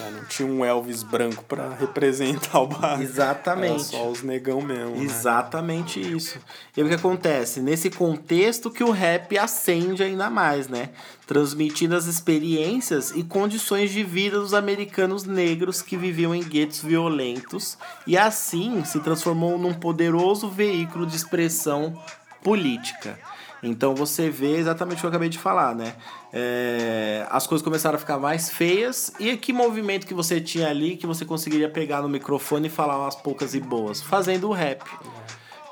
É, 0.00 0.10
não 0.12 0.24
tinha 0.24 0.48
um 0.48 0.64
Elvis 0.64 1.02
branco 1.02 1.44
pra 1.44 1.74
representar 1.74 2.58
o 2.60 2.66
bairro. 2.66 3.02
Exatamente. 3.02 3.94
Era 3.94 4.02
só 4.04 4.08
os 4.08 4.22
negão 4.22 4.62
mesmo. 4.62 4.96
né? 4.96 5.02
Exatamente 5.04 6.00
isso. 6.00 6.38
E 6.74 6.82
o 6.82 6.88
que 6.88 6.94
acontece? 6.94 7.60
Nesse 7.60 7.90
contexto 7.90 8.70
que 8.70 8.82
o 8.82 8.90
rap 8.90 9.36
acende 9.36 10.02
ainda 10.02 10.30
mais, 10.30 10.68
né? 10.68 10.88
Transmitindo 11.26 11.94
as 11.94 12.06
experiências 12.06 13.10
e 13.10 13.22
condições 13.22 13.90
de 13.90 14.02
vida 14.02 14.40
dos 14.40 14.54
americanos 14.54 15.24
negros 15.24 15.82
que 15.82 15.94
viviam 15.94 16.34
em 16.34 16.42
guetos 16.42 16.80
violentos 16.80 17.76
e 18.06 18.16
assim 18.16 18.82
se 18.86 19.00
transformou 19.00 19.58
num 19.58 19.74
poderoso 19.74 20.48
veículo 20.48 21.06
de 21.06 21.14
expressão 21.14 22.02
política. 22.42 23.18
Então 23.62 23.94
você 23.94 24.28
vê 24.28 24.56
exatamente 24.56 24.98
o 24.98 25.00
que 25.00 25.06
eu 25.06 25.10
acabei 25.10 25.28
de 25.28 25.38
falar, 25.38 25.74
né? 25.74 25.94
É, 26.32 27.26
as 27.30 27.46
coisas 27.46 27.64
começaram 27.64 27.96
a 27.96 27.98
ficar 27.98 28.18
mais 28.18 28.50
feias 28.50 29.12
e 29.20 29.36
que 29.36 29.52
movimento 29.52 30.06
que 30.06 30.14
você 30.14 30.40
tinha 30.40 30.68
ali 30.68 30.96
que 30.96 31.06
você 31.06 31.24
conseguiria 31.24 31.68
pegar 31.68 32.02
no 32.02 32.08
microfone 32.08 32.66
e 32.66 32.70
falar 32.70 32.98
umas 32.98 33.14
poucas 33.14 33.54
e 33.54 33.60
boas? 33.60 34.02
Fazendo 34.02 34.48
o 34.48 34.52
rap. 34.52 34.82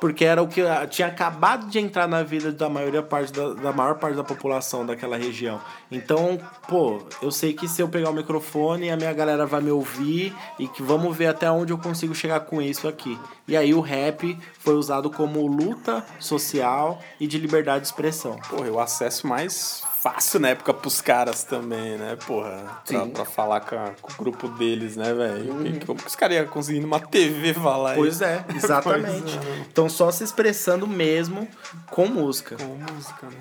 Porque 0.01 0.25
era 0.25 0.43
o 0.43 0.49
que 0.49 0.63
ah, 0.63 0.87
tinha 0.87 1.09
acabado 1.09 1.69
de 1.69 1.79
entrar 1.79 2.09
na 2.09 2.23
vida 2.23 2.51
da 2.51 2.69
maioria 2.69 3.03
parte 3.03 3.33
da, 3.33 3.53
da 3.53 3.73
maior 3.73 3.99
parte 3.99 4.17
da 4.17 4.25
população 4.25 4.87
daquela 4.87 5.17
região. 5.17 5.61
Então, 5.91 6.41
pô, 6.67 7.03
eu 7.21 7.31
sei 7.31 7.53
que 7.53 7.69
se 7.69 7.83
eu 7.83 7.89
pegar 7.89 8.11
o 8.11 8.15
microfone, 8.15 8.91
a 8.91 8.97
minha 8.97 9.13
galera 9.13 9.45
vai 9.45 9.61
me 9.61 9.71
ouvir 9.71 10.35
e 10.59 10.67
que 10.67 10.83
vamos 10.83 11.15
ver 11.17 11.27
até 11.27 11.51
onde 11.51 11.73
eu 11.73 11.79
consigo 11.79 12.15
chegar 12.15 12.41
com 12.41 12.63
isso 12.63 12.89
aqui. 12.89 13.19
E 13.47 13.57
aí 13.57 13.75
o 13.75 13.81
rap 13.81 14.39
foi 14.59 14.75
usado 14.75 15.11
como 15.11 15.47
luta 15.47 16.05
social 16.19 17.01
e 17.19 17.27
de 17.27 17.39
liberdade 17.39 17.81
de 17.81 17.89
expressão. 17.89 18.39
Porra, 18.49 18.71
o 18.71 18.81
acesso 18.81 19.27
mais 19.27 19.83
fácil 20.03 20.41
na 20.41 20.49
época 20.49 20.73
pros 20.73 21.01
caras 21.01 21.45
também, 21.45 21.97
né? 21.99 22.17
Porra, 22.27 22.81
pra, 22.87 23.07
pra 23.07 23.25
falar 23.25 23.61
com, 23.61 23.77
a- 23.77 23.93
com 24.01 24.13
o 24.13 24.17
grupo 24.17 24.49
deles, 24.49 24.97
né, 24.97 25.13
velho? 25.13 25.81
Como 25.87 25.99
que 25.99 26.07
os 26.07 26.17
caras 26.17 26.37
iam 26.37 26.47
conseguir 26.47 26.81
numa 26.81 27.01
TV 27.01 27.53
falar 27.55 27.95
Pois 27.95 28.15
isso? 28.15 28.25
é, 28.25 28.45
exatamente. 28.55 29.39
Pois 29.39 29.47
é. 29.59 29.65
Então 29.71 29.89
só 29.89 30.11
se 30.11 30.25
expressando 30.25 30.87
mesmo 30.87 31.47
com 31.91 32.07
música. 32.07 32.57
Com 32.57 32.93
música, 32.95 33.27
né? 33.27 33.37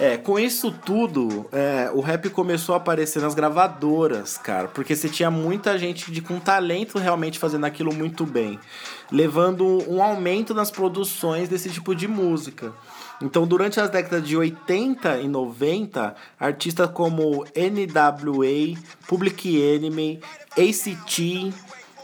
É, 0.00 0.16
com 0.16 0.38
isso 0.38 0.70
tudo, 0.70 1.46
é, 1.50 1.90
o 1.92 2.00
rap 2.00 2.30
começou 2.30 2.72
a 2.72 2.78
aparecer 2.78 3.20
nas 3.20 3.34
gravadoras, 3.34 4.38
cara, 4.38 4.68
porque 4.68 4.94
você 4.94 5.08
tinha 5.08 5.28
muita 5.28 5.76
gente 5.76 6.12
de, 6.12 6.20
com 6.22 6.38
talento 6.38 6.98
realmente 6.98 7.36
fazendo 7.36 7.64
aquilo 7.66 7.92
muito 7.92 8.24
bem, 8.24 8.60
levando 9.10 9.66
um 9.90 10.00
aumento 10.00 10.54
nas 10.54 10.70
produções 10.70 11.48
desse 11.48 11.68
tipo 11.68 11.96
de 11.96 12.06
música. 12.06 12.72
Então, 13.20 13.46
durante 13.46 13.80
as 13.80 13.90
décadas 13.90 14.26
de 14.26 14.36
80 14.36 15.18
e 15.18 15.28
90, 15.28 16.14
artistas 16.38 16.88
como 16.90 17.44
NWA, 17.44 18.80
Public 19.08 19.60
Enemy, 19.60 20.20
ACT 20.52 21.52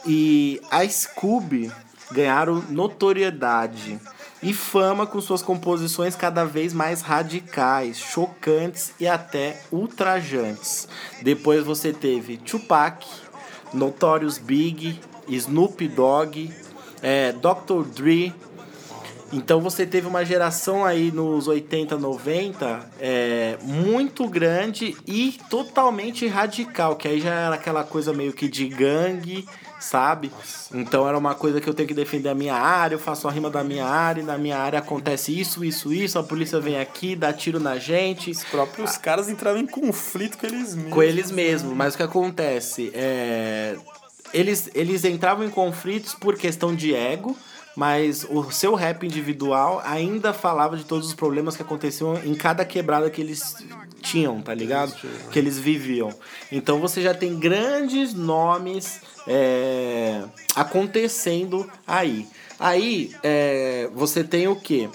e 0.06 0.60
Ice 0.84 1.08
Cube 1.14 1.70
ganharam 2.10 2.62
notoriedade 2.68 3.98
e 4.42 4.52
fama 4.52 5.06
com 5.06 5.20
suas 5.20 5.40
composições 5.40 6.14
cada 6.14 6.44
vez 6.44 6.74
mais 6.74 7.00
radicais, 7.00 7.96
chocantes 7.96 8.92
e 9.00 9.06
até 9.06 9.58
ultrajantes. 9.72 10.86
Depois 11.22 11.64
você 11.64 11.92
teve 11.92 12.36
Tupac, 12.36 13.06
Notorious 13.72 14.36
Big, 14.36 15.00
Snoop 15.28 15.88
Dogg, 15.88 16.52
é, 17.00 17.32
Dr. 17.32 17.84
Dre. 17.94 18.34
Então 19.34 19.60
você 19.60 19.84
teve 19.84 20.06
uma 20.06 20.24
geração 20.24 20.84
aí 20.84 21.10
nos 21.10 21.48
80, 21.48 21.98
90 21.98 22.88
é, 23.00 23.58
muito 23.62 24.28
grande 24.28 24.96
e 25.04 25.36
totalmente 25.50 26.24
radical, 26.28 26.94
que 26.94 27.08
aí 27.08 27.20
já 27.20 27.34
era 27.34 27.56
aquela 27.56 27.82
coisa 27.82 28.12
meio 28.12 28.32
que 28.32 28.48
de 28.48 28.68
gangue, 28.68 29.44
sabe? 29.80 30.30
Então 30.72 31.08
era 31.08 31.18
uma 31.18 31.34
coisa 31.34 31.60
que 31.60 31.68
eu 31.68 31.74
tenho 31.74 31.88
que 31.88 31.94
defender 31.94 32.28
a 32.28 32.34
minha 32.34 32.54
área, 32.54 32.94
eu 32.94 32.98
faço 32.98 33.26
a 33.26 33.30
rima 33.32 33.50
da 33.50 33.64
minha 33.64 33.84
área, 33.84 34.20
e 34.20 34.24
na 34.24 34.38
minha 34.38 34.56
área 34.56 34.78
acontece 34.78 35.36
isso, 35.36 35.64
isso, 35.64 35.92
isso, 35.92 36.16
a 36.16 36.22
polícia 36.22 36.60
vem 36.60 36.78
aqui, 36.78 37.16
dá 37.16 37.32
tiro 37.32 37.58
na 37.58 37.76
gente. 37.76 38.30
Os 38.30 38.44
próprios 38.44 38.96
caras 38.96 39.28
entravam 39.28 39.60
em 39.60 39.66
conflito 39.66 40.38
com 40.38 40.46
eles 40.46 40.76
mesmos. 40.76 40.92
Com 40.92 41.02
eles 41.02 41.30
mesmos, 41.32 41.76
mas 41.76 41.94
o 41.94 41.96
que 41.96 42.02
acontece? 42.04 42.92
É, 42.94 43.76
eles, 44.32 44.70
eles 44.76 45.04
entravam 45.04 45.44
em 45.44 45.50
conflitos 45.50 46.14
por 46.14 46.36
questão 46.36 46.72
de 46.72 46.94
ego, 46.94 47.36
mas 47.76 48.26
o 48.28 48.50
seu 48.50 48.74
rap 48.74 49.04
individual 49.04 49.82
ainda 49.84 50.32
falava 50.32 50.76
de 50.76 50.84
todos 50.84 51.08
os 51.08 51.14
problemas 51.14 51.56
que 51.56 51.62
aconteciam 51.62 52.16
em 52.24 52.34
cada 52.34 52.64
quebrada 52.64 53.10
que 53.10 53.20
eles 53.20 53.56
tinham, 54.00 54.40
tá 54.40 54.54
ligado? 54.54 54.94
Que 55.30 55.38
eles 55.38 55.58
viviam. 55.58 56.12
Então 56.52 56.78
você 56.78 57.02
já 57.02 57.14
tem 57.14 57.38
grandes 57.38 58.14
nomes 58.14 59.00
é, 59.26 60.22
acontecendo 60.54 61.68
aí. 61.86 62.28
Aí 62.58 63.14
é, 63.22 63.90
você 63.92 64.22
tem 64.22 64.46
o 64.46 64.56
quê? 64.56 64.88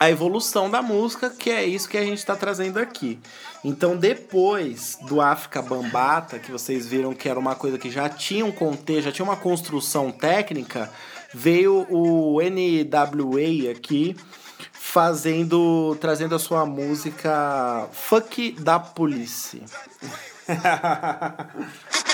a 0.00 0.10
evolução 0.10 0.70
da 0.70 0.80
música, 0.80 1.28
que 1.28 1.50
é 1.50 1.62
isso 1.62 1.86
que 1.86 1.98
a 1.98 2.04
gente 2.04 2.16
está 2.16 2.34
trazendo 2.34 2.78
aqui. 2.78 3.18
Então, 3.62 3.98
depois 3.98 4.96
do 5.02 5.20
África 5.20 5.60
Bambata, 5.60 6.38
que 6.38 6.50
vocês 6.50 6.86
viram 6.86 7.12
que 7.12 7.28
era 7.28 7.38
uma 7.38 7.54
coisa 7.54 7.76
que 7.76 7.90
já 7.90 8.08
tinha 8.08 8.46
um 8.46 8.50
contexto, 8.50 9.04
já 9.04 9.12
tinha 9.12 9.26
uma 9.26 9.36
construção 9.36 10.10
técnica, 10.10 10.90
veio 11.34 11.86
o 11.88 12.40
NWA 12.40 13.70
aqui 13.70 14.16
fazendo, 14.72 15.96
trazendo 16.00 16.34
a 16.34 16.38
sua 16.38 16.66
música 16.66 17.88
Fuck 17.92 18.52
da 18.60 18.78
Police. 18.78 19.62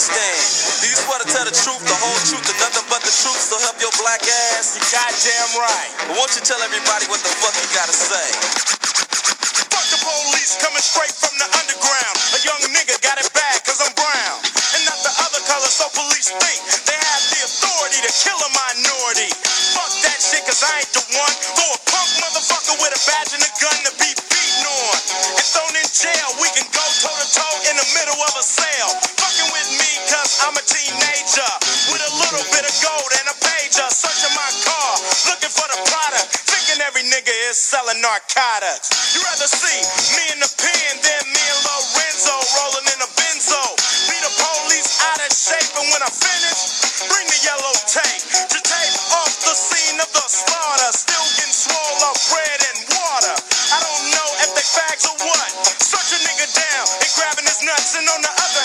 understand. 0.00 0.80
Do 0.80 0.88
you 0.88 0.96
swear 0.96 1.20
to 1.20 1.28
tell 1.28 1.44
the 1.44 1.52
truth, 1.52 1.84
the 1.84 1.98
whole 2.00 2.20
truth, 2.24 2.40
and 2.48 2.56
nothing 2.64 2.88
but 2.88 3.04
the 3.04 3.12
truth? 3.12 3.36
So 3.36 3.60
help 3.60 3.76
your 3.84 3.92
black 4.00 4.24
ass. 4.56 4.72
You 4.72 4.80
goddamn 4.88 5.50
right. 5.60 5.90
But 6.08 6.16
won't 6.16 6.32
you 6.32 6.40
tell 6.40 6.56
everybody 6.64 7.04
what 7.12 7.20
the 7.20 7.28
fuck 7.36 7.52
you 7.60 7.68
gotta 7.76 7.92
say? 7.92 8.28
Fuck 9.68 9.86
the 9.92 10.00
police 10.00 10.56
coming 10.56 10.80
straight 10.80 11.12
from 11.12 11.36
the 11.36 11.44
underground. 11.52 12.16
A 12.32 12.40
young 12.48 12.64
nigga 12.72 12.96
got 13.04 13.20
it 13.20 13.28
bad 13.36 13.60
cause 13.68 13.84
I'm 13.84 13.92
brown. 13.92 14.40
And 14.72 14.88
not 14.88 14.96
the 15.04 15.12
other 15.20 15.42
color, 15.44 15.68
so 15.68 15.84
police 15.92 16.32
think 16.32 16.58
they 16.88 16.96
have 16.96 17.24
the 17.36 17.40
authority 17.44 18.00
to 18.00 18.10
kill 18.24 18.40
a 18.40 18.50
minority. 18.56 19.28
Fuck 19.76 19.92
that 20.00 20.16
shit 20.16 20.48
cause 20.48 20.64
I 20.64 20.80
ain't 20.80 20.92
the 20.96 21.04
one. 21.12 21.34
For 21.60 21.76
a 21.76 21.80
punk 21.92 22.08
motherfucker 22.24 22.80
with 22.80 22.96
a 22.96 23.00
badge 23.04 23.36
and 23.36 23.44
a 23.44 23.52
gun 23.60 23.76
to 23.84 23.92
be 24.00 24.08
beaten 24.16 24.64
on. 24.64 24.96
And 25.36 25.44
thrown 25.44 25.76
in 25.76 25.88
jail, 25.92 26.28
we 26.40 26.48
can 26.56 26.64
go 26.72 26.84
toe 27.04 27.12
to 27.20 27.26
toe 27.36 27.56
in 27.68 27.76
the 27.76 27.88
middle 28.00 28.16
of 28.16 28.32
a 28.40 28.44
cell. 28.48 29.19
Me 29.76 29.90
cause 30.10 30.42
I'm 30.42 30.56
a 30.58 30.64
teenager. 30.64 31.52
With 31.94 32.02
a 32.02 32.12
little 32.18 32.46
bit 32.50 32.64
of 32.66 32.74
gold 32.82 33.10
and 33.22 33.26
a 33.30 33.36
pager. 33.38 33.88
Searching 33.90 34.34
my 34.34 34.50
car, 34.66 34.92
looking 35.30 35.52
for 35.52 35.66
the 35.70 35.78
product. 35.90 36.28
Thinking 36.50 36.82
every 36.82 37.06
nigga 37.06 37.32
is 37.50 37.56
selling 37.58 38.00
narcotics. 38.02 38.90
You 39.14 39.22
rather 39.26 39.46
see 39.50 39.80
me 40.18 40.24
in 40.34 40.38
the 40.42 40.50
pen 40.58 40.92
than 41.02 41.22
me 41.30 41.42
and 41.42 41.60
Lorenzo 41.66 42.34
rolling 42.58 42.86
in 42.90 42.98
a 43.02 43.10
benzo. 43.14 43.62
Be 44.10 44.16
the 44.22 44.32
police 44.38 44.90
out 45.06 45.20
of 45.22 45.30
shape, 45.34 45.70
and 45.78 45.86
when 45.90 46.02
I 46.02 46.10
finish, 46.10 46.60
bring 47.10 47.26
the 47.30 47.40
yellow 47.46 47.74
tape 47.90 48.22
to 48.50 48.58
tape 48.60 48.96
off 49.22 49.32
the 49.46 49.54
scene 49.54 49.98
of 50.02 50.10
the 50.14 50.26
slaughter. 50.26 50.90
Still 50.94 51.26
getting 51.38 51.54
swole 51.54 52.00
off 52.10 52.18
bread 52.30 52.60
and 52.70 52.78
water. 52.90 53.34
I 53.74 53.78
don't 53.82 54.04
know 54.14 54.28
if 54.46 54.50
they 54.54 54.66
fags 54.66 55.06
or 55.06 55.16
what. 55.26 55.50
Search 55.82 56.10
a 56.16 56.20
nigga 56.26 56.46
down 56.54 56.86
and 57.02 57.10
grabbing 57.18 57.46
his 57.46 57.60
nuts, 57.66 57.94
and 57.98 58.06
on 58.10 58.20
the 58.22 58.32
other 58.34 58.59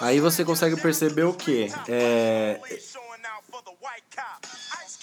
Aí 0.00 0.18
você 0.18 0.44
consegue 0.44 0.76
perceber 0.76 1.22
o 1.22 1.32
que? 1.32 1.72
É, 1.88 2.58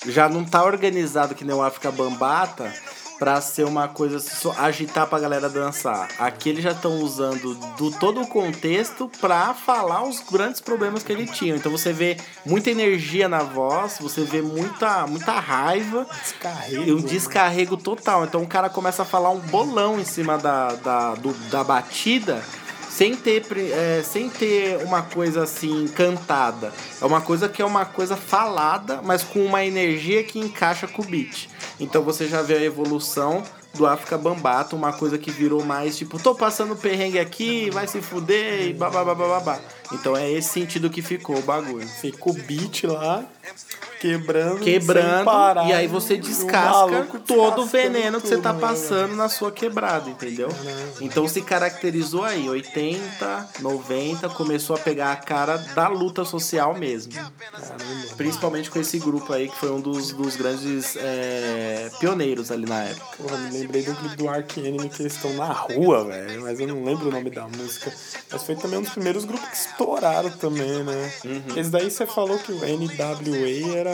já 0.07 0.27
não 0.27 0.43
tá 0.43 0.63
organizado 0.63 1.35
que 1.35 1.45
nem 1.45 1.55
o 1.55 1.63
África 1.63 1.91
Bambata 1.91 2.73
pra 3.19 3.41
ser 3.41 3.65
uma 3.65 3.87
coisa 3.89 4.17
só 4.19 4.55
agitar 4.57 5.05
pra 5.05 5.19
galera 5.19 5.49
dançar. 5.49 6.07
Aqui 6.17 6.49
eles 6.49 6.63
já 6.63 6.71
estão 6.71 6.99
usando 7.01 7.53
do 7.77 7.91
todo 7.91 8.21
o 8.21 8.27
contexto 8.27 9.11
pra 9.19 9.53
falar 9.53 10.03
os 10.07 10.21
grandes 10.21 10.61
problemas 10.61 11.03
que 11.03 11.11
ele 11.11 11.27
tinha. 11.27 11.53
Então 11.55 11.69
você 11.71 11.91
vê 11.91 12.15
muita 12.45 12.71
energia 12.71 13.27
na 13.27 13.39
voz, 13.43 13.97
você 13.99 14.21
vê 14.23 14.41
muita 14.41 15.05
muita 15.05 15.33
raiva 15.33 16.07
Descarrego. 16.23 16.83
e 16.83 16.93
um 16.93 17.01
descarrego 17.01 17.75
total. 17.75 18.23
Então 18.23 18.41
o 18.41 18.47
cara 18.47 18.69
começa 18.69 19.01
a 19.01 19.05
falar 19.05 19.31
um 19.31 19.39
bolão 19.39 19.99
em 19.99 20.05
cima 20.05 20.37
da, 20.37 20.69
da, 20.75 21.15
do- 21.15 21.33
da 21.49 21.63
batida 21.63 22.41
sem 22.89 23.15
ter, 23.15 23.45
é, 23.71 24.01
sem 24.03 24.29
ter 24.29 24.77
uma 24.83 25.01
coisa 25.01 25.43
assim 25.43 25.87
cantada. 25.89 26.73
É 27.01 27.05
uma 27.05 27.21
coisa 27.21 27.47
que 27.47 27.61
é 27.61 27.65
uma 27.65 27.85
coisa 27.85 28.17
falada, 28.17 28.99
mas 29.03 29.23
com 29.23 29.39
uma 29.45 29.63
energia 29.63 30.21
que 30.23 30.37
encaixa 30.39 30.85
com 30.87 31.01
o 31.01 31.05
beat. 31.05 31.47
Então 31.79 32.03
você 32.03 32.27
já 32.27 32.41
vê 32.41 32.55
a 32.55 32.63
evolução 32.63 33.43
do 33.73 33.85
África 33.85 34.17
Bambata, 34.17 34.75
uma 34.75 34.91
coisa 34.91 35.17
que 35.17 35.31
virou 35.31 35.63
mais 35.63 35.97
tipo, 35.97 36.21
tô 36.21 36.35
passando 36.35 36.75
perrengue 36.75 37.19
aqui, 37.19 37.69
vai 37.69 37.87
se 37.87 38.01
fuder 38.01 38.67
e 38.67 38.73
babá. 38.73 39.59
Então 39.91 40.15
é 40.17 40.29
esse 40.29 40.49
sentido 40.49 40.89
que 40.89 41.01
ficou 41.01 41.37
o 41.37 41.41
bagulho. 41.41 41.87
Fica 41.87 42.29
o 42.29 42.33
beat 42.33 42.83
lá, 42.83 43.23
quebrando. 43.99 44.59
Quebrando, 44.59 45.25
parar, 45.25 45.67
e 45.67 45.73
aí 45.73 45.87
você 45.87 46.17
descasca 46.17 47.07
todo 47.25 47.63
o 47.63 47.65
veneno 47.65 48.21
que 48.21 48.27
você 48.27 48.37
tá 48.37 48.53
né, 48.53 48.59
passando 48.59 49.15
na 49.15 49.29
sua 49.29 49.51
quebrada, 49.51 50.09
entendeu? 50.09 50.49
Então 51.01 51.27
se 51.27 51.41
caracterizou 51.41 52.23
aí, 52.23 52.49
80, 52.49 53.49
90, 53.59 54.29
começou 54.29 54.75
a 54.75 54.79
pegar 54.79 55.11
a 55.11 55.15
cara 55.15 55.57
da 55.57 55.87
luta 55.87 56.23
social 56.23 56.73
mesmo. 56.75 57.13
Principalmente 58.15 58.69
com 58.71 58.79
esse 58.79 58.97
grupo 58.99 59.33
aí, 59.33 59.49
que 59.49 59.55
foi 59.55 59.71
um 59.71 59.81
dos, 59.81 60.11
dos 60.13 60.35
grandes 60.35 60.95
é, 60.95 61.89
pioneiros 61.99 62.51
ali 62.51 62.65
na 62.65 62.83
época. 62.83 63.17
Porra, 63.17 63.37
me 63.37 63.57
lembrei 63.57 63.83
do 63.83 63.95
clipe 63.95 64.15
do 64.15 64.29
Ark 64.29 64.57
Enemy 64.57 64.89
que 64.89 65.01
eles 65.01 65.15
estão 65.15 65.33
na 65.33 65.51
rua, 65.51 66.05
velho. 66.05 66.41
Mas 66.43 66.59
eu 66.59 66.67
não 66.67 66.83
lembro 66.83 67.09
o 67.09 67.11
nome 67.11 67.29
da 67.29 67.47
música. 67.47 67.91
Mas 68.31 68.43
foi 68.43 68.55
também 68.55 68.79
um 68.79 68.81
dos 68.81 68.91
primeiros 68.91 69.25
grupos 69.25 69.49
que 69.49 69.55
estouraram 69.55 70.29
também, 70.31 70.83
né? 70.83 71.11
Uhum. 71.25 71.57
Esse 71.59 71.69
daí 71.69 71.89
você 71.89 72.05
falou 72.05 72.37
que 72.39 72.51
o 72.51 72.59
NWA 72.59 73.77
era 73.77 73.88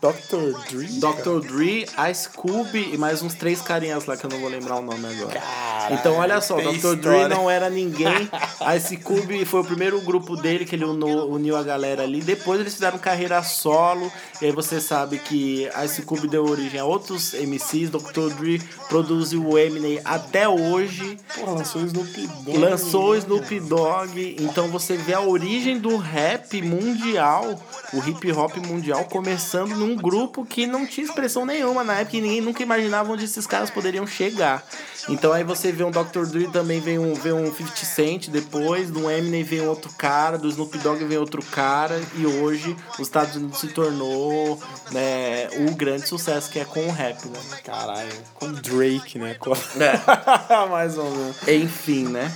Dr. 0.00 0.58
Dre. 0.70 0.86
Dr. 0.98 1.46
Dre, 1.46 1.86
Ice 2.10 2.28
Cube 2.30 2.90
e 2.90 2.96
mais 2.96 3.20
uns 3.20 3.34
três 3.34 3.60
carinhas 3.60 4.06
lá 4.06 4.16
que 4.16 4.24
eu 4.24 4.30
não 4.30 4.40
vou 4.40 4.48
lembrar 4.48 4.76
o 4.76 4.82
nome 4.82 5.06
agora. 5.06 5.38
Caralho, 5.38 5.94
então 5.94 6.14
olha 6.16 6.40
só, 6.40 6.56
Dr. 6.56 6.62
Dre 6.62 6.76
história. 6.76 7.28
não 7.28 7.50
era 7.50 7.68
ninguém. 7.68 8.30
Ice 8.76 8.96
Cube 8.96 9.44
foi 9.44 9.60
o 9.60 9.64
primeiro 9.64 10.00
grupo 10.00 10.36
dele 10.36 10.64
que 10.64 10.74
ele 10.74 10.86
uniu, 10.86 11.30
uniu 11.30 11.54
a 11.54 11.62
galera 11.62 12.02
ali. 12.02 12.22
Depois 12.22 12.60
eles 12.60 12.72
fizeram 12.72 12.98
carreira 12.98 13.42
solo. 13.42 14.10
E 14.40 14.46
aí 14.46 14.52
você 14.52 14.80
sabe 14.80 15.18
que 15.18 15.68
Ice 15.84 16.00
Cube 16.02 16.28
deu 16.28 16.46
origem 16.46 16.80
a 16.80 16.84
outros 16.84 17.34
MCs. 17.34 17.90
Dr. 17.90 18.30
Dre 18.38 18.62
produziu 18.88 19.46
o 19.46 19.58
Eminem 19.58 20.00
até 20.02 20.48
hoje. 20.48 21.18
Lançou 21.46 21.82
o 21.82 21.86
Snoop 21.86 22.26
Dogg. 22.26 22.58
Lançou 22.58 23.08
o 23.10 23.16
Snoop 23.16 23.60
Dogg, 23.60 24.36
então 24.40 24.68
você 24.68 24.96
vê 24.96 25.12
a 25.12 25.20
origem 25.20 25.78
do 25.78 25.96
rap 25.96 26.60
mundial, 26.62 27.60
o 27.92 27.98
hip 27.98 28.32
hop 28.32 28.56
mundial, 28.56 28.99
começando 29.04 29.76
num 29.76 29.96
grupo 29.96 30.44
que 30.44 30.66
não 30.66 30.86
tinha 30.86 31.06
expressão 31.06 31.44
nenhuma 31.44 31.82
na 31.84 32.00
época 32.00 32.16
e 32.16 32.20
ninguém 32.20 32.40
nunca 32.40 32.62
imaginava 32.62 33.12
onde 33.12 33.24
esses 33.24 33.46
caras 33.46 33.70
poderiam 33.70 34.06
chegar. 34.06 34.64
Então 35.08 35.32
aí 35.32 35.42
você 35.42 35.72
vê 35.72 35.82
um 35.84 35.90
Dr. 35.90 36.26
Dre 36.26 36.48
também 36.48 36.80
vem 36.80 36.98
um, 36.98 37.14
vem 37.14 37.32
um 37.32 37.52
50 37.52 37.76
Cent 37.84 38.28
depois, 38.28 38.90
do 38.90 39.10
Eminem 39.10 39.42
vem 39.42 39.66
outro 39.66 39.90
cara, 39.96 40.36
do 40.38 40.48
Snoop 40.48 40.76
Dogg 40.78 41.04
vem 41.04 41.18
outro 41.18 41.42
cara, 41.42 42.00
e 42.14 42.26
hoje 42.26 42.76
os 42.94 43.00
Estados 43.00 43.36
Unidos 43.36 43.58
se 43.58 43.68
tornou 43.68 44.60
né, 44.90 45.48
o 45.68 45.74
grande 45.74 46.06
sucesso 46.06 46.50
que 46.50 46.58
é 46.58 46.64
com 46.64 46.86
o 46.86 46.90
rap, 46.90 47.24
né? 47.26 47.40
Caralho, 47.64 48.12
com 48.34 48.52
Drake, 48.52 49.18
né? 49.18 49.34
Com... 49.34 49.52
É. 49.52 50.00
Mais 50.68 50.96
ou 50.98 51.10
menos. 51.10 51.48
Enfim, 51.48 52.08
né? 52.08 52.32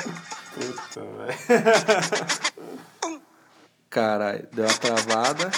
Puta, 0.55 1.01
velho. 1.01 1.35
Caralho, 3.91 4.49
deu 4.53 4.65
uma 4.65 4.75
travada. 4.75 5.51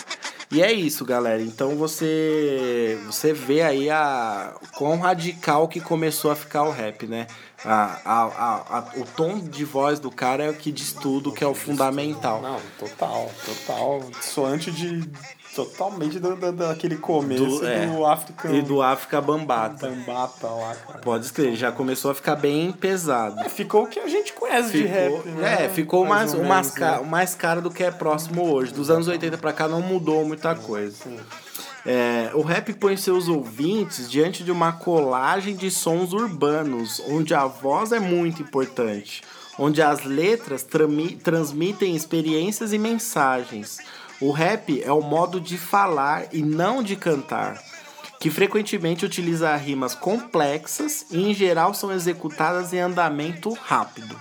E 0.50 0.62
é 0.62 0.72
isso, 0.72 1.04
galera. 1.04 1.42
Então 1.42 1.74
você 1.76 2.98
você 3.06 3.32
vê 3.32 3.62
aí 3.62 3.90
a 3.90 4.54
quão 4.76 4.98
radical 4.98 5.66
que 5.66 5.80
começou 5.80 6.30
a 6.30 6.36
ficar 6.36 6.62
o 6.62 6.70
rap, 6.70 7.06
né? 7.06 7.26
A, 7.64 8.00
a, 8.04 8.22
a, 8.24 8.78
a- 8.78 8.90
o 8.96 9.04
tom 9.04 9.38
de 9.40 9.64
voz 9.64 9.98
do 9.98 10.10
cara 10.10 10.44
é 10.44 10.50
o 10.50 10.54
que 10.54 10.70
diz 10.70 10.92
tudo, 10.92 11.32
que 11.32 11.42
é 11.42 11.46
o 11.46 11.54
fundamental. 11.54 12.40
Não, 12.40 12.60
total, 12.78 13.30
total. 13.44 14.02
Soante 14.20 14.70
de. 14.70 15.08
Totalmente 15.56 16.18
do, 16.18 16.36
do- 16.36 16.52
daquele 16.52 16.96
começo 16.96 17.44
Do- 17.44 17.58
do, 17.60 17.66
é. 17.66 17.84
African 18.12 18.52
E 18.54 18.62
do 18.62 18.82
África 18.82 19.20
Bambata. 19.20 19.88
Bambata 19.88 20.46
lá, 20.48 20.74
cara. 20.74 20.98
Pode 21.00 21.24
escrever, 21.24 21.56
já 21.56 21.72
começou 21.72 22.10
a 22.10 22.14
ficar 22.14 22.36
bem 22.36 22.70
pesado. 22.72 23.48
Ficou 23.50 23.84
o 23.84 23.86
que 23.86 23.98
a 23.98 24.06
gente 24.08 24.32
conhece 24.32 24.70
de 24.72 24.82
Ficou, 24.84 25.16
rap, 25.16 25.28
né? 25.28 25.64
é, 25.64 25.68
ficou 25.68 26.04
mais, 26.04 26.34
ou 26.34 26.40
o 26.40 26.44
mais, 26.44 26.66
menos, 26.66 26.78
ca- 26.78 27.00
né? 27.00 27.08
mais 27.08 27.34
caro 27.34 27.60
do 27.62 27.70
que 27.70 27.82
é 27.82 27.90
próximo 27.90 28.50
hoje. 28.52 28.72
Dos 28.72 28.90
anos 28.90 29.08
80 29.08 29.38
pra 29.38 29.52
cá 29.52 29.66
não 29.66 29.80
mudou 29.82 30.24
muita 30.24 30.54
coisa. 30.54 30.96
É, 31.84 32.30
o 32.34 32.42
rap 32.42 32.72
põe 32.74 32.96
seus 32.96 33.28
ouvintes 33.28 34.10
diante 34.10 34.42
de 34.42 34.50
uma 34.50 34.72
colagem 34.72 35.54
de 35.54 35.70
sons 35.70 36.12
urbanos, 36.12 37.00
onde 37.08 37.32
a 37.32 37.46
voz 37.46 37.92
é 37.92 38.00
muito 38.00 38.42
importante, 38.42 39.22
onde 39.56 39.80
as 39.80 40.02
letras 40.04 40.66
transmitem 41.22 41.94
experiências 41.94 42.72
e 42.72 42.78
mensagens. 42.78 43.78
O 44.20 44.30
rap 44.30 44.82
é 44.82 44.92
o 44.92 45.00
modo 45.00 45.40
de 45.40 45.58
falar 45.58 46.26
e 46.32 46.42
não 46.42 46.82
de 46.82 46.96
cantar 46.96 47.62
que 48.18 48.30
frequentemente 48.30 49.04
utiliza 49.04 49.54
rimas 49.56 49.94
complexas 49.94 51.06
e 51.10 51.30
em 51.30 51.34
geral 51.34 51.74
são 51.74 51.92
executadas 51.92 52.72
em 52.72 52.80
andamento 52.80 53.52
rápido. 53.52 54.18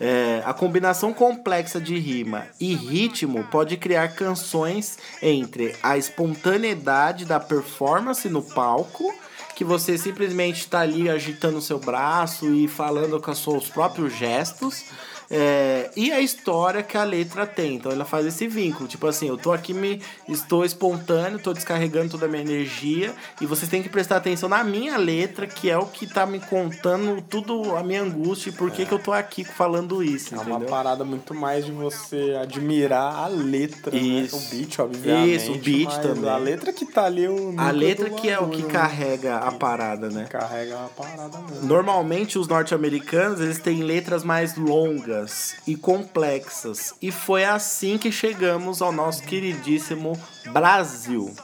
É, 0.00 0.42
a 0.44 0.54
combinação 0.54 1.12
complexa 1.12 1.80
de 1.80 1.98
rima 1.98 2.46
e 2.60 2.74
ritmo 2.74 3.42
pode 3.44 3.76
criar 3.76 4.08
canções 4.08 4.96
entre 5.20 5.74
a 5.82 5.96
espontaneidade 5.96 7.24
da 7.24 7.40
performance 7.40 8.28
no 8.28 8.42
palco, 8.42 9.12
que 9.56 9.64
você 9.64 9.98
simplesmente 9.98 10.60
está 10.60 10.80
ali 10.80 11.10
agitando 11.10 11.58
o 11.58 11.62
seu 11.62 11.80
braço 11.80 12.54
e 12.54 12.68
falando 12.68 13.20
com 13.20 13.32
os 13.32 13.42
seus 13.42 13.68
próprios 13.68 14.12
gestos, 14.16 14.84
é, 15.30 15.90
e 15.96 16.10
a 16.10 16.20
história 16.20 16.82
que 16.82 16.96
a 16.96 17.04
letra 17.04 17.46
tem. 17.46 17.76
Então 17.76 17.92
ela 17.92 18.04
faz 18.04 18.26
esse 18.26 18.46
vínculo. 18.46 18.88
Tipo 18.88 19.06
assim, 19.06 19.28
eu 19.28 19.36
tô 19.36 19.52
aqui, 19.52 19.74
me 19.74 20.00
estou 20.28 20.64
espontâneo, 20.64 21.38
tô 21.38 21.52
descarregando 21.52 22.10
toda 22.10 22.26
a 22.26 22.28
minha 22.28 22.42
energia. 22.42 23.14
E 23.40 23.46
vocês 23.46 23.70
têm 23.70 23.82
que 23.82 23.88
prestar 23.88 24.16
atenção 24.16 24.48
na 24.48 24.64
minha 24.64 24.96
letra, 24.96 25.46
que 25.46 25.70
é 25.70 25.76
o 25.76 25.86
que 25.86 26.06
tá 26.06 26.24
me 26.24 26.40
contando 26.40 27.20
tudo 27.22 27.76
a 27.76 27.82
minha 27.82 28.02
angústia 28.02 28.50
e 28.50 28.52
por 28.52 28.70
que, 28.70 28.86
que 28.86 28.92
eu 28.92 28.98
tô 28.98 29.12
aqui 29.12 29.44
falando 29.44 30.02
isso. 30.02 30.34
É 30.34 30.38
uma 30.38 30.50
entendeu? 30.50 30.68
parada 30.68 31.04
muito 31.04 31.34
mais 31.34 31.64
de 31.64 31.72
você 31.72 32.36
admirar 32.40 33.14
a 33.14 33.26
letra, 33.26 33.96
Isso. 33.96 34.36
né? 34.36 34.42
O 34.42 34.50
beat, 34.56 34.78
obviamente. 34.78 35.34
Isso, 35.34 35.52
o 35.52 35.58
beat 35.58 36.02
também. 36.02 36.30
A 36.30 36.36
letra 36.36 36.72
que 36.72 36.86
tá 36.86 37.04
ali, 37.04 37.28
o 37.28 37.54
A 37.56 37.70
letra 37.70 38.10
que 38.10 38.28
é 38.28 38.38
o 38.38 38.48
que 38.48 38.62
né? 38.62 38.68
carrega 38.70 39.36
a 39.38 39.52
parada, 39.52 40.08
né? 40.08 40.26
Carrega 40.28 40.76
a 40.76 40.88
parada 40.88 41.38
mesmo. 41.38 41.66
Normalmente 41.66 42.38
os 42.38 42.46
norte-americanos 42.46 43.40
eles 43.40 43.58
têm 43.58 43.82
letras 43.82 44.24
mais 44.24 44.56
longas, 44.56 45.17
longas 45.18 45.56
e 45.66 45.76
complexas. 45.76 46.94
E 47.00 47.10
foi 47.10 47.44
assim 47.44 47.98
que 47.98 48.12
chegamos 48.12 48.80
ao 48.80 48.92
nosso 48.92 49.22
queridíssimo 49.22 50.18
Brasil. 50.52 51.34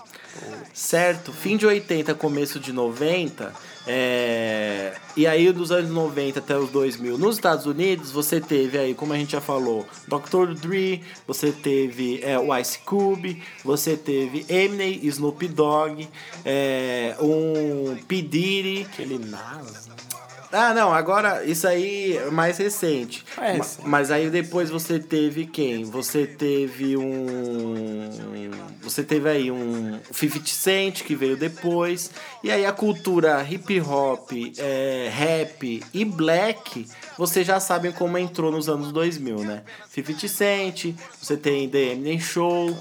Certo? 0.72 1.32
Fim 1.32 1.56
de 1.56 1.64
80, 1.64 2.14
começo 2.14 2.58
de 2.58 2.72
90. 2.72 3.52
é, 3.86 4.94
E 5.16 5.26
aí, 5.28 5.52
dos 5.52 5.70
anos 5.70 5.90
90 5.90 6.40
até 6.40 6.58
os 6.58 6.70
2000, 6.70 7.16
nos 7.16 7.36
Estados 7.36 7.66
Unidos, 7.66 8.10
você 8.10 8.40
teve 8.40 8.76
aí, 8.76 8.94
como 8.94 9.12
a 9.12 9.16
gente 9.16 9.32
já 9.32 9.40
falou, 9.40 9.86
Dr. 10.08 10.54
Dre, 10.54 11.04
você 11.26 11.52
teve 11.52 12.20
é, 12.22 12.36
o 12.36 12.56
Ice 12.58 12.80
Cube, 12.80 13.40
você 13.64 13.96
teve 13.96 14.44
Eminem, 14.48 14.98
Snoop 15.04 15.46
Dogg, 15.46 16.08
é, 16.44 17.14
um 17.20 17.96
P. 18.08 18.22
Diddy, 18.22 18.88
Aquele 18.90 19.18
Nas. 19.18 19.88
Ah, 20.54 20.72
não, 20.74 20.92
agora 20.94 21.44
isso 21.44 21.66
aí 21.66 22.16
é 22.16 22.30
mais 22.30 22.58
recente. 22.58 23.24
É, 23.40 23.56
Ma- 23.56 23.64
sim. 23.64 23.82
Mas 23.84 24.10
aí 24.10 24.30
depois 24.30 24.70
você 24.70 24.98
teve 24.98 25.46
quem? 25.46 25.84
Você 25.84 26.26
teve 26.26 26.96
um. 26.96 28.08
Você 28.82 29.02
teve 29.02 29.28
aí 29.28 29.50
um 29.50 29.98
50 30.12 30.46
Cent 30.46 31.02
que 31.02 31.14
veio 31.14 31.36
depois. 31.36 32.10
E 32.42 32.50
aí 32.50 32.64
a 32.66 32.72
cultura 32.72 33.42
hip 33.48 33.80
hop, 33.80 34.30
é, 34.58 35.08
rap 35.12 35.82
e 35.92 36.04
black, 36.04 36.86
vocês 37.16 37.46
já 37.46 37.60
sabem 37.60 37.92
como 37.92 38.18
entrou 38.18 38.50
nos 38.50 38.68
anos 38.68 38.92
2000, 38.92 39.38
né? 39.38 39.62
50 39.90 40.28
Cent, 40.28 40.94
você 41.20 41.36
tem 41.36 41.68
The 41.68 41.92
Eminem 41.92 42.20
Show, 42.20 42.76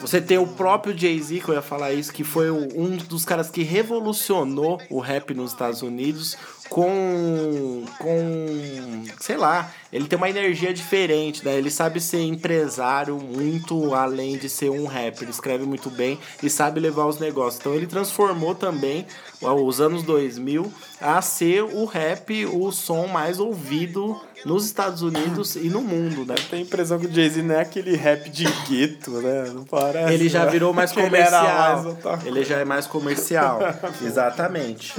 você 0.00 0.20
tem 0.20 0.38
o 0.38 0.46
próprio 0.46 0.96
Jay-Z, 0.96 1.40
que 1.40 1.48
eu 1.48 1.54
ia 1.54 1.62
falar 1.62 1.92
isso, 1.92 2.12
que 2.12 2.24
foi 2.24 2.50
um 2.50 2.96
dos 2.96 3.24
caras 3.24 3.50
que 3.50 3.62
revolucionou 3.62 4.80
o 4.90 5.00
rap 5.00 5.34
nos 5.34 5.52
Estados 5.52 5.82
Unidos 5.82 6.36
com. 6.68 7.84
com. 7.98 9.04
sei 9.20 9.36
lá, 9.36 9.72
ele 9.92 10.06
tem 10.06 10.16
uma 10.16 10.28
energia 10.28 10.72
diferente, 10.72 11.44
né? 11.44 11.56
Ele 11.56 11.70
sabe 11.70 12.00
ser 12.00 12.20
empresário 12.20 13.16
muito 13.16 13.94
além 13.94 14.36
de 14.36 14.48
ser 14.48 14.70
um 14.70 14.86
rapper. 14.86 15.22
Ele 15.22 15.30
escreve 15.30 15.64
muito 15.64 15.88
bem 15.90 16.18
e 16.42 16.50
sabe 16.50 16.78
levar 16.78 17.06
os 17.06 17.18
negócios. 17.18 17.58
Então 17.60 17.74
ele 17.74 17.86
transformou 17.86 18.54
também 18.54 19.06
os 19.40 19.80
anos 19.80 20.02
2000 20.02 20.70
a 21.00 21.22
ser 21.22 21.62
o 21.62 21.86
rap 21.86 22.44
o 22.46 22.70
som 22.70 23.06
mais 23.06 23.38
ouvido 23.40 24.20
nos 24.44 24.66
Estados 24.66 25.02
Unidos 25.02 25.56
e 25.56 25.70
no 25.70 25.80
mundo, 25.80 26.24
né? 26.24 26.34
Tem 26.50 26.60
a 26.60 26.62
impressão 26.62 26.98
que 26.98 27.06
o 27.06 27.12
Jay-Z 27.12 27.42
não 27.42 27.54
é 27.54 27.62
aquele 27.62 27.96
rap 27.96 28.28
de 28.28 28.44
gueto, 28.68 29.10
né? 29.22 29.50
Não 29.54 29.64
parece. 29.64 30.12
Ele 30.12 30.28
já 30.28 30.44
né? 30.44 30.50
virou 30.50 30.72
mais 30.74 30.92
ele 30.92 31.02
comercial. 31.02 31.42
mais 31.42 31.86
outra 31.86 32.20
Ele 32.24 32.44
já 32.44 32.58
é 32.58 32.64
mais 32.64 32.86
comercial. 32.86 33.60
Exatamente. 34.04 34.94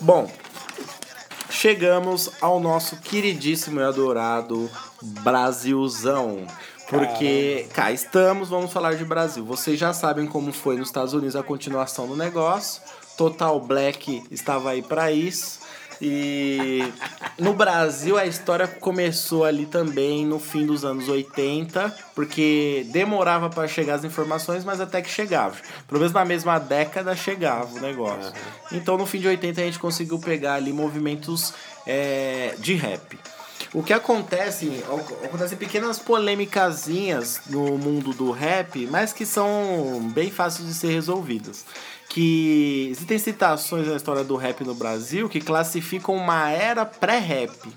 Bom, 0.00 0.30
chegamos 1.62 2.28
ao 2.40 2.58
nosso 2.58 2.96
queridíssimo 2.96 3.78
e 3.78 3.84
adorado 3.84 4.68
Brasilzão. 5.00 6.44
Porque 6.88 7.68
cá 7.72 7.92
estamos, 7.92 8.48
vamos 8.48 8.72
falar 8.72 8.96
de 8.96 9.04
Brasil. 9.04 9.44
Vocês 9.44 9.78
já 9.78 9.92
sabem 9.92 10.26
como 10.26 10.52
foi 10.52 10.76
nos 10.76 10.88
Estados 10.88 11.14
Unidos 11.14 11.36
a 11.36 11.42
continuação 11.44 12.08
do 12.08 12.16
negócio. 12.16 12.82
Total 13.16 13.60
Black 13.60 14.24
estava 14.28 14.70
aí 14.70 14.82
para 14.82 15.12
isso. 15.12 15.60
E 16.04 16.82
no 17.38 17.54
Brasil 17.54 18.18
a 18.18 18.26
história 18.26 18.66
começou 18.66 19.44
ali 19.44 19.66
também 19.66 20.26
no 20.26 20.40
fim 20.40 20.66
dos 20.66 20.84
anos 20.84 21.08
80, 21.08 21.94
porque 22.12 22.84
demorava 22.90 23.48
para 23.48 23.68
chegar 23.68 23.94
as 23.94 24.04
informações, 24.04 24.64
mas 24.64 24.80
até 24.80 25.00
que 25.00 25.08
chegava. 25.08 25.54
Pelo 25.86 26.00
menos 26.00 26.12
na 26.12 26.24
mesma 26.24 26.58
década 26.58 27.14
chegava 27.14 27.72
o 27.78 27.80
negócio. 27.80 28.32
Então 28.72 28.98
no 28.98 29.06
fim 29.06 29.20
de 29.20 29.28
80 29.28 29.60
a 29.60 29.64
gente 29.64 29.78
conseguiu 29.78 30.18
pegar 30.18 30.54
ali 30.54 30.72
movimentos 30.72 31.54
é, 31.86 32.56
de 32.58 32.74
rap. 32.74 33.16
O 33.72 33.82
que 33.82 33.92
acontece, 33.92 34.82
acontecem 35.24 35.56
pequenas 35.56 35.98
polêmicazinhas 36.00 37.42
no 37.48 37.78
mundo 37.78 38.12
do 38.12 38.32
rap, 38.32 38.86
mas 38.90 39.12
que 39.12 39.24
são 39.24 40.10
bem 40.12 40.30
fáceis 40.32 40.66
de 40.66 40.74
ser 40.74 40.92
resolvidas. 40.92 41.64
Que 42.12 42.88
existem 42.90 43.18
citações 43.18 43.86
na 43.86 43.96
história 43.96 44.22
do 44.22 44.36
rap 44.36 44.62
no 44.64 44.74
Brasil 44.74 45.30
que 45.30 45.40
classificam 45.40 46.14
uma 46.14 46.50
era 46.50 46.84
pré-rap. 46.84 47.72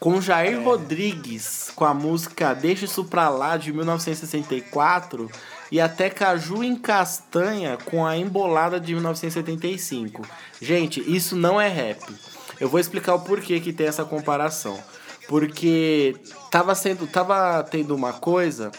Com 0.00 0.20
Jair 0.20 0.60
Rodrigues, 0.60 1.70
com 1.74 1.84
a 1.84 1.94
música 1.94 2.52
Deixa 2.52 2.84
Isso 2.84 3.04
Pra 3.04 3.28
Lá, 3.28 3.56
de 3.56 3.72
1964, 3.72 5.30
e 5.70 5.80
até 5.80 6.10
Caju 6.10 6.64
em 6.64 6.74
Castanha, 6.74 7.78
com 7.84 8.04
a 8.04 8.16
Embolada, 8.16 8.80
de 8.80 8.92
1975. 8.92 10.26
Gente, 10.60 11.00
isso 11.00 11.36
não 11.36 11.60
é 11.60 11.68
rap. 11.68 12.02
Eu 12.60 12.68
vou 12.68 12.80
explicar 12.80 13.14
o 13.14 13.20
porquê 13.20 13.60
que 13.60 13.72
tem 13.72 13.86
essa 13.86 14.04
comparação. 14.04 14.78
Porque 15.28 16.16
tava, 16.50 16.74
sendo, 16.74 17.06
tava 17.06 17.62
tendo 17.62 17.94
uma 17.94 18.12
coisa 18.12 18.70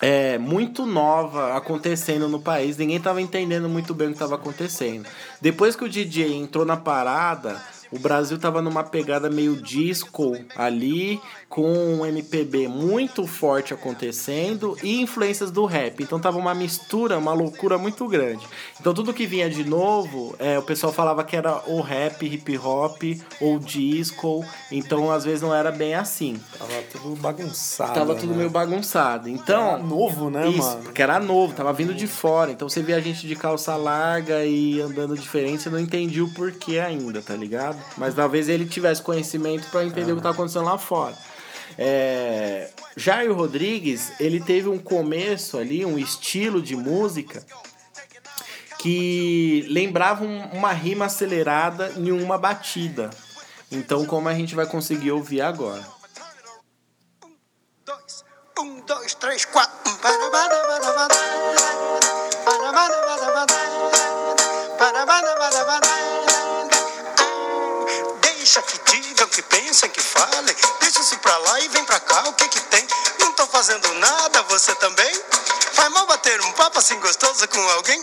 é, 0.00 0.38
muito 0.38 0.86
nova 0.86 1.56
acontecendo 1.56 2.28
no 2.28 2.40
país. 2.40 2.76
Ninguém 2.76 3.00
tava 3.00 3.20
entendendo 3.20 3.68
muito 3.68 3.94
bem 3.94 4.08
o 4.08 4.10
que 4.10 4.16
estava 4.16 4.36
acontecendo. 4.36 5.08
Depois 5.40 5.74
que 5.74 5.84
o 5.84 5.88
DJ 5.88 6.34
entrou 6.34 6.64
na 6.64 6.76
parada, 6.76 7.60
o 7.90 7.98
Brasil 7.98 8.38
tava 8.38 8.60
numa 8.60 8.84
pegada 8.84 9.30
meio 9.30 9.56
disco 9.56 10.36
ali, 10.54 11.20
com 11.48 11.66
um 11.72 12.04
MPB 12.04 12.68
muito 12.68 13.26
forte 13.26 13.72
acontecendo 13.72 14.76
e 14.82 15.00
influências 15.00 15.50
do 15.50 15.64
rap. 15.64 16.02
Então 16.02 16.20
tava 16.20 16.36
uma 16.36 16.54
mistura, 16.54 17.16
uma 17.16 17.32
loucura 17.32 17.78
muito 17.78 18.06
grande. 18.06 18.46
Então 18.78 18.92
tudo 18.92 19.14
que 19.14 19.26
vinha 19.26 19.48
de 19.48 19.64
novo, 19.64 20.36
é, 20.38 20.58
o 20.58 20.62
pessoal 20.62 20.92
falava 20.92 21.24
que 21.24 21.34
era 21.34 21.62
ou 21.66 21.80
rap, 21.80 22.26
hip 22.26 22.58
hop, 22.58 23.02
ou 23.40 23.58
disco. 23.58 24.44
Então 24.70 25.10
às 25.10 25.24
vezes 25.24 25.40
não 25.40 25.54
era 25.54 25.72
bem 25.72 25.94
assim. 25.94 26.38
Tava 26.58 26.82
tudo 26.92 27.16
bagunçado. 27.16 27.94
Tava 27.94 28.14
tudo 28.14 28.32
né? 28.32 28.38
meio 28.38 28.50
bagunçado. 28.50 29.28
Então. 29.28 29.68
Era 29.68 29.78
novo, 29.78 30.30
né, 30.30 30.48
Isso, 30.48 30.58
mano? 30.58 30.82
porque 30.82 31.02
era 31.02 31.18
novo, 31.18 31.54
tava 31.54 31.72
vindo 31.72 31.94
de 31.94 32.06
fora. 32.06 32.52
Então 32.52 32.68
você 32.68 32.82
via 32.82 32.96
a 32.96 33.00
gente 33.00 33.26
de 33.26 33.34
calça 33.34 33.74
larga 33.74 34.44
e 34.44 34.80
andando 34.80 35.16
diferente, 35.16 35.62
você 35.62 35.70
não 35.70 35.78
entendia 35.80 36.22
o 36.22 36.32
porquê 36.34 36.78
ainda, 36.78 37.22
tá 37.22 37.34
ligado? 37.34 37.78
Mas 37.96 38.14
talvez 38.14 38.48
ele 38.48 38.66
tivesse 38.66 39.00
conhecimento 39.00 39.68
pra 39.70 39.84
entender 39.84 40.12
o 40.12 40.16
que 40.16 40.22
tá 40.22 40.30
acontecendo 40.30 40.66
lá 40.66 40.76
fora. 40.76 41.14
É... 41.78 42.70
Jair 42.96 43.32
Rodrigues, 43.32 44.10
ele 44.18 44.40
teve 44.40 44.68
um 44.68 44.78
começo 44.78 45.56
ali, 45.56 45.86
um 45.86 45.96
estilo 45.96 46.60
de 46.60 46.74
música 46.74 47.44
que 48.78 49.64
lembrava 49.68 50.24
um- 50.24 50.46
uma 50.52 50.72
rima 50.72 51.06
acelerada 51.06 51.92
em 51.96 52.10
uma 52.10 52.36
batida. 52.36 53.10
Então, 53.70 54.04
como 54.04 54.28
a 54.28 54.34
gente 54.34 54.54
vai 54.54 54.66
conseguir 54.66 55.12
ouvir 55.12 55.40
agora? 55.40 55.86
um, 58.60 58.80
dois, 58.80 59.14
três, 59.14 59.44
quatro. 59.44 59.78
Deixa 68.48 68.62
que 68.62 68.78
digam, 68.92 69.28
que 69.28 69.42
pensem, 69.42 69.90
que 69.90 70.00
falem. 70.00 70.56
Deixa 70.80 71.00
isso 71.00 71.18
pra 71.18 71.36
lá 71.36 71.60
e 71.60 71.68
vem 71.68 71.84
pra 71.84 72.00
cá, 72.00 72.28
o 72.28 72.32
que 72.32 72.48
que 72.48 72.60
tem? 72.60 72.88
Não 73.18 73.30
tô 73.32 73.46
fazendo 73.46 73.92
nada, 73.96 74.42
você 74.44 74.74
também? 74.76 75.22
Vai 75.74 75.90
mal 75.90 76.06
bater 76.06 76.40
um 76.40 76.52
papo 76.52 76.78
assim 76.78 76.98
gostoso 76.98 77.46
com 77.46 77.60
alguém? 77.72 78.02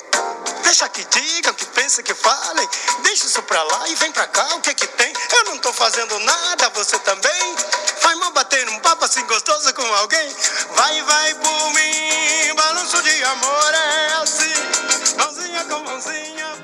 Deixa 0.62 0.88
que 0.90 1.04
digam, 1.06 1.52
que 1.56 1.66
pensem, 1.66 2.06
que 2.06 2.14
falem. 2.14 2.70
Deixa 3.02 3.26
isso 3.26 3.42
pra 3.42 3.64
lá 3.64 3.88
e 3.88 3.96
vem 3.96 4.12
pra 4.12 4.28
cá, 4.28 4.46
o 4.54 4.62
que 4.62 4.76
que 4.76 4.86
tem? 4.86 5.12
Eu 5.32 5.46
não 5.46 5.58
tô 5.58 5.74
fazendo 5.74 6.20
nada, 6.20 6.70
você 6.76 7.00
também? 7.00 7.56
Vai 8.04 8.14
mal 8.14 8.32
bater 8.34 8.70
um 8.70 8.80
papo 8.82 9.04
assim 9.04 9.26
gostoso 9.26 9.74
com 9.74 9.96
alguém? 9.96 10.36
Vai, 10.76 11.02
vai 11.02 11.34
por 11.34 11.74
mim, 11.74 12.54
balanço 12.56 13.02
de 13.02 13.24
amor 13.24 13.74
é 13.74 14.14
assim. 14.22 14.54
Mãozinha 15.18 15.66
com 15.66 15.80
mãozinha. 15.80 16.55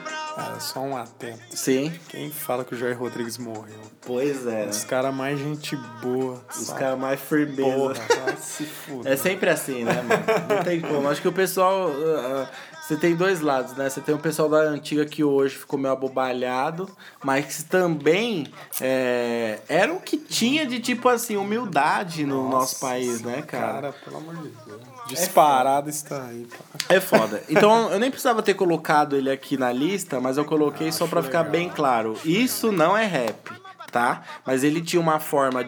Cara, 0.41 0.59
só 0.59 0.79
um 0.79 0.97
atento. 0.97 1.39
Sim. 1.51 1.91
Quem 2.09 2.31
fala 2.31 2.65
que 2.65 2.73
o 2.73 2.77
Jair 2.77 2.97
Rodrigues 2.97 3.37
morreu? 3.37 3.79
Pois 4.01 4.47
é. 4.47 4.65
Os 4.65 4.83
caras 4.83 5.13
mais 5.13 5.39
gente 5.39 5.75
boa. 6.01 6.41
Os 6.49 6.69
caras 6.71 6.99
mais 6.99 7.19
firmeza. 7.19 7.61
Porra, 7.63 8.37
se 8.37 8.65
fuder. 8.65 9.11
É 9.11 9.15
sempre 9.15 9.49
assim, 9.49 9.83
né, 9.83 10.01
mano? 10.01 10.23
Não 10.49 10.63
tem 10.63 10.81
como. 10.81 11.07
Acho 11.09 11.21
que 11.21 11.27
o 11.27 11.33
pessoal. 11.33 11.89
ah, 11.89 12.47
ah, 12.47 12.71
você 12.91 12.97
tem 12.97 13.15
dois 13.15 13.39
lados, 13.39 13.73
né? 13.77 13.89
Você 13.89 14.01
tem 14.01 14.13
o 14.13 14.19
pessoal 14.19 14.49
da 14.49 14.57
antiga 14.63 15.05
que 15.05 15.23
hoje 15.23 15.55
ficou 15.55 15.79
meio 15.79 15.93
abobalhado, 15.93 16.89
mas 17.23 17.45
que 17.45 17.63
também 17.63 18.51
é, 18.81 19.59
era 19.69 19.93
o 19.93 20.01
que 20.01 20.17
tinha 20.17 20.65
de, 20.65 20.79
tipo 20.79 21.07
assim, 21.07 21.37
humildade 21.37 22.25
no 22.25 22.49
nosso 22.49 22.81
país, 22.81 23.21
né, 23.21 23.43
cara? 23.43 23.73
Cara, 23.73 23.93
pelo 23.93 24.17
amor 24.17 24.35
de 24.35 24.49
Deus. 24.65 24.81
Disparado 25.16 25.89
está 25.89 26.24
aí, 26.26 26.45
pá. 26.45 26.57
É 26.95 26.99
foda. 26.99 27.43
Então 27.49 27.91
eu 27.91 27.99
nem 27.99 28.09
precisava 28.09 28.41
ter 28.41 28.53
colocado 28.53 29.16
ele 29.16 29.30
aqui 29.32 29.57
na 29.57 29.72
lista, 29.72 30.20
mas 30.20 30.38
eu 30.38 30.45
coloquei 30.45 30.91
só 30.91 31.07
pra 31.07 31.22
ficar 31.24 31.43
bem 31.43 31.70
claro. 31.70 32.18
Isso 32.26 32.72
não 32.72 32.97
é 32.97 33.05
rap, 33.05 33.51
tá? 33.91 34.24
Mas 34.45 34.64
ele 34.64 34.82
tinha 34.82 34.99
uma 35.01 35.20
forma 35.20 35.64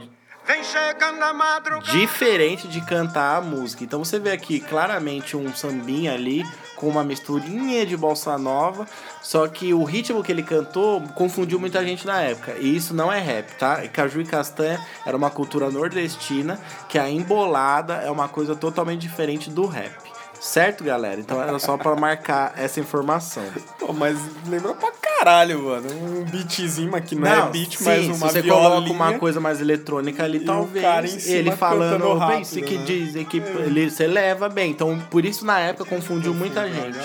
Vem 0.46 0.62
chegando 0.62 1.24
a 1.24 1.34
madrugada. 1.34 1.92
diferente 1.98 2.68
de 2.68 2.82
cantar 2.82 3.38
a 3.38 3.42
música. 3.42 3.84
Então 3.84 4.04
você 4.04 4.20
vê 4.20 4.32
aqui 4.32 4.60
claramente 4.60 5.38
um 5.38 5.54
sambinha 5.56 6.14
ali 6.14 6.44
com 6.84 6.90
uma 6.90 7.04
misturinha 7.04 7.86
de 7.86 7.96
bossa 7.96 8.38
nova, 8.38 8.86
só 9.22 9.48
que 9.48 9.74
o 9.74 9.86
ritmo 9.86 10.22
que 10.22 10.30
ele 10.34 10.44
cantou 10.44 11.00
confundiu 11.16 11.58
muita 11.58 11.82
gente 11.82 12.06
na 12.06 12.22
época. 12.22 12.56
E 12.60 12.76
isso 12.76 12.94
não 12.94 13.12
é 13.12 13.22
rap, 13.22 13.58
tá? 13.58 13.88
Caju 13.88 14.20
e 14.20 14.26
castanha 14.26 14.86
era 15.06 15.16
uma 15.16 15.30
cultura 15.30 15.72
nordestina 15.72 16.60
que 16.90 17.00
a 17.00 17.10
embolada 17.10 17.94
é 17.96 18.12
uma 18.12 18.28
coisa 18.28 18.54
totalmente 18.54 19.00
diferente 19.00 19.50
do 19.50 19.66
rap. 19.66 20.13
Certo, 20.44 20.84
galera? 20.84 21.20
Então 21.22 21.42
era 21.42 21.58
só 21.58 21.78
pra 21.78 21.96
marcar 21.96 22.54
essa 22.58 22.78
informação. 22.80 23.44
Pô, 23.80 23.94
mas 23.94 24.18
lembra 24.48 24.74
pra 24.74 24.92
caralho, 24.92 25.64
mano. 25.64 25.88
Um 25.90 26.24
beatzinho, 26.26 26.92
mas 26.92 27.06
que 27.06 27.16
não, 27.16 27.48
é 27.48 27.50
beat, 27.50 27.78
sim, 27.78 27.86
mas 27.86 28.02
se 28.04 28.12
uma 28.12 28.18
você 28.30 28.42
violinha. 28.42 28.70
coloca 28.70 28.92
uma 28.92 29.14
coisa 29.20 29.40
mais 29.40 29.62
eletrônica 29.62 30.22
ali, 30.22 30.42
talvez 30.42 31.28
ele 31.30 31.50
falando, 31.52 31.92
cantando 32.02 32.10
bem, 32.10 32.20
rápido, 32.20 32.42
isso 32.42 32.62
que 32.62 32.78
né? 32.78 32.84
dizem 32.84 33.26
que 33.26 33.38
ele, 33.38 33.90
você 33.90 34.06
leva 34.06 34.50
bem. 34.50 34.72
Então, 34.72 35.00
por 35.10 35.24
isso 35.24 35.46
na 35.46 35.60
época 35.60 35.86
confundiu 35.86 36.34
muita 36.34 36.68
gente. 36.70 36.98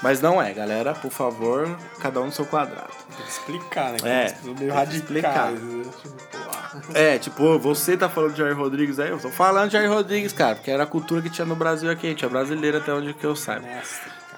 Mas 0.00 0.20
não 0.20 0.40
é, 0.40 0.52
galera, 0.54 0.94
por 0.94 1.10
favor, 1.10 1.68
cada 1.98 2.20
um 2.20 2.26
no 2.26 2.32
seu 2.32 2.46
quadrado. 2.46 2.88
Tem 3.16 3.26
que 3.26 3.30
explicar, 3.32 3.92
né? 3.92 3.98
É, 4.04 4.24
As 4.26 4.32
pessoas 4.32 4.58
meio 4.58 4.70
que 4.70 4.76
radicais. 4.76 4.94
explicar. 5.02 5.52
né? 5.52 5.84
É, 6.94 7.18
tipo, 7.18 7.58
você 7.58 7.96
tá 7.96 8.08
falando 8.08 8.32
de 8.32 8.38
Jair 8.38 8.56
Rodrigues 8.56 8.98
aí, 8.98 9.10
eu 9.10 9.18
tô 9.18 9.28
falando 9.28 9.68
de 9.68 9.72
Jair 9.72 9.90
Rodrigues, 9.90 10.32
cara, 10.32 10.54
porque 10.56 10.70
era 10.70 10.84
a 10.84 10.86
cultura 10.86 11.20
que 11.20 11.30
tinha 11.30 11.44
no 11.44 11.56
Brasil 11.56 11.90
aqui, 11.90 12.14
tinha 12.14 12.28
brasileira 12.28 12.78
até 12.78 12.92
onde 12.92 13.12
que 13.12 13.24
eu 13.24 13.34
saiba. 13.34 13.66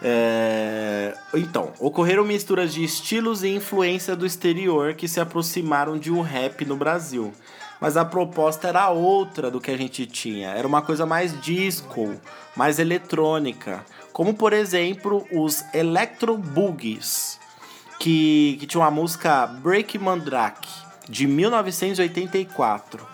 É, 0.03 1.14
Então, 1.35 1.72
ocorreram 1.78 2.24
misturas 2.24 2.72
de 2.72 2.83
estilos 2.83 3.43
e 3.45 3.49
influência 3.49 4.16
do 4.16 4.26
exterior 4.26 4.95
que 4.95 5.07
se 5.07 5.20
aproximaram 5.20 5.99
de 5.99 6.11
um 6.11 6.20
rap 6.20 6.64
no 6.64 6.76
Brasil. 6.76 7.33
Mas 7.80 7.97
a 7.97 8.05
proposta 8.05 8.68
era 8.68 8.91
outra 8.91 9.51
do 9.51 9.61
que 9.61 9.70
a 9.70 9.76
gente 9.76 10.07
tinha. 10.07 10.51
Era 10.51 10.66
uma 10.66 10.83
coisa 10.83 11.05
mais 11.05 11.41
disco, 11.41 12.14
mais 12.57 12.78
eletrônica. 12.78 13.85
Como, 14.12 14.35
por 14.35 14.53
exemplo, 14.53 15.26
os 15.33 15.64
Electro 15.74 16.37
Boogies, 16.37 17.41
que, 17.99 18.57
que 18.61 18.66
tinha 18.66 18.80
uma 18.80 18.91
música 18.91 19.47
Break 19.47 19.99
Mandrake, 19.99 20.68
de 21.12 21.26
1984. 21.26 23.06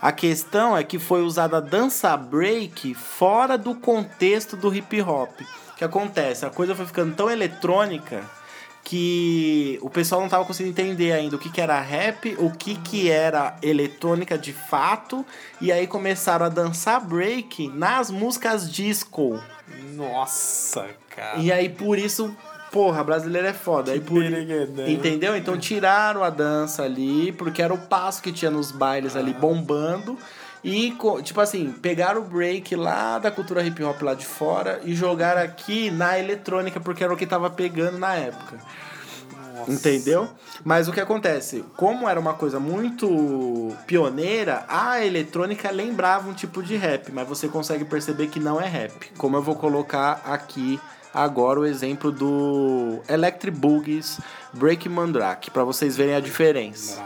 A 0.00 0.12
questão 0.12 0.76
é 0.76 0.84
que 0.84 0.98
foi 0.98 1.22
usada 1.22 1.56
a 1.56 1.60
dança 1.60 2.14
break 2.14 2.92
fora 2.92 3.56
do 3.56 3.74
contexto 3.74 4.58
do 4.58 4.72
hip 4.74 5.00
hop. 5.00 5.40
O 5.40 5.76
que 5.76 5.82
acontece? 5.82 6.44
A 6.44 6.50
coisa 6.50 6.74
foi 6.74 6.84
ficando 6.84 7.16
tão 7.16 7.30
eletrônica 7.30 8.22
que 8.84 9.78
o 9.80 9.88
pessoal 9.88 10.20
não 10.20 10.26
estava 10.26 10.44
conseguindo 10.44 10.78
entender 10.78 11.12
ainda 11.12 11.34
o 11.34 11.38
que, 11.38 11.50
que 11.50 11.60
era 11.60 11.80
rap, 11.80 12.36
o 12.38 12.50
que, 12.50 12.76
que 12.76 13.10
era 13.10 13.56
eletrônica 13.62 14.36
de 14.36 14.52
fato, 14.52 15.24
e 15.60 15.72
aí 15.72 15.86
começaram 15.86 16.46
a 16.46 16.50
dançar 16.50 17.00
break 17.00 17.68
nas 17.68 18.10
músicas 18.10 18.70
disco. 18.70 19.42
Nossa, 19.94 20.90
cara. 21.08 21.38
E 21.38 21.50
aí 21.50 21.70
por 21.70 21.98
isso, 21.98 22.36
porra, 22.70 23.02
brasileiro 23.02 23.46
é 23.46 23.52
foda. 23.52 23.92
Aí 23.92 24.00
por... 24.00 24.22
Entendeu? 24.86 25.36
Então 25.36 25.58
tiraram 25.58 26.22
a 26.22 26.30
dança 26.30 26.82
ali, 26.82 27.32
porque 27.32 27.62
era 27.62 27.72
o 27.72 27.78
passo 27.78 28.22
que 28.22 28.32
tinha 28.32 28.50
nos 28.50 28.70
bailes 28.70 29.16
ali 29.16 29.32
bombando. 29.32 30.18
E, 30.64 30.96
tipo 31.22 31.40
assim, 31.40 31.70
pegaram 31.70 32.22
o 32.22 32.24
break 32.24 32.74
lá 32.74 33.20
da 33.20 33.30
cultura 33.30 33.62
hip 33.62 33.82
hop 33.84 34.02
lá 34.02 34.14
de 34.14 34.26
fora 34.26 34.80
e 34.84 34.94
jogaram 34.94 35.40
aqui 35.40 35.92
na 35.92 36.18
eletrônica, 36.18 36.80
porque 36.80 37.04
era 37.04 37.14
o 37.14 37.16
que 37.16 37.26
tava 37.26 37.48
pegando 37.48 37.98
na 37.98 38.14
época. 38.14 38.58
Entendeu? 39.68 40.28
Mas 40.64 40.88
o 40.88 40.92
que 40.92 41.00
acontece? 41.00 41.64
Como 41.76 42.08
era 42.08 42.18
uma 42.18 42.34
coisa 42.34 42.58
muito 42.58 43.72
pioneira, 43.86 44.64
a 44.68 45.04
eletrônica 45.04 45.70
lembrava 45.70 46.28
um 46.28 46.34
tipo 46.34 46.62
de 46.62 46.76
rap, 46.76 47.12
mas 47.12 47.28
você 47.28 47.46
consegue 47.48 47.84
perceber 47.84 48.26
que 48.26 48.40
não 48.40 48.60
é 48.60 48.66
rap. 48.66 49.12
Como 49.16 49.36
eu 49.36 49.42
vou 49.42 49.54
colocar 49.54 50.20
aqui 50.24 50.80
agora 51.16 51.58
o 51.58 51.64
exemplo 51.64 52.12
do 52.12 53.00
Electric 53.08 53.56
Boogies 53.56 54.20
Break 54.52 54.86
Mandrake, 54.86 55.50
pra 55.50 55.64
vocês 55.64 55.96
verem 55.96 56.14
a 56.14 56.20
diferença. 56.20 57.02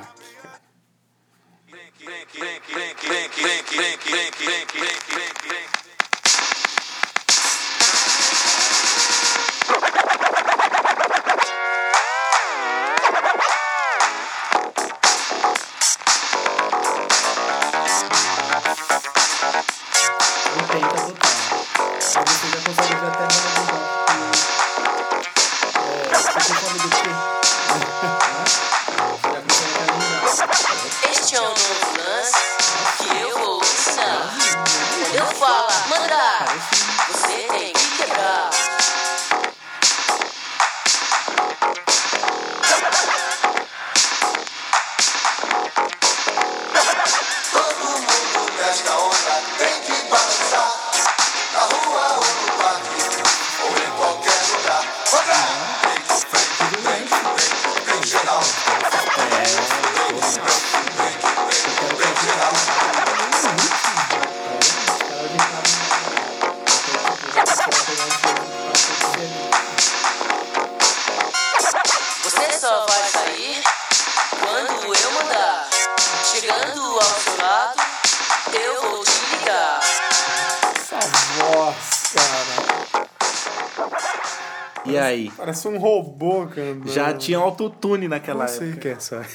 Robô 85.81 86.47
cantando. 86.47 86.91
Já 86.91 87.13
tinha 87.13 87.39
autotune 87.39 88.07
naquela 88.07 88.45
Não 88.45 88.49
sei 88.49 88.69
época. 88.69 88.81
que 88.81 88.89
é 88.89 88.93
essa. 88.93 89.27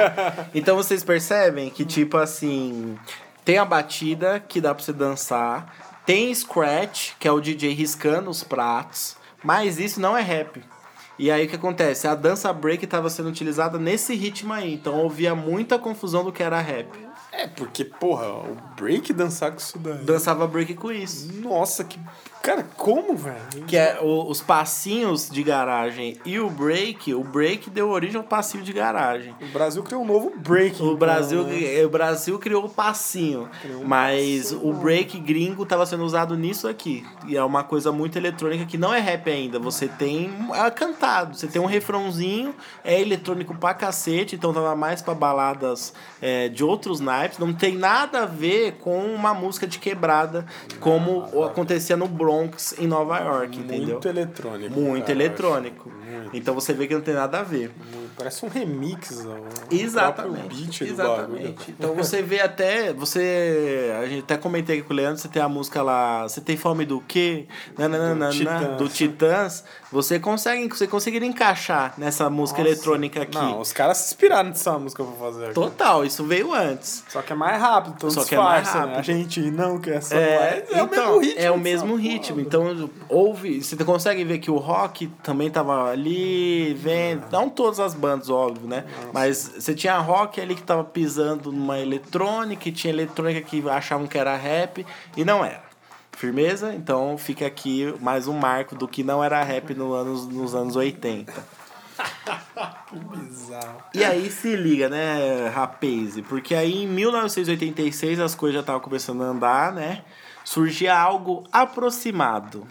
Então 0.54 0.76
vocês 0.76 1.04
percebem 1.04 1.70
que, 1.70 1.84
tipo 1.84 2.16
assim, 2.16 2.96
tem 3.44 3.58
a 3.58 3.64
batida 3.64 4.40
que 4.40 4.60
dá 4.60 4.74
pra 4.74 4.82
você 4.82 4.92
dançar, 4.92 6.02
tem 6.04 6.34
scratch, 6.34 7.12
que 7.18 7.28
é 7.28 7.32
o 7.32 7.40
DJ 7.40 7.72
riscando 7.72 8.30
os 8.30 8.42
pratos, 8.42 9.16
mas 9.44 9.78
isso 9.78 10.00
não 10.00 10.16
é 10.16 10.22
rap. 10.22 10.62
E 11.18 11.30
aí 11.30 11.44
o 11.44 11.48
que 11.48 11.56
acontece? 11.56 12.08
A 12.08 12.14
dança 12.14 12.50
break 12.52 12.84
estava 12.84 13.10
sendo 13.10 13.28
utilizada 13.28 13.78
nesse 13.78 14.14
ritmo 14.14 14.52
aí, 14.54 14.72
então 14.72 14.94
ouvia 14.96 15.34
muita 15.34 15.78
confusão 15.78 16.24
do 16.24 16.32
que 16.32 16.42
era 16.42 16.58
rap. 16.60 16.88
É, 17.32 17.46
porque, 17.46 17.84
porra, 17.84 18.26
o 18.26 18.56
break 18.76 19.12
dançar 19.12 19.52
com 19.52 19.58
isso 19.58 19.78
daí. 19.78 19.98
Dançava 19.98 20.46
break 20.46 20.74
com 20.74 20.90
isso. 20.90 21.32
Nossa, 21.34 21.84
que. 21.84 22.00
Cara, 22.42 22.66
como, 22.76 23.14
velho? 23.16 23.36
Que 23.66 23.76
é 23.76 23.98
o- 24.00 24.28
os 24.30 24.40
passinhos 24.40 25.28
de 25.28 25.42
garagem 25.42 26.16
e 26.24 26.40
o 26.40 26.48
break, 26.48 27.12
o 27.12 27.22
break 27.22 27.68
deu 27.68 27.90
origem 27.90 28.16
ao 28.16 28.22
passinho 28.24 28.64
de 28.64 28.72
garagem. 28.72 29.34
O 29.42 29.46
Brasil 29.52 29.82
criou 29.82 30.02
um 30.02 30.06
novo 30.06 30.32
break. 30.36 30.80
O 30.80 30.86
então, 30.86 30.96
Brasil, 30.96 31.42
né? 31.44 31.84
o 31.84 31.88
Brasil 31.90 32.38
criou 32.38 32.64
o 32.64 32.68
passinho, 32.68 33.48
Criou 33.60 33.82
um 33.82 33.84
mas 33.84 34.52
passinho. 34.52 34.70
o 34.70 34.72
break 34.72 35.18
gringo 35.20 35.64
estava 35.64 35.84
sendo 35.84 36.02
usado 36.02 36.34
nisso 36.34 36.66
aqui. 36.66 37.04
E 37.26 37.36
é 37.36 37.44
uma 37.44 37.62
coisa 37.62 37.92
muito 37.92 38.16
eletrônica 38.16 38.64
que 38.64 38.78
não 38.78 38.92
é 38.94 39.00
rap 39.00 39.28
ainda. 39.30 39.58
Você 39.58 39.86
tem 39.86 40.30
é 40.54 40.70
cantado, 40.70 41.36
você 41.36 41.46
tem 41.46 41.60
um 41.60 41.66
refrãozinho, 41.66 42.54
é 42.82 42.98
eletrônico 43.00 43.54
pra 43.54 43.74
cacete, 43.74 44.34
então 44.36 44.52
tava 44.54 44.74
mais 44.74 45.02
pra 45.02 45.14
baladas 45.14 45.92
é, 46.22 46.48
de 46.48 46.64
outros 46.64 47.00
naipes. 47.00 47.38
Não 47.38 47.52
tem 47.52 47.76
nada 47.76 48.22
a 48.22 48.26
ver 48.26 48.78
com 48.80 48.98
uma 49.12 49.34
música 49.34 49.66
de 49.66 49.78
quebrada, 49.78 50.46
como 50.80 51.44
acontecia 51.44 51.96
no 51.98 52.08
Bronx, 52.30 52.76
em 52.78 52.86
Nova 52.86 53.18
York, 53.18 53.58
entendeu? 53.58 53.88
Muito 53.88 54.08
eletrônico. 54.08 54.80
Muito 54.80 55.00
cara, 55.06 55.12
eletrônico. 55.12 55.90
Muito. 55.90 56.36
Então 56.36 56.54
você 56.54 56.72
vê 56.72 56.86
que 56.86 56.94
não 56.94 57.00
tem 57.00 57.14
nada 57.14 57.40
a 57.40 57.42
ver. 57.42 57.72
Parece 58.20 58.44
um 58.44 58.48
remix, 58.48 59.24
um 59.24 59.74
Exatamente. 59.74 60.84
do. 60.84 60.90
Exatamente. 60.90 61.70
Então 61.70 61.94
você 61.94 62.22
vê 62.22 62.40
até. 62.40 62.92
Você. 62.92 63.92
A 64.00 64.06
gente 64.06 64.20
até 64.20 64.36
comentei 64.36 64.78
aqui 64.78 64.86
com 64.86 64.92
o 64.92 64.96
Leandro, 64.96 65.20
você 65.20 65.28
tem 65.28 65.42
a 65.42 65.48
música 65.48 65.82
lá. 65.82 66.22
Você 66.22 66.40
tem 66.40 66.56
fome 66.56 66.84
do 66.84 67.00
quê? 67.00 67.46
Nananana, 67.76 68.30
Titãs. 68.30 68.76
do 68.76 68.88
Titãs. 68.88 69.64
Você 69.90 70.18
consegue. 70.18 70.68
Você 70.68 70.86
conseguiria 70.86 71.28
encaixar 71.28 71.94
nessa 71.98 72.28
música 72.30 72.60
Nossa. 72.62 72.70
eletrônica 72.72 73.22
aqui. 73.22 73.36
Não, 73.36 73.60
os 73.60 73.72
caras 73.72 73.98
se 73.98 74.06
inspiraram 74.14 74.50
nessa 74.50 74.78
música 74.78 75.02
pra 75.04 75.12
fazer 75.14 75.44
aqui. 75.46 75.54
Total, 75.54 76.04
isso 76.04 76.24
veio 76.24 76.52
antes. 76.52 77.04
Só 77.08 77.22
que 77.22 77.32
é 77.32 77.36
mais 77.36 77.60
rápido, 77.60 77.94
então 77.96 78.10
Só 78.10 78.24
que 78.24 78.34
é 78.34 78.38
mais 78.38 78.66
né? 78.72 78.80
rápido. 78.80 78.98
A 78.98 79.02
gente 79.02 79.40
não 79.50 79.78
quer 79.78 80.02
só 80.02 80.14
É, 80.14 80.64
é, 80.70 80.82
o 80.82 80.84
então, 80.86 80.88
mesmo 80.88 81.18
ritmo. 81.20 81.40
é 81.40 81.50
o 81.50 81.54
dessa 81.54 81.62
mesmo 81.62 81.96
ritmo. 81.96 82.40
Então, 82.40 82.90
houve. 83.08 83.62
Você 83.62 83.76
consegue 83.84 84.24
ver 84.24 84.38
que 84.38 84.50
o 84.50 84.56
rock 84.56 85.06
também 85.22 85.50
tava 85.50 85.90
ali, 85.90 86.74
vendo. 86.74 87.24
Não 87.30 87.48
todas 87.48 87.80
as 87.80 87.94
bandas, 87.94 88.09
óbvio, 88.30 88.66
né? 88.66 88.84
Mas 89.12 89.52
você 89.58 89.74
tinha 89.74 89.98
rock 89.98 90.40
ali 90.40 90.54
que 90.54 90.62
tava 90.62 90.82
pisando 90.82 91.52
numa 91.52 91.78
eletrônica, 91.78 92.68
e 92.68 92.72
tinha 92.72 92.92
eletrônica 92.92 93.40
que 93.42 93.68
achavam 93.68 94.06
que 94.06 94.18
era 94.18 94.36
rap, 94.36 94.84
e 95.16 95.24
não 95.24 95.44
era. 95.44 95.70
Firmeza? 96.12 96.74
Então 96.74 97.16
fica 97.16 97.46
aqui 97.46 97.94
mais 98.00 98.28
um 98.28 98.34
marco 98.34 98.74
do 98.74 98.86
que 98.86 99.02
não 99.02 99.24
era 99.24 99.42
rap 99.42 99.72
no 99.74 99.94
anos, 99.94 100.26
nos 100.26 100.54
anos 100.54 100.76
80. 100.76 101.32
Bizarro. 102.92 103.82
E 103.94 104.04
aí 104.04 104.30
se 104.30 104.54
liga, 104.56 104.88
né, 104.88 105.48
rapaz? 105.48 106.20
Porque 106.28 106.54
aí 106.54 106.84
em 106.84 106.88
1986 106.88 108.20
as 108.20 108.34
coisas 108.34 108.54
já 108.54 108.60
estavam 108.60 108.80
começando 108.80 109.22
a 109.22 109.26
andar, 109.26 109.72
né? 109.72 110.02
Surgia 110.44 110.98
algo 110.98 111.44
aproximado, 111.52 112.66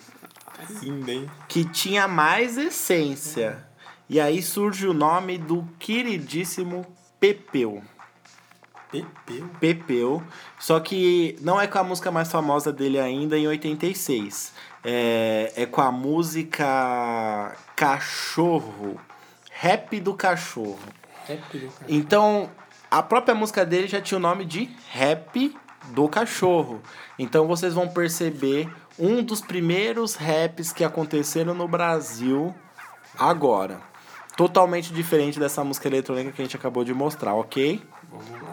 Ainda, 0.82 1.12
hein? 1.12 1.32
que 1.48 1.64
tinha 1.64 2.08
mais 2.08 2.58
essência. 2.58 3.66
E 4.10 4.20
aí 4.20 4.42
surge 4.42 4.88
o 4.88 4.94
nome 4.94 5.38
do 5.38 5.68
queridíssimo 5.78 6.86
Pepeu. 7.20 7.84
Pepeu. 8.92 9.50
Pepeu. 9.60 10.24
Só 10.60 10.80
que 10.80 11.38
não 11.42 11.62
é 11.62 11.68
com 11.68 11.78
a 11.78 11.84
música 11.84 12.10
mais 12.10 12.32
famosa 12.32 12.74
dele 12.74 13.00
ainda, 13.00 13.38
em 13.38 13.48
86. 13.48 14.54
É, 14.84 15.54
é 15.56 15.66
com 15.66 15.82
a 15.82 15.92
música 15.92 17.56
Cachorro. 17.76 19.00
Rap 19.52 20.00
do 20.00 20.14
Cachorro. 20.16 20.80
Rap 21.28 21.58
do 21.58 21.68
cara. 21.68 21.86
Então, 21.88 22.50
a 22.90 23.04
própria 23.04 23.36
música 23.36 23.64
dele 23.64 23.88
já 23.88 24.02
tinha 24.02 24.18
o 24.18 24.22
nome 24.22 24.44
de 24.44 24.70
Rap 24.90 25.56
do 25.90 26.08
Cachorro. 26.08 26.82
Então 27.18 27.48
vocês 27.48 27.74
vão 27.74 27.88
perceber 27.88 28.68
um 28.98 29.24
dos 29.24 29.42
primeiros 29.42 30.16
raps 30.16 30.72
que 30.72 30.84
aconteceram 30.84 31.54
no 31.54 31.68
Brasil 31.68 32.56
agora. 33.18 33.89
Totalmente 34.40 34.94
diferente 34.94 35.38
dessa 35.38 35.66
música 35.66 35.90
eletrônica 35.90 36.32
que 36.32 36.42
a 36.42 36.46
gente 36.46 36.56
acabou 36.56 36.86
de 36.86 36.94
mostrar, 36.94 37.34
ok? 37.34 37.82
Vamos 38.10 38.42
lá. 38.42 38.49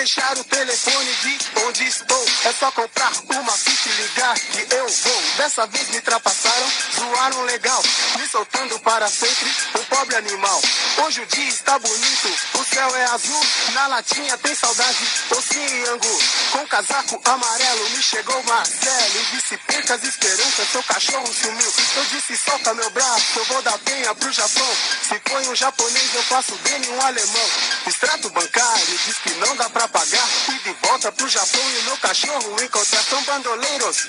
Deixar 0.00 0.38
o 0.38 0.44
telefone 0.44 1.14
de 1.16 1.38
onde 1.66 1.84
estou. 1.84 2.24
É 2.44 2.52
só 2.52 2.70
comprar 2.70 3.12
uma 3.28 3.52
ficha 3.52 3.90
e 3.90 4.02
ligar 4.02 4.34
que 4.34 4.74
eu 4.74 4.88
vou. 4.88 5.22
Dessa 5.36 5.66
vez 5.66 5.90
me 5.90 5.96
ultrapassaram, 5.96 6.72
zoaram 6.98 7.42
legal, 7.42 7.82
me 8.18 8.26
soltando 8.26 8.80
para 8.80 9.06
sempre, 9.10 9.52
um 9.78 9.84
pobre 9.84 10.16
animal. 10.16 10.62
Hoje 11.04 11.20
o 11.20 11.26
dia 11.26 11.48
está 11.48 11.78
bonito, 11.78 12.28
céu 12.72 12.96
é 12.96 13.04
azul, 13.06 13.46
na 13.72 13.86
latinha 13.88 14.38
tem 14.38 14.54
saudade, 14.54 14.98
docinho 15.28 15.92
angu. 15.92 16.22
Com 16.52 16.66
casaco 16.66 17.20
amarelo 17.24 17.90
me 17.90 18.02
chegou 18.02 18.42
Marcelo 18.44 19.24
disse 19.32 19.56
perca 19.66 19.94
as 19.94 20.04
esperanças, 20.04 20.68
seu 20.70 20.82
cachorro 20.84 21.26
sumiu. 21.32 21.72
Eu 21.96 22.04
disse 22.06 22.36
solta 22.36 22.74
meu 22.74 22.88
braço, 22.90 23.38
eu 23.38 23.44
vou 23.46 23.62
dar 23.62 23.78
penha 23.78 24.14
pro 24.14 24.32
Japão. 24.32 24.76
Se 25.02 25.20
foi 25.28 25.48
um 25.48 25.54
japonês 25.54 26.14
eu 26.14 26.22
faço 26.24 26.54
dele 26.56 26.88
um 26.90 27.00
alemão. 27.00 27.50
Extrato 27.86 28.30
bancário 28.30 28.98
diz 29.06 29.18
que 29.18 29.30
não 29.34 29.56
dá 29.56 29.68
pra 29.70 29.88
pagar 29.88 30.28
e 30.48 30.58
de 30.58 30.72
volta 30.86 31.10
pro 31.12 31.28
Japão 31.28 31.62
e 31.78 31.82
meu 31.82 31.96
cachorro 31.98 32.62
encontrar 32.62 33.02
são 33.02 33.22
bandoleiros. 33.24 34.08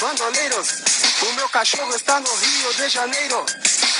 Bandoleiros, 0.00 0.68
o 1.22 1.32
meu 1.34 1.48
cachorro 1.48 1.94
está 1.94 2.18
no 2.18 2.34
Rio 2.34 2.74
de 2.74 2.88
Janeiro. 2.88 3.46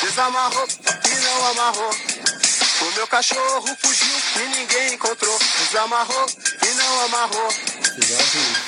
Desamarrou 0.02 0.66
e 0.66 1.14
não 1.20 1.46
amarrou. 1.50 2.41
O 2.82 2.94
meu 2.96 3.06
cachorro 3.06 3.66
fugiu 3.78 4.44
e 4.44 4.48
ninguém 4.48 4.94
encontrou. 4.94 5.38
Desamarrou 5.38 6.26
e 6.28 6.74
não 6.74 7.04
amarrou. 7.04 7.48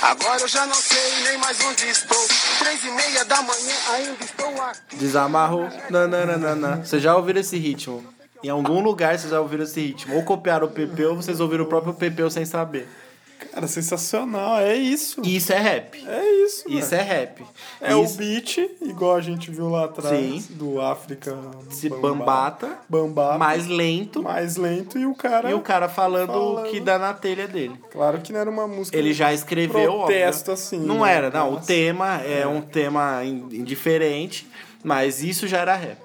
Agora 0.02 0.40
eu 0.40 0.48
já 0.48 0.64
não 0.66 0.74
sei 0.74 1.22
nem 1.24 1.38
mais 1.38 1.60
onde 1.64 1.88
estou. 1.88 2.28
Três 2.60 2.84
e 2.84 2.90
meia 2.90 3.24
da 3.24 3.42
manhã 3.42 3.74
ainda 3.92 4.24
estou 4.24 4.62
aqui. 4.62 4.96
Desamarrou. 4.96 5.68
Nananana. 5.90 6.76
Vocês 6.84 7.02
já 7.02 7.16
ouviram 7.16 7.40
esse 7.40 7.58
ritmo? 7.58 8.04
Em 8.42 8.50
algum 8.50 8.80
lugar 8.80 9.18
vocês 9.18 9.30
já 9.32 9.40
ouviram 9.40 9.64
esse 9.64 9.80
ritmo. 9.80 10.14
Ou 10.14 10.22
copiaram 10.22 10.66
o 10.66 10.70
Pepeu 10.70 11.10
ou 11.10 11.16
vocês 11.16 11.40
ouviram 11.40 11.64
o 11.64 11.68
próprio 11.68 11.94
Pepeu 11.94 12.30
sem 12.30 12.44
saber. 12.44 12.88
Cara, 13.52 13.66
sensacional. 13.66 14.58
É 14.58 14.74
isso. 14.74 15.20
Isso 15.24 15.52
é 15.52 15.58
rap. 15.58 16.02
É 16.06 16.44
isso. 16.44 16.64
Isso 16.68 16.90
velho. 16.90 17.00
é 17.02 17.04
rap. 17.04 17.42
É 17.80 17.94
o 17.94 18.04
Isso- 18.04 18.16
beat, 18.16 18.56
igual 18.82 19.14
a 19.16 19.20
gente 19.20 19.50
viu 19.50 19.68
lá 19.68 19.84
atrás, 19.84 20.18
Sim. 20.44 20.44
do 20.50 20.80
África. 20.80 21.36
Se 21.70 21.88
bambata, 21.88 22.78
Bambata. 22.88 23.38
mais 23.38 23.66
lento. 23.66 24.22
mais 24.22 24.56
lento 24.56 24.98
e 24.98 25.06
o 25.06 25.14
cara. 25.14 25.50
E 25.50 25.54
o 25.54 25.60
cara 25.60 25.88
falando 25.88 26.32
o 26.36 26.62
que 26.64 26.80
dá 26.80 26.98
na 26.98 27.12
telha 27.12 27.46
dele. 27.46 27.76
Claro 27.92 28.20
que 28.20 28.32
não 28.32 28.40
era 28.40 28.50
uma 28.50 28.66
música. 28.66 28.96
Ele 28.96 29.12
já 29.12 29.32
escreveu. 29.32 29.98
Protesto, 29.98 30.50
óbvio. 30.50 30.54
assim, 30.64 30.78
Não 30.78 31.00
né? 31.04 31.12
era, 31.14 31.30
não. 31.30 31.54
O 31.54 31.60
tema 31.60 32.20
é, 32.22 32.46
um 32.46 32.60
tema 32.60 33.22
in- 33.24 33.48
indiferente, 33.52 34.48
mas 34.82 35.22
isso 35.22 35.46
já 35.46 35.58
era 35.58 35.74
rap. 35.76 35.98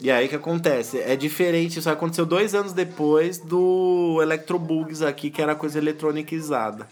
E 0.00 0.10
aí 0.10 0.26
o 0.26 0.28
que 0.28 0.36
acontece? 0.36 0.98
É 0.98 1.14
diferente, 1.14 1.78
isso 1.78 1.90
aconteceu 1.90 2.24
dois 2.24 2.54
anos 2.54 2.72
depois 2.72 3.38
do 3.38 4.18
Electrobugs 4.22 5.02
aqui, 5.02 5.30
que 5.30 5.42
era 5.42 5.54
coisa 5.54 5.78
eletronicizada. 5.78 6.88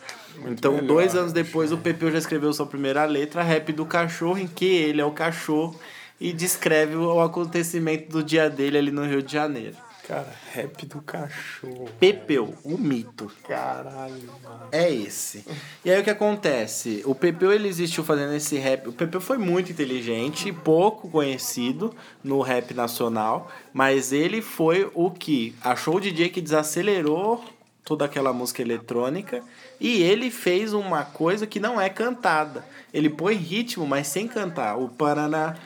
então, 0.46 0.72
melhor, 0.72 0.86
dois 0.86 1.16
anos 1.16 1.32
depois, 1.32 1.72
o 1.72 1.78
Pepeu 1.78 2.10
já 2.10 2.18
escreveu 2.18 2.52
sua 2.52 2.66
primeira 2.66 3.04
letra, 3.06 3.42
Rap 3.42 3.72
do 3.72 3.86
Cachorro, 3.86 4.38
em 4.38 4.46
que 4.46 4.66
ele 4.66 5.00
é 5.00 5.04
o 5.04 5.10
cachorro 5.10 5.74
e 6.20 6.32
descreve 6.32 6.96
o 6.96 7.20
acontecimento 7.20 8.10
do 8.10 8.22
dia 8.22 8.50
dele 8.50 8.76
ali 8.76 8.90
no 8.90 9.06
Rio 9.06 9.22
de 9.22 9.32
Janeiro. 9.32 9.76
Cara, 10.08 10.34
rap 10.54 10.86
do 10.86 11.02
cachorro. 11.02 11.90
Pepeu, 12.00 12.54
o 12.64 12.78
mito. 12.78 13.30
Caralho, 13.46 14.32
mano. 14.42 14.68
É 14.72 14.90
esse. 14.90 15.44
E 15.84 15.90
aí 15.90 16.00
o 16.00 16.02
que 16.02 16.08
acontece? 16.08 17.02
O 17.04 17.14
Pepeu 17.14 17.52
ele 17.52 17.68
existiu 17.68 18.02
fazendo 18.02 18.32
esse 18.32 18.56
rap. 18.56 18.88
O 18.88 18.92
Pepeu 18.94 19.20
foi 19.20 19.36
muito 19.36 19.70
inteligente, 19.70 20.50
pouco 20.50 21.10
conhecido 21.10 21.94
no 22.24 22.40
rap 22.40 22.72
nacional, 22.72 23.52
mas 23.70 24.10
ele 24.10 24.40
foi 24.40 24.90
o 24.94 25.10
que 25.10 25.54
achou 25.62 25.96
o 25.96 26.00
DJ 26.00 26.30
que 26.30 26.40
desacelerou 26.40 27.44
toda 27.88 28.04
aquela 28.04 28.34
música 28.34 28.60
eletrônica 28.60 29.42
e 29.80 30.02
ele 30.02 30.30
fez 30.30 30.74
uma 30.74 31.04
coisa 31.04 31.46
que 31.46 31.58
não 31.58 31.80
é 31.80 31.88
cantada. 31.88 32.62
Ele 32.92 33.08
põe 33.08 33.34
ritmo, 33.34 33.86
mas 33.86 34.08
sem 34.08 34.28
cantar. 34.28 34.76
O 34.76 34.90
paraná, 34.90 35.56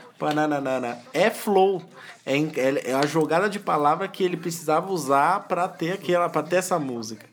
é 1.12 1.30
flow. 1.30 1.82
É, 2.24 2.36
em- 2.36 2.52
é 2.84 2.94
a 2.94 3.04
jogada 3.04 3.48
de 3.48 3.58
palavra 3.58 4.06
que 4.06 4.22
ele 4.22 4.36
precisava 4.36 4.92
usar 4.92 5.40
para 5.48 5.66
ter 5.66 5.92
aquela, 5.92 6.28
para 6.28 6.42
ter 6.42 6.56
essa 6.56 6.78
música. 6.78 7.26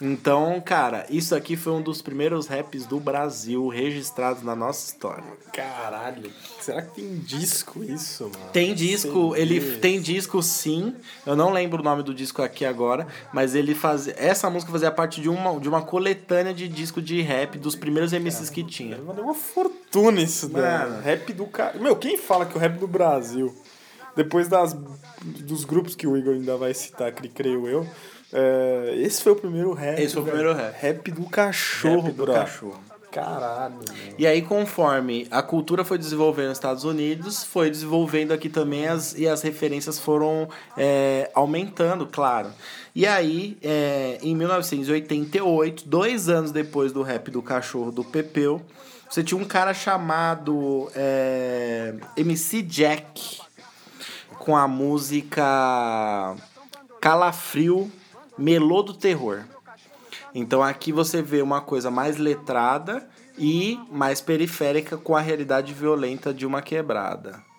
Então, 0.00 0.60
cara, 0.64 1.06
isso 1.10 1.34
aqui 1.34 1.56
foi 1.56 1.74
um 1.74 1.82
dos 1.82 2.00
primeiros 2.00 2.46
raps 2.46 2.86
do 2.86 2.98
Brasil 2.98 3.68
registrados 3.68 4.42
na 4.42 4.56
nossa 4.56 4.86
história. 4.86 5.24
Caralho. 5.52 6.32
Será 6.58 6.80
que 6.80 7.02
tem 7.02 7.18
disco 7.18 7.84
isso, 7.84 8.24
mano? 8.24 8.50
Tem 8.50 8.74
disco, 8.74 9.34
CD. 9.34 9.40
ele 9.42 9.76
tem 9.76 10.00
disco 10.00 10.42
sim. 10.42 10.94
Eu 11.26 11.36
não 11.36 11.52
lembro 11.52 11.80
o 11.80 11.84
nome 11.84 12.02
do 12.02 12.14
disco 12.14 12.40
aqui 12.40 12.64
agora, 12.64 13.06
mas 13.32 13.54
ele 13.54 13.74
fazia 13.74 14.14
essa 14.16 14.48
música 14.48 14.72
fazia 14.72 14.90
parte 14.90 15.20
de 15.20 15.28
uma 15.28 15.58
de 15.60 15.68
uma 15.68 15.82
coletânea 15.82 16.54
de 16.54 16.66
disco 16.66 17.02
de 17.02 17.20
rap 17.20 17.58
dos 17.58 17.76
primeiros 17.76 18.12
MCs 18.12 18.48
que 18.48 18.64
tinha. 18.64 18.96
Valeu 19.02 19.24
uma 19.24 19.34
fortuna 19.34 20.20
isso, 20.22 20.50
Mano. 20.50 20.94
daí. 20.94 21.02
Rap 21.02 21.32
do 21.34 21.46
cara. 21.46 21.78
Meu, 21.78 21.96
quem 21.96 22.16
fala 22.16 22.46
que 22.46 22.56
o 22.56 22.60
rap 22.60 22.78
do 22.78 22.86
Brasil, 22.86 23.54
depois 24.16 24.48
das, 24.48 24.74
dos 25.22 25.64
grupos 25.64 25.94
que 25.94 26.06
o 26.06 26.16
Igor 26.16 26.34
ainda 26.34 26.56
vai 26.56 26.72
citar, 26.72 27.12
que 27.12 27.28
creio 27.28 27.68
eu, 27.68 27.86
É, 28.32 28.94
esse 28.98 29.22
foi 29.22 29.32
o 29.32 29.36
primeiro 29.36 29.72
rap. 29.72 30.00
Esse 30.00 30.14
foi 30.14 30.22
o 30.22 30.24
velho. 30.24 30.36
primeiro 30.36 30.58
rap. 30.58 30.80
Rap 30.80 31.10
do 31.10 31.24
cachorro, 31.24 32.00
Rap 32.02 32.12
do 32.12 32.24
bro. 32.24 32.32
cachorro. 32.32 32.80
Caralho, 33.10 33.74
mano. 33.74 33.84
E 34.16 34.24
aí, 34.26 34.40
conforme 34.40 35.26
a 35.30 35.42
cultura 35.42 35.84
foi 35.84 35.98
desenvolvendo 35.98 36.48
nos 36.50 36.58
Estados 36.58 36.84
Unidos, 36.84 37.42
foi 37.42 37.68
desenvolvendo 37.68 38.32
aqui 38.32 38.48
também 38.48 38.86
as, 38.86 39.18
e 39.18 39.26
as 39.26 39.42
referências 39.42 39.98
foram 39.98 40.48
é, 40.76 41.28
aumentando, 41.34 42.06
claro. 42.06 42.52
E 42.94 43.06
aí, 43.06 43.58
é, 43.62 44.18
em 44.22 44.34
1988, 44.36 45.88
dois 45.88 46.28
anos 46.28 46.52
depois 46.52 46.92
do 46.92 47.02
rap 47.02 47.30
do 47.30 47.42
cachorro 47.42 47.90
do 47.90 48.04
Pepeu, 48.04 48.62
você 49.08 49.24
tinha 49.24 49.40
um 49.40 49.44
cara 49.44 49.74
chamado 49.74 50.88
é, 50.94 51.94
MC 52.16 52.62
Jack 52.62 53.40
com 54.38 54.56
a 54.56 54.68
música 54.68 56.36
Calafrio 57.00 57.90
Melô 58.40 58.82
do 58.82 58.94
Terror. 58.94 59.44
Então 60.34 60.62
aqui 60.62 60.92
você 60.92 61.20
vê 61.20 61.42
uma 61.42 61.60
coisa 61.60 61.90
mais 61.90 62.16
letrada 62.16 63.06
e 63.38 63.78
mais 63.92 64.22
periférica 64.22 64.96
com 64.96 65.14
a 65.14 65.20
realidade 65.20 65.74
violenta 65.74 66.32
de 66.32 66.46
uma 66.46 66.62
quebrada. 66.62 67.49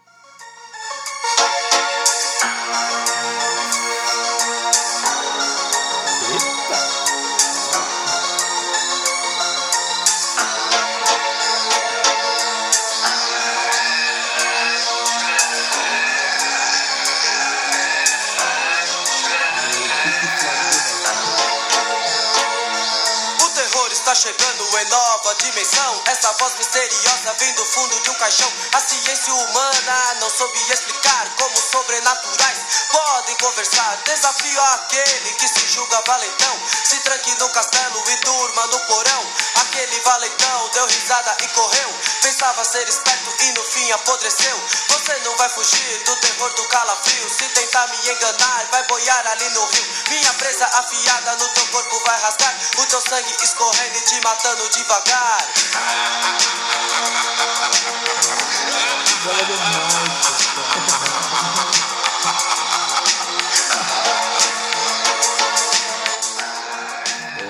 Vem 27.42 27.54
do 27.56 27.66
fundo 27.66 28.00
de 28.02 28.10
um 28.12 28.14
caixão. 28.16 28.52
A 28.74 28.80
ciência 28.80 29.34
humana 29.34 30.14
não 30.20 30.30
soube 30.30 30.60
explicar 30.72 31.28
como 31.38 31.58
sobrenaturais 31.58 32.60
podem 32.92 33.36
conversar. 33.38 33.98
Desafio 34.06 34.62
aquele 34.76 35.34
que 35.34 35.48
se 35.48 35.68
julga 35.74 36.04
valentão. 36.06 36.62
Se 36.84 37.00
tranque 37.00 37.34
no 37.40 37.50
castelo 37.50 38.04
e 38.08 38.16
durma 38.18 38.68
no 38.68 38.80
porão. 38.82 39.34
Aquele 39.56 40.00
valentão 40.02 40.70
deu 40.74 40.86
risada 40.86 41.36
e 41.42 41.48
correu. 41.50 41.90
Pensava 42.22 42.64
ser 42.64 42.88
esperto 42.88 43.36
e 43.40 43.52
no 43.54 43.64
fim 43.64 43.92
apodreceu. 43.92 44.62
Você 44.90 45.18
não 45.26 45.36
vai 45.38 45.50
fugir 45.50 46.04
do 46.06 46.16
terror 46.18 46.54
do 46.54 46.68
calafrio. 46.68 47.30
Se 47.30 47.50
tentar 47.50 47.88
me 47.88 48.10
enganar, 48.10 48.68
vai 48.70 48.84
boiar 48.84 49.28
ali 49.28 49.50
no 49.50 49.66
rio. 49.66 49.86
Minha 50.10 50.34
presa 50.36 50.66
afiada 50.66 51.38
no 51.38 51.50
teu 51.50 51.66
corpo 51.68 52.00
vai 52.06 52.22
rasgar. 52.22 52.56
O 52.78 52.86
teu 52.86 53.02
sangue 53.02 53.36
escorrendo 53.44 53.98
e 53.98 54.02
te 54.02 54.22
matando 54.22 54.70
devagar. 54.70 56.21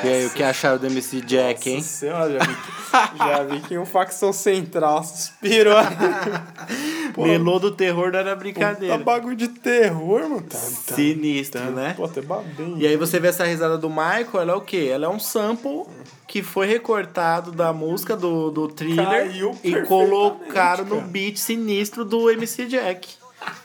E 0.04 0.08
aí, 0.08 0.26
o 0.26 0.32
que 0.32 0.42
acharam 0.42 0.80
do 0.80 0.88
MC 0.88 1.22
Jack, 1.22 1.70
hein? 1.70 1.78
Nossa 1.78 1.88
senhora, 1.90 2.34
já 2.34 2.40
vi 2.40 2.56
que, 2.56 3.18
já 3.18 3.44
vi 3.44 3.60
que 3.62 3.78
um 3.78 3.86
facção 3.86 4.34
central 4.34 5.04
suspirou. 5.04 5.76
Pô, 7.14 7.24
Melô 7.26 7.60
do 7.60 7.72
terror 7.72 8.12
não 8.12 8.20
era 8.20 8.32
Tá 8.32 8.36
brincadeira. 8.36 8.98
bagulho 8.98 9.36
de 9.36 9.48
terror, 9.48 10.22
mano. 10.22 10.42
Tá, 10.42 10.58
tá, 10.88 10.96
Sinistro, 10.96 11.62
né? 11.72 11.94
Pô, 11.96 12.06
até 12.06 12.20
babei. 12.22 12.76
E 12.78 12.88
aí 12.88 12.98
você 12.98 13.20
vê 13.20 13.28
essa 13.28 13.46
risada 13.46 13.78
do 13.78 13.90
Michael, 13.90 14.42
ela 14.42 14.52
é 14.54 14.56
o 14.56 14.62
quê? 14.62 14.90
Ela 14.92 15.06
é 15.06 15.10
um 15.10 15.20
sample 15.20 15.84
que 16.32 16.42
foi 16.42 16.66
recortado 16.66 17.52
da 17.52 17.74
música 17.74 18.16
do, 18.16 18.50
do 18.50 18.70
thriller 18.70 19.06
Caiu 19.06 19.60
e 19.62 19.82
colocaram 19.82 20.86
no 20.86 21.02
beat 21.02 21.36
sinistro 21.36 22.06
do 22.06 22.32
MC 22.32 22.68
Jack. 22.68 23.16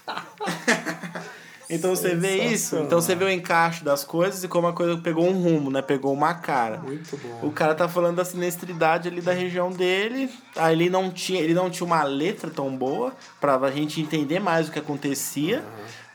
Então 1.68 1.96
você 1.96 2.14
vê 2.14 2.44
isso, 2.44 2.76
então 2.76 3.00
você 3.00 3.16
vê 3.16 3.24
o 3.24 3.28
encaixe 3.28 3.82
das 3.82 4.04
coisas 4.04 4.44
e 4.44 4.46
como 4.46 4.68
a 4.68 4.72
coisa 4.72 4.96
pegou 4.98 5.28
um 5.28 5.32
rumo, 5.32 5.68
né? 5.68 5.82
Pegou 5.82 6.12
uma 6.12 6.32
cara. 6.32 6.78
Muito 6.78 7.16
bom. 7.16 7.48
O 7.48 7.50
cara 7.50 7.74
tá 7.74 7.88
falando 7.88 8.14
da 8.14 8.24
sinestridade 8.24 9.08
ali 9.08 9.20
da 9.20 9.32
região 9.32 9.72
dele. 9.72 10.32
Aí 10.54 10.76
ele 10.76 10.88
não 10.88 11.10
tinha, 11.10 11.40
ele 11.40 11.54
não 11.54 11.68
tinha 11.68 11.84
uma 11.84 12.04
letra 12.04 12.50
tão 12.50 12.76
boa 12.76 13.12
pra 13.40 13.68
gente 13.72 14.00
entender 14.00 14.38
mais 14.38 14.68
o 14.68 14.70
que 14.70 14.78
acontecia, 14.78 15.64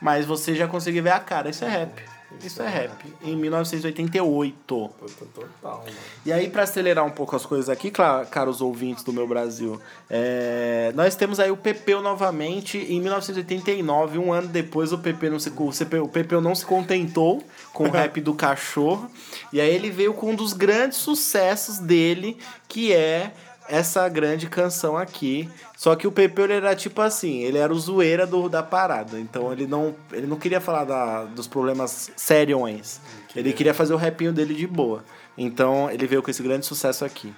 mas 0.00 0.24
você 0.24 0.54
já 0.54 0.66
conseguiu 0.66 1.02
ver 1.02 1.12
a 1.12 1.20
cara. 1.20 1.50
Isso 1.50 1.66
é 1.66 1.68
rap. 1.68 2.02
Isso 2.42 2.62
é 2.62 2.68
rap. 2.68 2.92
Em 3.22 3.36
1988. 3.36 4.90
Puta, 4.98 5.24
total, 5.34 5.78
mano. 5.84 5.96
E 6.24 6.32
aí, 6.32 6.48
pra 6.48 6.62
acelerar 6.62 7.04
um 7.04 7.10
pouco 7.10 7.34
as 7.36 7.44
coisas 7.44 7.68
aqui, 7.68 7.90
caros 8.30 8.60
ouvintes 8.60 9.04
do 9.04 9.12
meu 9.12 9.26
Brasil, 9.26 9.80
é, 10.08 10.92
nós 10.94 11.14
temos 11.14 11.38
aí 11.40 11.50
o 11.50 11.56
Pepeu 11.56 12.02
novamente 12.02 12.78
em 12.78 13.00
1989, 13.00 14.18
um 14.18 14.32
ano 14.32 14.48
depois 14.48 14.92
o 14.92 14.98
Pepeu 14.98 15.30
não 15.30 15.38
se, 15.38 15.52
o 15.56 15.72
CP 15.72 15.98
o 15.98 16.08
Pepeu 16.08 16.40
não 16.40 16.54
se 16.54 16.64
contentou 16.64 17.42
com 17.72 17.84
o 17.84 17.90
rap 17.92 18.20
do 18.20 18.34
cachorro, 18.34 19.10
e 19.52 19.60
aí 19.60 19.72
ele 19.72 19.90
veio 19.90 20.14
com 20.14 20.30
um 20.30 20.34
dos 20.34 20.52
grandes 20.52 20.98
sucessos 20.98 21.78
dele, 21.78 22.38
que 22.68 22.92
é 22.92 23.32
essa 23.72 24.06
grande 24.06 24.46
canção 24.48 24.98
aqui. 24.98 25.48
Só 25.74 25.96
que 25.96 26.06
o 26.06 26.12
Pepeu 26.12 26.44
ele 26.44 26.52
era 26.52 26.76
tipo 26.76 27.00
assim, 27.00 27.40
ele 27.40 27.56
era 27.56 27.72
o 27.72 27.78
zoeira 27.78 28.26
do, 28.26 28.46
da 28.46 28.62
parada. 28.62 29.18
Então 29.18 29.50
ele 29.50 29.66
não, 29.66 29.94
ele 30.12 30.26
não 30.26 30.36
queria 30.36 30.60
falar 30.60 30.84
da, 30.84 31.24
dos 31.24 31.46
problemas 31.46 32.10
seriões. 32.14 33.00
Ele 33.34 33.50
queria 33.50 33.72
fazer 33.72 33.94
o 33.94 33.96
rapinho 33.96 34.30
dele 34.30 34.54
de 34.54 34.66
boa. 34.66 35.02
Então 35.38 35.90
ele 35.90 36.06
veio 36.06 36.22
com 36.22 36.30
esse 36.30 36.42
grande 36.42 36.66
sucesso 36.66 37.02
aqui. 37.02 37.32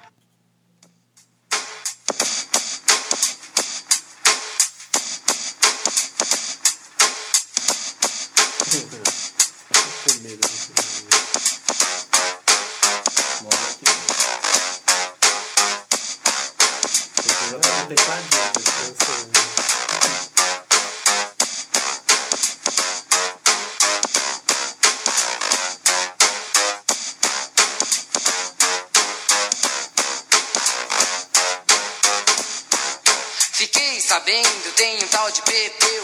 Sabendo, 34.25 34.73
tem 34.75 34.97
um 35.05 35.07
tal 35.09 35.31
de 35.31 35.43
Pepeu 35.43 36.03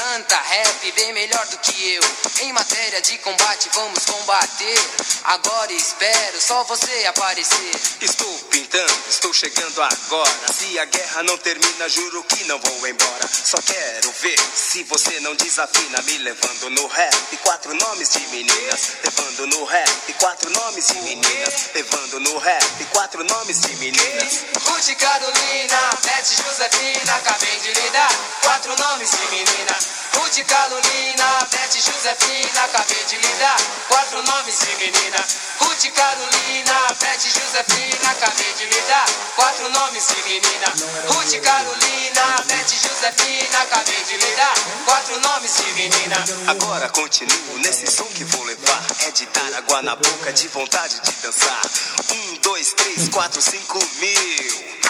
canta 0.00 0.36
rap 0.36 0.92
bem 0.92 1.12
melhor 1.12 1.46
do 1.48 1.58
que 1.58 1.94
eu. 1.94 2.02
Em 2.40 2.52
matéria 2.54 3.02
de 3.02 3.18
combate, 3.18 3.68
vamos 3.74 4.06
combater. 4.06 4.80
Agora 5.24 5.72
espero 5.74 6.40
só 6.40 6.64
você 6.64 7.06
aparecer. 7.06 7.72
Estou 8.00 8.32
pintando, 8.50 8.94
estou 9.10 9.32
chegando 9.34 9.82
agora. 9.82 10.52
Se 10.52 10.78
a 10.78 10.86
guerra 10.86 11.22
não 11.24 11.36
termina, 11.36 11.86
juro 11.88 12.24
que 12.24 12.44
não 12.44 12.58
vou 12.58 12.88
embora. 12.88 13.28
Só 13.28 13.58
quero 13.60 14.10
ver 14.22 14.38
se 14.54 14.84
você 14.84 15.20
não 15.20 15.34
desafina. 15.34 16.00
Me 16.02 16.16
levando 16.18 16.70
no 16.70 16.86
rap, 16.86 17.36
quatro 17.42 17.74
nomes 17.74 18.08
de 18.10 18.26
meninas. 18.28 18.92
Levando 19.04 19.46
no 19.48 19.64
rap, 19.64 20.12
quatro 20.14 20.50
nomes 20.50 20.86
de 20.86 21.00
meninas. 21.02 21.70
Levando 21.74 22.20
no 22.20 22.38
rap, 22.38 22.84
quatro 22.92 23.22
nomes 23.24 23.60
de 23.60 23.76
meninas. 23.76 24.44
Ruth 24.64 24.96
Carolina, 24.96 25.90
Beth 26.02 26.42
Josefina, 26.42 27.14
acabei 27.16 27.58
de 27.60 27.72
lhe 27.74 27.90
dar 27.90 28.14
quatro 28.42 28.74
nomes 28.78 29.10
de 29.10 29.26
menina. 29.30 29.89
Ruth 30.14 30.44
Carolina, 30.46 31.46
Beth 31.50 31.74
Josefina, 31.74 32.64
acabei 32.64 33.04
de 33.04 33.16
lhe 33.16 33.34
dar 33.38 33.56
quatro 33.88 34.22
nomes 34.22 34.58
de 34.58 34.76
menina. 34.76 35.26
Ruth 35.60 35.86
Carolina, 35.94 36.74
Beth 37.00 37.22
Josefina, 37.22 38.10
acabei 38.10 38.52
de 38.54 38.66
lhe 38.66 38.80
dar 38.88 39.06
quatro 39.36 39.68
nomes 39.70 40.06
de 40.08 40.22
menina. 40.22 40.66
Ruth 41.08 41.40
Carolina, 41.40 42.44
Beth 42.46 42.68
Josefina, 42.68 43.58
acabei 43.62 44.04
de 44.04 44.16
lhe 44.16 44.36
dar 44.36 44.54
quatro 44.84 45.20
nomes 45.20 45.56
de 45.56 45.72
menina. 45.72 46.16
Agora 46.48 46.88
continuo 46.88 47.58
nesse 47.58 47.86
som 47.86 48.06
que 48.06 48.24
vou 48.24 48.44
levar. 48.44 48.82
É 49.06 49.10
de 49.10 49.26
dar 49.26 49.54
água 49.58 49.82
na 49.82 49.96
boca, 49.96 50.32
de 50.32 50.48
vontade 50.48 51.00
de 51.00 51.12
dançar. 51.22 51.62
Um, 52.10 52.34
dois, 52.42 52.72
três, 52.74 53.08
quatro, 53.08 53.40
cinco 53.40 53.78
mil. 54.00 54.89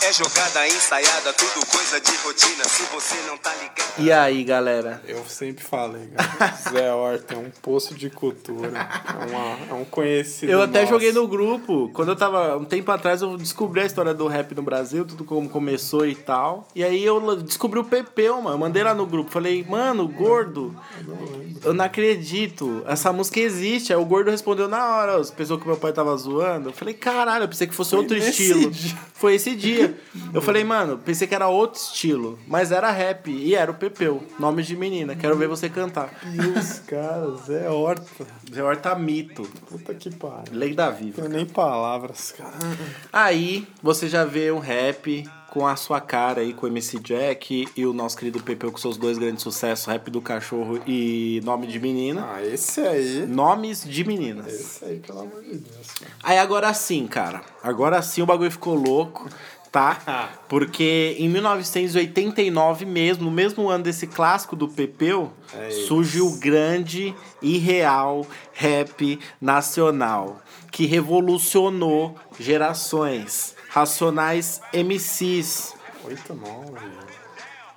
É 0.00 0.12
jogada 0.12 0.66
ensaiada, 0.68 1.32
tudo 1.32 1.66
coisa 1.66 2.00
de 2.00 2.16
rotina. 2.18 2.64
Se 2.64 2.82
você 2.84 3.16
não 3.26 3.36
tá 3.36 3.52
ligado. 3.54 3.94
E 3.98 4.12
aí, 4.12 4.44
galera? 4.44 5.02
Eu 5.06 5.24
sempre 5.26 5.64
falei, 5.64 6.08
cara. 6.14 6.54
Zé 6.70 6.92
Horta 6.92 7.34
é 7.34 7.36
um 7.36 7.50
poço 7.60 7.94
de 7.94 8.08
cultura. 8.08 8.68
É, 8.68 9.26
uma, 9.26 9.58
é 9.70 9.74
um 9.74 9.84
conhecido. 9.84 10.52
Eu 10.52 10.62
até 10.62 10.80
nosso. 10.82 10.92
joguei 10.92 11.12
no 11.12 11.26
grupo. 11.26 11.90
Quando 11.92 12.10
eu 12.10 12.16
tava. 12.16 12.56
Um 12.56 12.64
tempo 12.64 12.90
atrás 12.92 13.22
eu 13.22 13.36
descobri 13.36 13.80
a 13.80 13.86
história 13.86 14.14
do 14.14 14.28
rap 14.28 14.54
no 14.54 14.62
Brasil, 14.62 15.04
tudo 15.04 15.24
como 15.24 15.48
começou 15.48 16.06
e 16.06 16.14
tal. 16.14 16.68
E 16.76 16.84
aí 16.84 17.04
eu 17.04 17.36
descobri 17.42 17.80
o 17.80 17.84
Pepeu, 17.84 18.40
mano. 18.40 18.56
Mandei 18.56 18.84
lá 18.84 18.94
no 18.94 19.04
grupo. 19.04 19.30
Falei, 19.30 19.64
mano, 19.68 20.06
gordo, 20.06 20.74
eu 21.64 21.74
não 21.74 21.84
acredito. 21.84 22.84
Essa 22.86 23.12
música 23.12 23.40
existe. 23.40 23.92
Aí 23.92 23.98
o 23.98 24.04
gordo 24.04 24.30
respondeu 24.30 24.68
na 24.68 24.96
hora. 24.96 25.16
As 25.16 25.30
pessoas 25.30 25.60
que 25.60 25.66
meu 25.66 25.76
pai 25.76 25.92
tava 25.92 26.16
zoando. 26.16 26.68
Eu 26.68 26.72
falei, 26.72 26.94
caralho, 26.94 27.44
eu 27.44 27.48
pensei 27.48 27.66
que 27.66 27.74
fosse 27.74 27.96
outro 27.96 28.16
nesse 28.16 28.30
estilo. 28.30 28.70
dia. 28.70 28.96
Foi 29.12 29.34
esse 29.34 29.56
dia. 29.56 29.87
Eu 30.32 30.40
falei, 30.42 30.64
mano, 30.64 30.98
pensei 30.98 31.26
que 31.26 31.34
era 31.34 31.48
outro 31.48 31.80
estilo. 31.80 32.38
Mas 32.46 32.72
era 32.72 32.90
rap. 32.90 33.30
E 33.30 33.54
era 33.54 33.70
o 33.70 33.74
Pepeu. 33.74 34.22
Nome 34.38 34.62
de 34.62 34.76
menina. 34.76 35.14
Quero 35.16 35.36
ver 35.36 35.48
você 35.48 35.68
cantar. 35.68 36.12
E 36.34 36.58
os 36.58 36.78
caras, 36.80 37.46
Zé 37.46 37.68
Horta. 37.70 38.26
Zé 38.52 38.62
Horta 38.62 38.94
Mito. 38.94 39.42
Puta 39.68 39.94
que 39.94 40.14
pariu. 40.14 40.52
Lei 40.52 40.74
da 40.74 40.90
Não 40.90 40.96
Viva. 40.96 41.22
tenho 41.22 41.28
nem 41.28 41.46
palavras, 41.46 42.32
cara. 42.36 42.54
Aí 43.12 43.66
você 43.82 44.08
já 44.08 44.24
vê 44.24 44.50
um 44.52 44.58
rap 44.58 45.28
com 45.50 45.66
a 45.66 45.76
sua 45.76 45.98
cara 45.98 46.42
aí, 46.42 46.52
com 46.52 46.66
o 46.66 46.68
MC 46.68 46.98
Jack 47.00 47.66
e 47.74 47.86
o 47.86 47.94
nosso 47.94 48.18
querido 48.18 48.38
Pepeu 48.42 48.70
com 48.70 48.76
seus 48.76 48.98
dois 48.98 49.16
grandes 49.16 49.42
sucessos, 49.42 49.86
Rap 49.86 50.10
do 50.10 50.20
Cachorro 50.20 50.78
e 50.86 51.40
Nome 51.42 51.66
de 51.66 51.80
Menina. 51.80 52.28
Ah, 52.34 52.44
esse 52.44 52.82
aí. 52.82 53.26
Nomes 53.26 53.82
de 53.82 54.04
meninas. 54.04 54.46
Esse 54.46 54.84
aí, 54.84 54.98
pelo 54.98 55.20
amor 55.20 55.42
de 55.42 55.56
Deus. 55.56 55.86
cara. 55.98 56.10
Aí 56.22 56.38
agora 56.38 56.72
sim, 56.74 57.06
cara. 57.06 57.40
Agora 57.62 58.02
sim 58.02 58.20
o 58.20 58.26
bagulho 58.26 58.50
ficou 58.50 58.74
louco, 58.74 59.26
tá? 59.78 60.30
Porque 60.48 61.14
em 61.18 61.28
1989 61.28 62.84
mesmo, 62.84 63.24
no 63.24 63.30
mesmo 63.30 63.68
ano 63.68 63.84
desse 63.84 64.06
clássico 64.08 64.56
do 64.56 64.68
Pepeu, 64.68 65.32
É 65.54 65.70
surge 65.86 66.20
o 66.20 66.32
grande 66.38 67.14
e 67.40 67.58
real 67.58 68.26
rap 68.52 69.20
nacional, 69.40 70.40
que 70.72 70.84
revolucionou 70.86 72.16
gerações. 72.40 73.54
Racionais 73.68 74.60
MCs, 74.72 75.74
8, 76.04 76.34
9. 76.34 76.72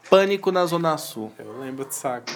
Pânico 0.09 0.51
na 0.51 0.65
Zona 0.65 0.97
Sul. 0.97 1.31
Eu 1.37 1.59
lembro 1.59 1.85
de 1.85 1.95
sacar. 1.95 2.35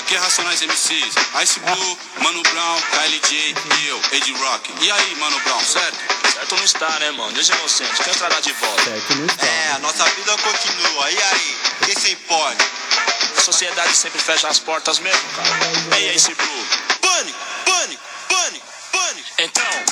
Aqui 0.00 0.14
é 0.14 0.18
Racionais 0.18 0.62
MCs, 0.62 1.14
Ice 1.42 1.60
Blue, 1.60 1.98
Mano 2.22 2.42
Brown, 2.42 2.80
KLJ 2.90 3.54
e 3.82 3.88
eu, 3.88 4.00
Ed 4.12 4.32
Rock. 4.32 4.72
E 4.84 4.90
aí, 4.90 5.14
Mano 5.16 5.38
Brown, 5.44 5.60
certo? 5.60 6.23
Certo 6.34 6.56
não 6.56 6.64
está, 6.64 6.98
né, 6.98 7.12
mano? 7.12 7.32
Deus 7.32 7.48
inocente, 7.48 8.02
quem 8.02 8.12
entrará 8.12 8.40
de 8.40 8.52
volta? 8.54 8.82
Certo, 8.82 9.14
não 9.14 9.26
está. 9.26 9.46
É, 9.46 9.72
a 9.76 9.78
nossa 9.78 10.04
vida 10.04 10.36
continua. 10.38 11.10
E 11.10 11.22
aí? 11.22 11.56
Quem 11.86 11.94
se 11.94 12.10
importa? 12.10 12.64
A 13.38 13.40
sociedade 13.40 13.96
sempre 13.96 14.20
fecha 14.20 14.48
as 14.48 14.58
portas 14.58 14.98
mesmo, 14.98 15.28
cara. 15.36 15.96
Ei, 15.96 16.12
esse 16.16 16.34
Blue. 16.34 16.66
Pânico, 17.00 17.38
pânico, 17.64 18.02
pânico, 18.28 18.66
pânico. 18.90 19.28
Então, 19.38 19.84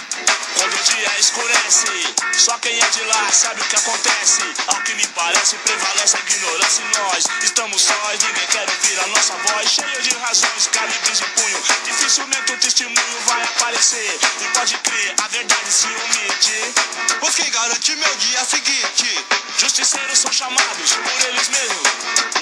quando 0.56 0.74
o 0.74 0.82
dia 0.82 1.12
escurece, 1.20 1.86
só 2.32 2.58
quem 2.58 2.76
é 2.76 2.90
de 2.90 3.04
lá 3.04 3.30
sabe 3.30 3.60
o 3.60 3.64
que 3.64 3.76
acontece. 3.76 4.42
Ao 4.66 4.82
que 4.82 4.94
me 4.94 5.06
parece, 5.08 5.56
prevalece 5.58 6.16
a 6.16 6.20
ignorância 6.20 6.82
e 6.82 6.98
nós 6.98 7.24
estamos 7.44 7.82
sós. 7.82 8.20
Ninguém 8.20 8.46
nossa 9.22 9.34
voz, 9.52 9.70
cheio 9.70 10.02
de 10.02 10.16
razões, 10.16 10.66
calibres 10.72 11.20
em 11.20 11.40
punho. 11.40 11.62
Dificilmente 11.84 12.52
o 12.52 12.56
testemunho 12.58 13.20
vai 13.26 13.40
aparecer. 13.40 14.18
E 14.40 14.48
pode 14.48 14.76
crer, 14.78 15.14
a 15.22 15.28
verdade 15.28 15.72
se 15.72 15.86
omite. 15.86 16.74
Pois 17.20 17.34
quem 17.36 17.48
garante 17.52 17.94
meu 17.94 18.16
dia 18.16 18.44
seguinte? 18.44 19.24
Justiceiros 19.58 20.18
são 20.18 20.32
chamados 20.32 20.92
por 20.94 21.26
eles 21.28 21.48
mesmos. 21.50 21.88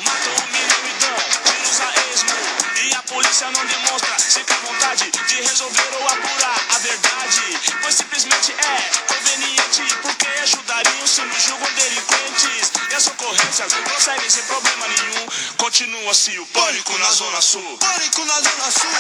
Matam, 0.05 0.33
humilham 0.47 0.81
e 0.87 0.93
dão 1.01 1.53
tiros 1.53 1.81
a 1.81 2.15
esmo. 2.15 2.60
E 2.83 2.95
a 2.95 3.03
polícia 3.03 3.51
não 3.51 3.67
demonstra 3.67 4.19
sequer 4.19 4.59
vontade 4.61 5.11
de 5.11 5.35
resolver 5.37 5.91
ou 6.01 6.09
apurar 6.09 6.61
a 6.75 6.79
verdade. 6.79 7.59
Pois 7.83 7.95
simplesmente 7.95 8.53
é 8.53 9.13
conveniente. 9.13 9.83
Porque 10.03 10.27
ajudariam 10.43 11.07
se 11.07 11.21
nos 11.23 11.43
julgam 11.43 11.69
delinquentes. 11.75 12.73
E 12.91 12.95
as 12.95 13.07
ocorrências 13.07 13.73
prosseguem 13.75 14.31
sem 14.31 14.43
problema 14.45 14.87
nenhum. 14.89 15.27
Continua-se 15.59 16.39
o 16.39 16.47
pânico 16.47 16.97
na 16.99 17.11
Zona 17.13 17.41
Sul. 17.41 17.79
Pânico 17.79 18.25
na 18.25 18.35
Zona 18.35 18.71
Sul. 18.71 18.91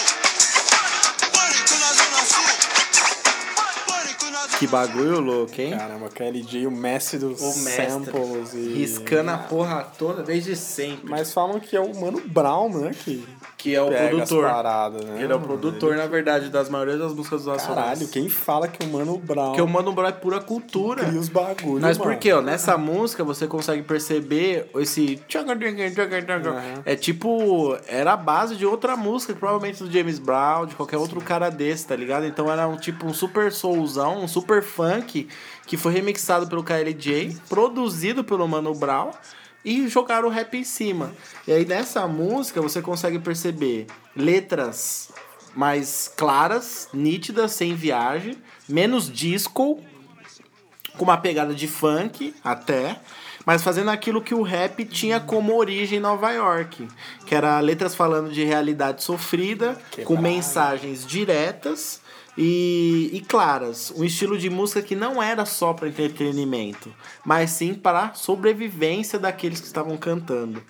Pânico 1.32 1.74
na 1.74 1.92
Zona 1.92 2.24
Sul. 2.26 2.80
Que 4.58 4.66
bagulho 4.66 5.20
louco, 5.20 5.58
hein? 5.58 5.70
Caramba, 5.70 6.10
KLJ, 6.10 6.66
o 6.66 6.70
mestre 6.70 7.18
dos 7.18 7.40
O 7.40 7.58
mestre. 7.60 7.86
samples 7.88 8.52
e... 8.52 8.74
Riscando 8.74 9.30
a 9.30 9.38
porra 9.38 9.90
toda 9.98 10.22
desde 10.22 10.54
sempre. 10.54 11.08
Mas 11.08 11.32
falam 11.32 11.58
que 11.58 11.74
é 11.74 11.80
o 11.80 11.98
Mano 11.98 12.20
Brown, 12.26 12.68
né? 12.68 12.94
Que, 13.02 13.26
que 13.60 13.74
é 13.74 13.82
o 13.82 13.88
pega 13.88 14.08
produtor. 14.08 14.44
as 14.46 14.52
paradas, 14.52 15.04
né? 15.04 15.22
Ele 15.22 15.32
é 15.32 15.36
o 15.36 15.40
produtor, 15.40 15.96
na 15.96 16.06
verdade, 16.06 16.48
das 16.48 16.68
maiores 16.68 16.98
das 16.98 17.12
músicas 17.12 17.44
dos 17.44 17.52
Nacionais. 17.52 17.84
Caralho, 17.98 18.08
quem 18.08 18.28
fala 18.28 18.66
que 18.68 18.84
o 18.84 18.88
Mano 18.88 19.18
Brown 19.18 19.46
Porque 19.48 19.60
o 19.60 19.68
Mano 19.68 19.92
Brown 19.92 20.08
é 20.08 20.12
pura 20.12 20.40
cultura. 20.40 21.04
cria 21.04 21.18
os 21.20 21.28
bagulhos, 21.28 21.82
Mas 21.82 21.98
mano. 21.98 22.10
porque, 22.10 22.32
ó, 22.32 22.40
nessa 22.40 22.78
música 22.78 23.22
você 23.22 23.46
consegue 23.46 23.82
perceber 23.82 24.68
esse. 24.76 25.20
É 26.84 26.96
tipo. 26.96 27.76
Era 27.86 28.14
a 28.14 28.16
base 28.16 28.56
de 28.56 28.64
outra 28.64 28.96
música, 28.96 29.34
provavelmente 29.34 29.82
do 29.82 29.90
James 29.90 30.18
Brown, 30.18 30.66
de 30.66 30.74
qualquer 30.74 30.96
outro 30.96 31.20
cara 31.20 31.50
desse, 31.50 31.86
tá 31.86 31.94
ligado? 31.96 32.24
Então 32.26 32.50
era 32.50 32.66
um 32.66 32.76
tipo 32.76 33.06
um 33.06 33.12
super 33.14 33.52
soulzão, 33.52 34.22
um 34.22 34.28
super 34.28 34.62
funk, 34.62 35.28
que 35.66 35.76
foi 35.76 35.92
remixado 35.92 36.46
pelo 36.46 36.62
KLJ, 36.64 37.36
produzido 37.48 38.24
pelo 38.24 38.46
Mano 38.48 38.74
Brown. 38.74 39.10
E 39.64 39.88
jogaram 39.88 40.28
o 40.28 40.30
rap 40.30 40.56
em 40.56 40.64
cima. 40.64 41.12
E 41.46 41.52
aí 41.52 41.64
nessa 41.64 42.06
música 42.06 42.60
você 42.62 42.80
consegue 42.80 43.18
perceber 43.18 43.86
letras 44.16 45.10
mais 45.54 46.12
claras, 46.16 46.88
nítidas, 46.92 47.52
sem 47.52 47.74
viagem, 47.74 48.36
menos 48.68 49.10
disco, 49.10 49.80
com 50.96 51.04
uma 51.04 51.16
pegada 51.16 51.54
de 51.54 51.66
funk 51.66 52.34
até, 52.44 53.00
mas 53.44 53.62
fazendo 53.62 53.90
aquilo 53.90 54.22
que 54.22 54.34
o 54.34 54.42
rap 54.42 54.84
tinha 54.84 55.18
como 55.18 55.56
origem 55.56 55.98
em 55.98 56.00
Nova 56.00 56.30
York, 56.30 56.86
que 57.26 57.34
era 57.34 57.58
letras 57.60 57.94
falando 57.94 58.30
de 58.30 58.44
realidade 58.44 59.02
sofrida, 59.02 59.80
com 60.04 60.16
mensagens 60.16 61.06
diretas 61.06 62.00
e, 62.42 63.10
e 63.12 63.20
claras, 63.20 63.92
um 63.94 64.02
estilo 64.02 64.38
de 64.38 64.48
música 64.48 64.80
que 64.80 64.96
não 64.96 65.22
era 65.22 65.44
só 65.44 65.74
para 65.74 65.88
entretenimento, 65.88 66.90
mas 67.22 67.50
sim 67.50 67.74
para 67.74 68.04
a 68.04 68.14
sobrevivência 68.14 69.18
daqueles 69.18 69.60
que 69.60 69.66
estavam 69.66 69.94
cantando. 69.98 70.62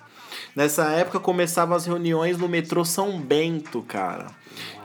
Nessa 0.53 0.89
época 0.89 1.17
começavam 1.17 1.73
as 1.73 1.85
reuniões 1.85 2.37
no 2.37 2.49
metrô 2.49 2.83
São 2.83 3.17
Bento, 3.21 3.81
cara. 3.83 4.27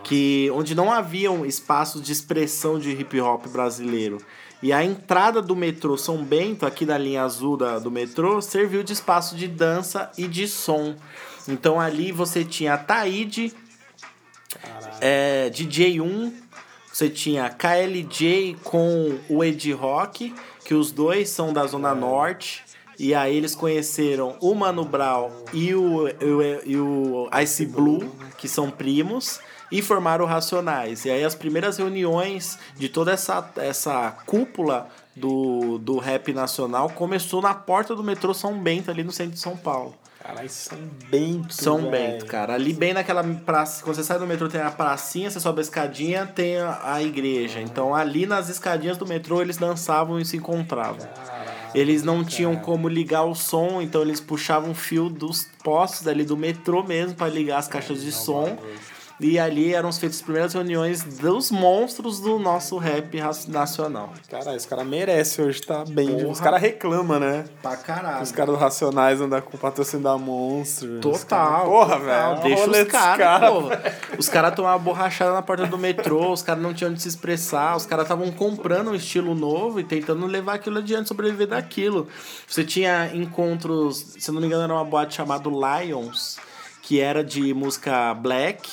Que, 0.05 0.49
onde 0.55 0.76
não 0.76 0.93
haviam 0.93 1.45
espaços 1.45 2.01
de 2.01 2.12
expressão 2.12 2.78
de 2.78 2.93
hip 2.93 3.20
hop 3.20 3.49
brasileiro. 3.49 4.18
E 4.62 4.72
a 4.72 4.84
entrada 4.84 5.43
do 5.43 5.57
metrô 5.57 5.99
São 5.99 6.24
Bento, 6.24 6.64
aqui 6.64 6.87
da 6.87 6.97
linha 6.97 7.24
azul 7.24 7.57
da, 7.57 7.80
do 7.80 7.91
metrô, 7.91 8.41
serviu 8.41 8.84
de 8.84 8.93
espaço 8.93 9.34
de 9.34 9.49
dança 9.49 10.09
e 10.16 10.28
de 10.28 10.47
som. 10.47 10.95
Então 11.49 11.80
ali 11.80 12.12
você 12.12 12.45
tinha 12.45 12.74
a 12.74 12.78
Taíde, 12.78 13.53
é, 15.01 15.51
DJ1, 15.51 16.45
você 16.97 17.11
tinha 17.11 17.51
KLJ 17.51 18.57
com 18.64 19.18
o 19.28 19.44
Ed 19.44 19.70
Rock, 19.74 20.34
que 20.64 20.72
os 20.72 20.90
dois 20.90 21.28
são 21.28 21.53
da 21.53 21.66
Zona 21.66 21.94
Norte. 21.94 22.64
E 22.99 23.14
aí 23.14 23.36
eles 23.36 23.55
conheceram 23.55 24.34
o 24.40 24.55
Mano 24.55 24.82
Brown 24.82 25.30
e 25.53 25.74
o, 25.74 26.09
e 26.09 26.24
o, 26.24 26.42
e 26.64 26.76
o 26.78 27.28
Ice 27.42 27.66
Blue, 27.66 28.11
que 28.38 28.49
são 28.49 28.70
primos, 28.70 29.40
e 29.70 29.82
formaram 29.82 30.24
o 30.24 30.26
Racionais. 30.26 31.05
E 31.05 31.11
aí 31.11 31.22
as 31.22 31.34
primeiras 31.34 31.76
reuniões 31.76 32.59
de 32.76 32.88
toda 32.88 33.12
essa, 33.12 33.47
essa 33.57 34.12
cúpula 34.24 34.88
do, 35.16 35.78
do 35.78 35.98
rap 35.98 36.32
nacional 36.32 36.90
começou 36.90 37.40
na 37.40 37.54
porta 37.54 37.96
do 37.96 38.04
metrô 38.04 38.34
São 38.34 38.58
Bento, 38.58 38.90
ali 38.90 39.02
no 39.02 39.10
centro 39.10 39.32
de 39.32 39.40
São 39.40 39.56
Paulo. 39.56 39.94
Caralho, 40.22 40.50
São 40.50 40.78
Bento, 41.08 41.54
São 41.54 41.90
velho. 41.90 41.90
Bento, 41.90 42.26
cara. 42.26 42.54
Ali 42.54 42.72
bem 42.72 42.92
naquela 42.92 43.22
praça, 43.24 43.82
quando 43.82 43.96
você 43.96 44.02
sai 44.02 44.18
do 44.18 44.26
metrô 44.26 44.48
tem 44.48 44.60
a 44.60 44.70
pracinha, 44.70 45.30
você 45.30 45.38
sobe 45.38 45.60
a 45.60 45.62
escadinha, 45.62 46.26
tem 46.26 46.56
a, 46.58 47.00
igreja. 47.02 47.60
Então 47.60 47.94
ali 47.94 48.26
nas 48.26 48.48
escadinhas 48.48 48.98
do 48.98 49.06
metrô 49.06 49.40
eles 49.40 49.56
dançavam 49.56 50.18
e 50.18 50.24
se 50.24 50.36
encontravam. 50.36 51.08
Eles 51.74 52.02
não 52.02 52.24
tinham 52.24 52.56
como 52.56 52.88
ligar 52.88 53.24
o 53.24 53.34
som, 53.34 53.80
então 53.80 54.02
eles 54.02 54.20
puxavam 54.20 54.74
fio 54.74 55.09
dos 55.09 55.47
postes 55.62 56.06
ali 56.06 56.24
do 56.24 56.36
metrô 56.36 56.82
mesmo 56.82 57.14
para 57.14 57.28
ligar 57.28 57.59
as 57.59 57.68
caixas 57.68 58.02
de 58.02 58.10
som. 58.10 58.59
E 59.18 59.38
ali 59.38 59.72
eram 59.72 59.90
feitas 59.93 60.18
as 60.18 60.22
primeiras 60.22 60.52
reuniões 60.52 61.02
dos 61.02 61.51
monstros 61.51 62.20
do 62.20 62.38
nosso 62.38 62.76
rap 62.76 63.18
ra- 63.18 63.30
nacional. 63.48 64.12
Cara, 64.30 64.55
esse 64.55 64.68
cara 64.68 64.84
merece 64.84 65.40
hoje 65.40 65.62
tá 65.62 65.84
bem. 65.88 66.06
Porra. 66.18 66.28
Os 66.28 66.38
caras 66.38 66.60
reclamam, 66.60 67.18
né? 67.18 67.47
Pra 67.62 67.78
caralho. 67.78 68.22
Os 68.22 68.30
caras 68.30 68.55
do 68.55 68.60
Racionais 68.60 69.18
andam 69.18 69.40
com 69.40 69.56
patrocínio 69.56 70.05
da 70.05 70.18
Monstro. 70.18 71.01
Total. 71.01 71.26
caras- 71.26 71.64
Porra, 71.68 71.98
velho. 71.98 72.43
Deixa 72.43 72.70
os 72.70 72.88
caras, 72.93 73.18
cara, 73.18 73.51
porra. 73.52 73.82
Os 74.18 74.28
caras 74.28 74.55
tomavam 74.55 74.84
borrachada 74.84 75.32
na 75.32 75.40
porta 75.40 75.66
do 75.66 75.78
metrô, 75.78 76.30
os 76.32 76.43
caras 76.43 76.62
não 76.62 76.74
tinham 76.74 76.90
onde 76.90 77.01
se 77.01 77.09
expressar, 77.09 77.74
os 77.74 77.86
caras 77.86 78.05
estavam 78.05 78.30
comprando 78.30 78.90
um 78.90 78.94
estilo 78.94 79.34
novo 79.34 79.80
e 79.80 79.84
tentando 79.84 80.26
levar 80.26 80.55
aquilo 80.56 80.76
adiante, 80.78 81.09
sobreviver 81.09 81.47
daquilo. 81.47 82.06
Você 82.47 82.62
tinha 82.64 83.10
encontros, 83.14 84.16
se 84.18 84.30
não 84.30 84.43
me 84.43 84.47
engano, 84.47 84.64
era 84.64 84.74
uma 84.74 84.84
boate 84.84 85.14
chamada 85.14 85.48
Lions, 85.48 86.36
que 86.82 87.01
era 87.01 87.24
de 87.24 87.52
música 87.55 88.12
black, 88.14 88.68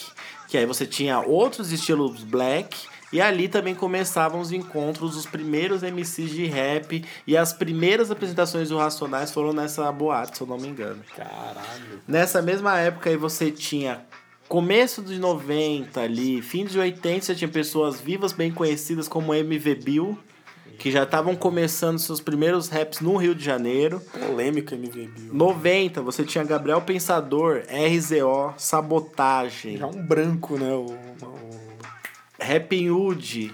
que 0.53 0.57
aí 0.59 0.67
você 0.67 0.85
tinha 0.85 1.19
outros 1.19 1.71
estilos 1.71 2.23
black. 2.23 2.77
E 3.11 3.19
ali 3.19 3.47
também 3.47 3.73
começavam 3.73 4.39
os 4.39 4.51
encontros, 4.51 5.15
os 5.15 5.25
primeiros 5.25 5.81
MCs 5.81 6.29
de 6.29 6.45
rap 6.45 7.03
e 7.25 7.35
as 7.35 7.51
primeiras 7.53 8.11
apresentações 8.11 8.69
do 8.69 8.77
Racionais 8.77 9.31
foram 9.31 9.51
nessa 9.51 9.91
boate, 9.91 10.37
se 10.37 10.43
eu 10.43 10.47
não 10.47 10.57
me 10.57 10.67
engano. 10.67 11.03
Caralho. 11.15 12.01
Nessa 12.07 12.39
mesma 12.39 12.79
época 12.79 13.09
aí 13.09 13.17
você 13.17 13.49
tinha 13.49 14.05
começo 14.47 15.01
dos 15.01 15.17
90 15.17 15.99
ali, 15.99 16.39
fim 16.41 16.65
dos 16.65 16.75
80, 16.75 17.25
você 17.25 17.35
tinha 17.35 17.49
pessoas 17.49 17.99
vivas 17.99 18.31
bem 18.31 18.51
conhecidas 18.51 19.07
como 19.07 19.33
MV 19.33 19.75
Bill, 19.75 20.19
que 20.77 20.91
já 20.91 21.03
estavam 21.03 21.35
começando 21.35 21.97
seus 21.99 22.19
primeiros 22.19 22.67
raps 22.69 22.99
no 22.99 23.15
Rio 23.17 23.33
de 23.35 23.43
Janeiro. 23.43 24.01
Polêmico 24.27 24.73
MV 24.73 25.07
Bill. 25.07 25.33
90, 25.33 26.01
você 26.01 26.23
tinha 26.23 26.43
Gabriel 26.43 26.81
Pensador, 26.81 27.63
RZO, 27.69 28.53
Sabotagem, 28.57 29.77
Já 29.77 29.87
um 29.87 30.05
branco, 30.05 30.57
né? 30.57 30.71
O, 30.73 30.85
o- 31.25 31.63
Rapping 32.41 32.89
Hood. 32.89 33.53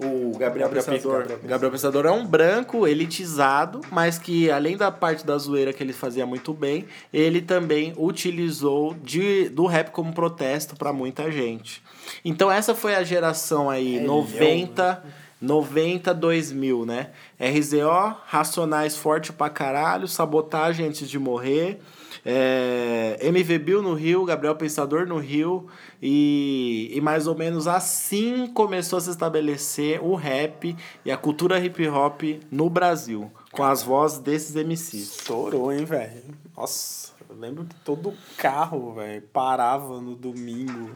O 0.00 0.30
Gabriel, 0.38 0.68
Gabriel 0.68 0.84
Pensador. 0.84 1.22
Pensador. 1.22 1.48
Gabriel 1.48 1.72
Pensador 1.72 2.06
é 2.06 2.10
um 2.12 2.24
branco 2.24 2.86
elitizado, 2.86 3.80
mas 3.90 4.16
que 4.16 4.48
além 4.48 4.76
da 4.76 4.92
parte 4.92 5.26
da 5.26 5.36
zoeira 5.36 5.72
que 5.72 5.82
ele 5.82 5.92
fazia 5.92 6.24
muito 6.24 6.54
bem, 6.54 6.86
ele 7.12 7.42
também 7.42 7.92
utilizou 7.98 8.94
de, 9.02 9.48
do 9.48 9.66
rap 9.66 9.90
como 9.90 10.12
protesto 10.12 10.76
pra 10.76 10.92
muita 10.92 11.30
gente. 11.32 11.82
Então 12.24 12.48
essa 12.50 12.76
foi 12.76 12.94
a 12.94 13.02
geração 13.02 13.68
aí, 13.68 13.98
É, 13.98 14.00
90, 14.00 15.02
90, 15.40 16.12
2000, 16.12 16.84
né? 16.84 17.10
RZO, 17.38 18.16
Racionais 18.26 18.96
Forte 18.96 19.32
pra 19.32 19.48
caralho, 19.48 20.08
Sabotagem 20.08 20.86
Antes 20.86 21.08
de 21.08 21.18
Morrer, 21.18 21.78
é, 22.24 23.18
MV 23.22 23.58
Bill 23.58 23.82
no 23.82 23.94
Rio, 23.94 24.24
Gabriel 24.24 24.56
Pensador 24.56 25.06
no 25.06 25.18
Rio, 25.18 25.66
e, 26.02 26.90
e 26.92 27.00
mais 27.00 27.26
ou 27.26 27.36
menos 27.36 27.66
assim 27.68 28.48
começou 28.48 28.98
a 28.98 29.00
se 29.00 29.10
estabelecer 29.10 30.02
o 30.02 30.14
rap 30.14 30.76
e 31.04 31.10
a 31.10 31.16
cultura 31.16 31.58
hip 31.58 31.86
hop 31.86 32.22
no 32.50 32.68
Brasil, 32.68 33.30
com 33.52 33.62
as 33.62 33.82
vozes 33.82 34.18
desses 34.18 34.56
MCs. 34.56 35.18
Estourou, 35.18 35.72
hein, 35.72 35.84
velho? 35.84 36.22
Nossa, 36.56 37.12
eu 37.30 37.36
lembro 37.36 37.64
que 37.64 37.76
todo 37.76 38.12
carro, 38.36 38.94
velho, 38.94 39.22
parava 39.32 40.00
no 40.00 40.16
domingo. 40.16 40.90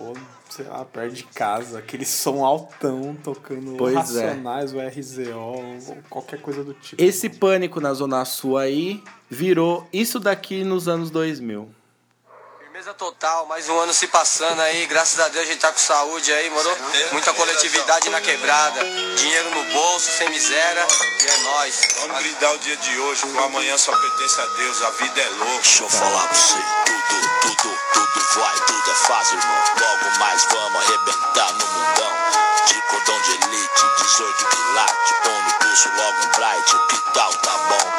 Ou, 0.00 0.16
sei 0.48 0.66
lá, 0.66 0.84
perto 0.84 1.14
de 1.14 1.24
casa. 1.24 1.78
Aquele 1.78 2.04
som 2.04 2.44
altão 2.44 3.16
tocando 3.22 3.76
Pois 3.76 4.16
é. 4.16 4.26
Racionais, 4.26 4.72
o 4.72 4.78
RZO, 4.78 5.38
ou 5.38 5.98
qualquer 6.08 6.40
coisa 6.40 6.62
do 6.62 6.74
tipo. 6.74 7.02
Esse 7.02 7.28
pânico 7.28 7.80
na 7.80 7.92
Zona 7.94 8.24
Sul 8.24 8.56
aí 8.56 9.02
virou 9.28 9.86
isso 9.92 10.18
daqui 10.20 10.64
nos 10.64 10.88
anos 10.88 11.10
2000. 11.10 11.68
Firmeza 12.78 12.94
total, 12.94 13.44
mais 13.46 13.68
um 13.68 13.76
ano 13.76 13.92
se 13.92 14.06
passando 14.06 14.60
aí, 14.62 14.86
graças 14.86 15.18
a 15.18 15.26
Deus 15.26 15.44
a 15.44 15.50
gente 15.50 15.58
tá 15.58 15.72
com 15.72 15.78
saúde 15.78 16.32
aí, 16.32 16.48
moro? 16.48 16.70
Muita 17.10 17.34
coletividade 17.34 18.08
na 18.08 18.20
quebrada, 18.20 18.84
dinheiro 19.16 19.50
no 19.50 19.64
bolso, 19.72 20.08
sem 20.08 20.28
miséria, 20.28 20.86
e 21.20 21.26
é 21.26 21.36
nóis. 21.38 21.80
Vamos 21.98 22.18
brindar 22.18 22.54
o 22.54 22.58
dia 22.58 22.76
de 22.76 23.00
hoje, 23.00 23.26
o 23.26 23.42
amanhã 23.42 23.76
só 23.76 23.90
pertence 23.90 24.40
a 24.40 24.46
Deus, 24.46 24.82
a 24.82 24.90
vida 24.90 25.20
é 25.20 25.28
louca. 25.28 25.54
Deixa 25.54 25.82
eu 25.82 25.88
falar 25.88 26.28
pra 26.28 26.38
você, 26.38 26.58
tudo, 26.86 27.56
tudo, 27.56 27.78
tudo 27.94 28.40
vai, 28.40 28.56
tudo 28.60 28.90
é 28.90 28.94
fácil, 28.94 29.38
irmão. 29.38 29.64
Logo 29.80 30.18
mais 30.20 30.44
vamos 30.44 30.82
arrebentar 30.84 31.52
no 31.54 31.66
mundão. 31.66 32.12
De 32.68 32.82
cordão 32.82 33.20
de 33.22 33.30
elite, 33.32 33.86
18 34.02 34.46
quilate, 34.46 35.14
pão 35.24 35.42
no 35.42 35.52
pulso, 35.54 35.88
logo 35.96 36.18
um 36.22 36.30
bright, 36.30 36.72
que 36.90 37.12
tal, 37.12 37.34
tá 37.38 37.58
bom? 37.58 37.97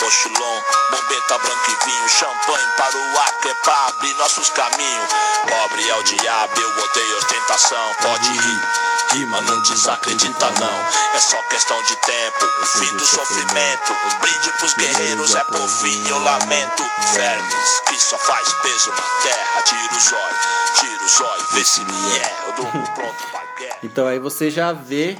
Mochilão, 0.00 0.64
bombeta, 0.90 1.38
branco 1.38 1.70
e 1.70 1.84
vinho, 1.84 2.08
champanhe 2.08 2.66
para 2.76 2.96
o 2.96 3.20
Acre, 3.20 3.54
pra 3.62 3.86
abrir 3.88 4.14
nossos 4.14 4.48
caminhos. 4.50 5.10
Pobre 5.48 5.88
é 5.88 5.94
o 5.96 6.02
diabo, 6.02 6.60
eu 6.60 6.84
odeio 6.84 7.18
ostentação, 7.18 7.94
pode 8.00 8.30
rir. 8.30 8.88
Rima 9.12 9.40
não 9.40 9.62
desacredita 9.62 10.50
não, 10.60 10.80
é 11.14 11.20
só 11.20 11.42
questão 11.44 11.82
de 11.82 11.96
tempo, 11.96 12.44
o 12.60 12.66
fim 12.66 12.96
do 12.96 13.06
sofrimento, 13.06 13.92
um 13.92 14.18
brinde 14.18 14.52
pros 14.58 14.74
guerreiros 14.74 15.34
é 15.34 15.44
por 15.44 15.66
fim, 15.66 16.08
eu 16.08 16.18
lamento. 16.22 16.84
Vermes, 17.14 17.80
que 17.88 17.98
só 17.98 18.18
faz 18.18 18.52
peso 18.62 18.90
na 18.90 19.02
terra, 19.22 19.62
tira 19.62 19.94
o 19.94 20.00
zóio, 20.00 20.36
tira 20.74 21.04
o 21.04 21.08
zóio, 21.08 21.46
vê 21.52 21.64
se 21.64 21.80
me 21.84 22.18
é, 22.18 22.36
eu 22.46 22.64
um 22.64 22.86
pronto 22.94 23.24
pra 23.30 23.42
guerra. 23.58 23.78
Então 23.82 24.06
aí 24.06 24.18
você 24.18 24.50
já 24.50 24.72
vê 24.72 25.18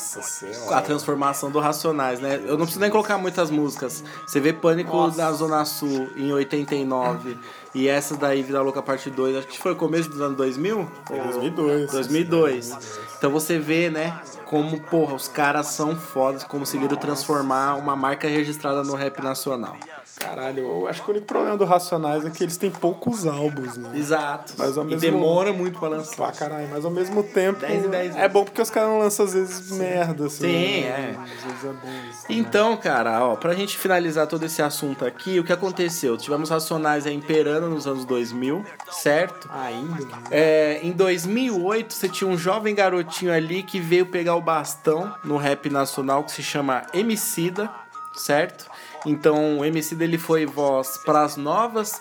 Nossa 0.00 0.20
a 0.20 0.22
senhora. 0.22 0.82
transformação 0.82 1.50
do 1.50 1.58
Racionais, 1.60 2.20
né? 2.20 2.36
Eu 2.44 2.52
não 2.52 2.64
preciso 2.64 2.80
nem 2.80 2.90
colocar 2.90 3.18
muitas 3.18 3.50
músicas. 3.50 4.02
Você 4.26 4.40
vê 4.40 4.52
Pânico 4.52 4.96
na 5.16 5.30
Zona 5.32 5.64
Sul 5.64 6.08
em 6.16 6.32
89 6.32 7.38
e 7.74 7.86
essa 7.86 8.16
daí 8.16 8.42
Vida 8.42 8.60
Louca 8.62 8.82
Parte 8.82 9.10
2, 9.10 9.36
acho 9.36 9.46
que 9.46 9.58
foi 9.58 9.72
o 9.72 9.76
começo 9.76 10.08
dos 10.08 10.20
anos 10.20 10.36
2000? 10.36 10.88
Foi 11.06 11.20
2002. 11.20 11.90
2002. 11.90 12.98
Então 13.18 13.30
você 13.30 13.58
vê, 13.58 13.90
né, 13.90 14.18
como, 14.46 14.80
porra, 14.80 15.14
os 15.14 15.28
caras 15.28 15.68
são 15.68 15.96
fodas, 15.96 16.42
conseguiram 16.42 16.96
transformar 16.96 17.76
uma 17.76 17.94
marca 17.94 18.26
registrada 18.26 18.82
no 18.82 18.94
rap 18.94 19.22
nacional. 19.22 19.76
Caralho, 20.20 20.60
eu 20.60 20.86
acho 20.86 21.02
que 21.02 21.08
o 21.08 21.12
único 21.12 21.26
problema 21.26 21.56
do 21.56 21.64
Racionais 21.64 22.24
é 22.26 22.30
que 22.30 22.44
eles 22.44 22.56
têm 22.58 22.70
poucos 22.70 23.26
álbuns, 23.26 23.76
né? 23.78 23.90
Exato. 23.94 24.52
Mas 24.58 24.76
ao 24.76 24.84
e 24.84 24.88
mesmo- 24.88 25.00
demora 25.00 25.50
muito 25.52 25.78
pra 25.78 25.88
lançar. 25.88 26.14
Pra 26.14 26.32
caralho, 26.32 26.68
mas 26.70 26.84
ao 26.84 26.90
mesmo 26.90 27.22
tempo. 27.22 27.60
10 27.60 27.86
e 27.86 27.88
10 27.88 28.16
é 28.16 28.28
bom 28.28 28.44
porque 28.44 28.60
os 28.60 28.68
caras 28.70 28.90
não 28.90 28.98
lançam 28.98 29.24
às 29.24 29.32
vezes 29.32 29.70
merda, 29.72 30.26
assim. 30.26 30.44
Sim, 30.44 30.80
né? 30.82 30.88
é. 30.88 31.16
Às 31.22 31.42
vezes 31.44 31.64
é 31.64 31.68
bom 31.72 32.10
isso. 32.10 32.26
Então, 32.28 32.76
cara, 32.76 33.24
ó, 33.24 33.34
pra 33.34 33.54
gente 33.54 33.78
finalizar 33.78 34.26
todo 34.26 34.44
esse 34.44 34.60
assunto 34.60 35.04
aqui, 35.06 35.40
o 35.40 35.44
que 35.44 35.52
aconteceu? 35.52 36.16
Tivemos 36.18 36.50
Racionais 36.50 37.06
aí 37.06 37.14
imperando 37.14 37.68
nos 37.68 37.86
anos 37.86 38.04
2000, 38.04 38.64
certo? 38.90 39.48
Ainda? 39.52 40.04
né? 40.04 40.22
É, 40.30 40.80
em 40.82 40.92
2008, 40.92 41.94
você 41.94 42.08
tinha 42.08 42.28
um 42.28 42.36
jovem 42.36 42.74
garotinho 42.74 43.32
ali 43.32 43.62
que 43.62 43.80
veio 43.80 44.04
pegar 44.06 44.34
o 44.36 44.40
bastão 44.40 45.12
no 45.24 45.38
rap 45.38 45.70
nacional 45.70 46.22
que 46.24 46.32
se 46.32 46.42
chama 46.42 46.82
Emicida, 46.92 47.70
certo? 48.14 48.69
Então, 49.06 49.58
o 49.58 49.64
Emicida 49.64 50.04
ele 50.04 50.18
foi 50.18 50.46
voz 50.46 50.98
para 50.98 51.22
as 51.22 51.36
novas 51.36 52.00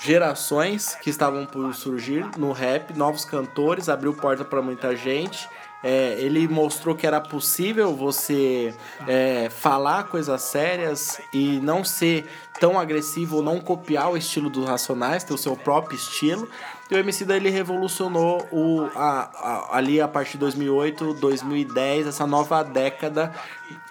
gerações 0.00 0.94
que 0.94 1.10
estavam 1.10 1.44
por 1.44 1.74
surgir 1.74 2.24
no 2.36 2.52
rap, 2.52 2.96
novos 2.96 3.24
cantores, 3.24 3.88
abriu 3.88 4.14
porta 4.14 4.44
para 4.44 4.62
muita 4.62 4.96
gente. 4.96 5.48
É, 5.82 6.16
ele 6.18 6.48
mostrou 6.48 6.94
que 6.96 7.06
era 7.06 7.20
possível 7.20 7.94
você 7.94 8.74
é, 9.06 9.48
falar 9.48 10.04
coisas 10.04 10.42
sérias 10.42 11.20
e 11.32 11.60
não 11.60 11.84
ser 11.84 12.28
tão 12.58 12.78
agressivo 12.78 13.36
ou 13.36 13.42
não 13.42 13.60
copiar 13.60 14.10
o 14.10 14.16
estilo 14.16 14.50
dos 14.50 14.66
Racionais, 14.66 15.22
ter 15.22 15.34
o 15.34 15.38
seu 15.38 15.56
próprio 15.56 15.96
estilo. 15.96 16.48
E 16.90 16.94
o 16.94 16.98
MC 16.98 17.30
ele 17.30 17.50
revolucionou 17.50 18.46
o, 18.50 18.88
a, 18.94 19.28
a- 19.72 19.76
ali 19.76 20.00
a 20.00 20.08
partir 20.08 20.32
de 20.32 20.38
2008, 20.38 21.14
2010, 21.14 22.06
essa 22.06 22.26
nova 22.26 22.62
década. 22.62 23.34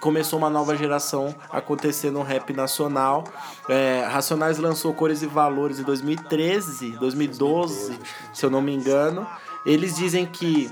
Começou 0.00 0.38
uma 0.38 0.50
nova 0.50 0.76
geração 0.76 1.34
acontecer 1.50 2.10
no 2.10 2.22
rap 2.22 2.52
nacional. 2.52 3.22
É, 3.68 4.04
Racionais 4.10 4.58
lançou 4.58 4.92
Cores 4.94 5.22
e 5.22 5.26
Valores 5.26 5.78
em 5.78 5.84
2013, 5.84 6.90
2012, 6.98 7.98
se 8.34 8.44
eu 8.44 8.50
não 8.50 8.60
me 8.60 8.74
engano. 8.74 9.26
Eles 9.64 9.94
dizem 9.94 10.26
que 10.26 10.68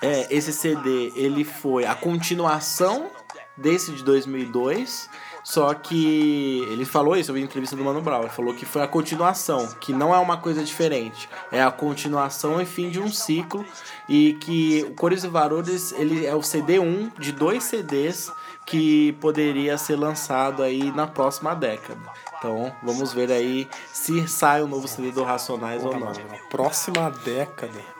é, 0.00 0.32
esse 0.32 0.52
CD 0.52 1.12
ele 1.16 1.42
foi 1.44 1.84
a 1.84 1.94
continuação 1.96 3.08
desse 3.56 3.92
de 3.92 4.04
2002, 4.04 5.08
só 5.44 5.74
que 5.74 6.66
ele 6.70 6.86
falou 6.86 7.14
isso, 7.16 7.30
eu 7.30 7.34
vi 7.34 7.42
em 7.42 7.44
entrevista 7.44 7.76
do 7.76 7.84
Mano 7.84 8.00
Brown, 8.00 8.22
ele 8.22 8.30
falou 8.30 8.54
que 8.54 8.64
foi 8.64 8.82
a 8.82 8.88
continuação, 8.88 9.68
que 9.78 9.92
não 9.92 10.14
é 10.14 10.18
uma 10.18 10.38
coisa 10.38 10.64
diferente, 10.64 11.28
é 11.52 11.62
a 11.62 11.70
continuação 11.70 12.60
e 12.62 12.64
fim 12.64 12.88
de 12.88 12.98
um 12.98 13.12
ciclo 13.12 13.64
e 14.08 14.32
que 14.40 14.82
o 14.88 14.94
Cores 14.94 15.22
e 15.22 15.28
Valores 15.28 15.92
ele 15.92 16.24
é 16.24 16.34
o 16.34 16.40
CD1 16.40 17.12
de 17.18 17.30
dois 17.30 17.62
CDs 17.64 18.32
que 18.64 19.12
poderia 19.20 19.76
ser 19.76 19.96
lançado 19.96 20.62
aí 20.62 20.90
na 20.92 21.06
próxima 21.06 21.54
década. 21.54 22.00
Então, 22.38 22.74
vamos 22.82 23.12
ver 23.12 23.30
aí 23.30 23.68
se 23.92 24.26
sai 24.26 24.62
o 24.62 24.66
novo 24.66 24.88
CD 24.88 25.10
do 25.10 25.22
Racionais 25.22 25.84
ou 25.84 25.92
não. 25.98 26.08
Na 26.08 26.38
próxima 26.48 27.10
década. 27.10 27.93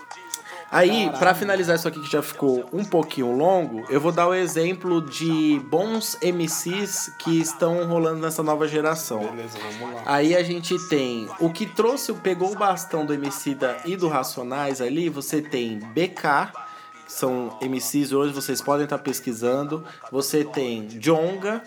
Aí, 0.75 1.09
pra 1.21 1.33
finalizar 1.35 1.77
isso 1.77 1.87
aqui 1.87 2.01
que 2.01 2.11
já 2.11 2.21
ficou 2.21 2.69
um 2.73 2.85
pouquinho 2.85 3.31
longo, 3.31 3.85
eu 3.89 4.01
vou 4.01 4.11
dar 4.11 4.27
o 4.27 4.35
exemplo 4.35 5.01
de 5.01 5.63
bons 5.71 6.19
MCs 6.21 7.13
que 7.17 7.41
estão 7.41 7.87
rolando 7.87 8.21
nessa 8.21 8.43
nova 8.43 8.67
geração. 8.67 9.21
Beleza, 9.21 9.57
vamos 9.79 9.95
lá. 9.95 10.03
Aí 10.05 10.35
a 10.35 10.43
gente 10.43 10.77
tem 10.89 11.29
o 11.39 11.49
que 11.49 11.65
trouxe, 11.65 12.13
pegou 12.15 12.51
o 12.51 12.57
bastão 12.57 13.07
do 13.07 13.15
Emicida 13.15 13.77
e 13.85 13.95
do 13.95 14.09
Racionais 14.09 14.81
ali, 14.81 15.09
você 15.09 15.41
tem 15.41 15.79
BK, 15.79 16.51
que 17.07 17.13
são 17.13 17.57
MCs 17.63 18.13
hoje, 18.13 18.33
vocês 18.33 18.61
podem 18.61 18.83
estar 18.83 18.99
pesquisando. 18.99 19.85
Você 20.11 20.43
tem 20.43 20.89
Jonga, 20.89 21.63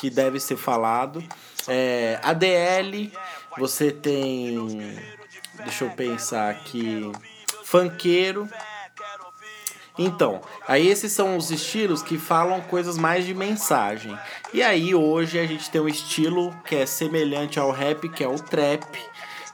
que 0.00 0.10
deve 0.10 0.40
ser 0.40 0.56
falado. 0.56 1.22
É, 1.68 2.18
ADL, 2.24 3.12
você 3.56 3.92
tem. 3.92 4.98
Deixa 5.62 5.84
eu 5.84 5.90
pensar 5.90 6.50
aqui. 6.50 7.08
Funkeiro. 7.70 8.48
Então, 9.98 10.40
aí 10.66 10.88
esses 10.88 11.12
são 11.12 11.36
os 11.36 11.50
estilos 11.50 12.02
que 12.02 12.16
falam 12.16 12.62
coisas 12.62 12.96
mais 12.96 13.26
de 13.26 13.34
mensagem. 13.34 14.18
E 14.54 14.62
aí 14.62 14.94
hoje 14.94 15.38
a 15.38 15.46
gente 15.46 15.70
tem 15.70 15.78
um 15.78 15.88
estilo 15.88 16.56
que 16.64 16.76
é 16.76 16.86
semelhante 16.86 17.58
ao 17.58 17.70
rap, 17.70 18.08
que 18.08 18.24
é 18.24 18.28
o 18.28 18.36
trap, 18.38 18.86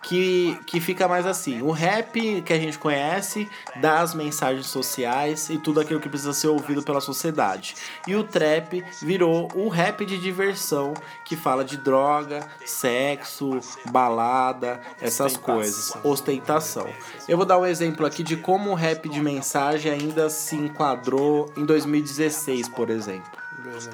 que, 0.05 0.59
que 0.67 0.81
fica 0.81 1.09
mais 1.09 1.27
assim. 1.27 1.63
O 1.63 1.71
rap 1.71 2.43
que 2.43 2.53
a 2.53 2.59
gente 2.59 2.79
conhece 2.79 3.49
dá 3.77 4.01
as 4.01 4.15
mensagens 4.15 4.67
sociais 4.67 5.49
e 5.49 5.59
tudo 5.59 5.81
aquilo 5.81 5.99
que 5.99 6.09
precisa 6.09 6.33
ser 6.33 6.49
ouvido 6.49 6.83
pela 6.83 7.01
sociedade. 7.01 7.75
E 8.07 8.15
o 8.15 8.23
trap 8.23 8.85
virou 9.01 9.51
o 9.55 9.69
rap 9.69 10.05
de 10.05 10.19
diversão 10.19 10.95
que 11.25 11.37
fala 11.37 11.65
de 11.65 11.79
droga, 11.79 12.47
sexo, 12.65 13.59
balada, 13.91 14.81
essas 15.01 15.37
coisas, 15.37 15.97
ostentação. 16.05 16.87
Eu 17.27 17.39
vou 17.39 17.47
dar 17.47 17.59
um 17.59 17.67
exemplo 17.67 18.05
aqui 18.05 18.23
de 18.23 18.37
como 18.37 18.71
o 18.71 18.75
rap 18.75 19.09
de 19.09 19.21
mensagem 19.21 19.91
ainda 19.91 20.29
se 20.29 20.55
enquadrou 20.55 21.51
em 21.57 21.65
2016, 21.65 22.69
por 22.69 22.91
exemplo. 22.91 23.31
Beleza. 23.59 23.91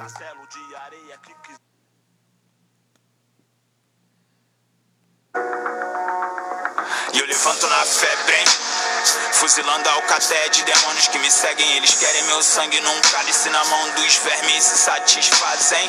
Levanto 7.41 7.67
na 7.69 7.87
febre, 7.87 8.37
hein? 8.37 8.45
Fuzilando 9.33 9.89
a 9.89 9.93
alcateia 9.93 10.51
de 10.51 10.63
demônios 10.63 11.09
que 11.09 11.19
me 11.21 11.31
seguem. 11.31 11.77
Eles 11.77 11.95
querem 11.95 12.23
meu 12.25 12.43
sangue 12.43 12.79
num 12.81 13.01
cálice 13.01 13.49
na 13.49 13.65
mão 13.65 13.91
dos 13.93 14.17
vermes 14.17 14.63
se 14.63 14.77
satisfazem. 14.77 15.89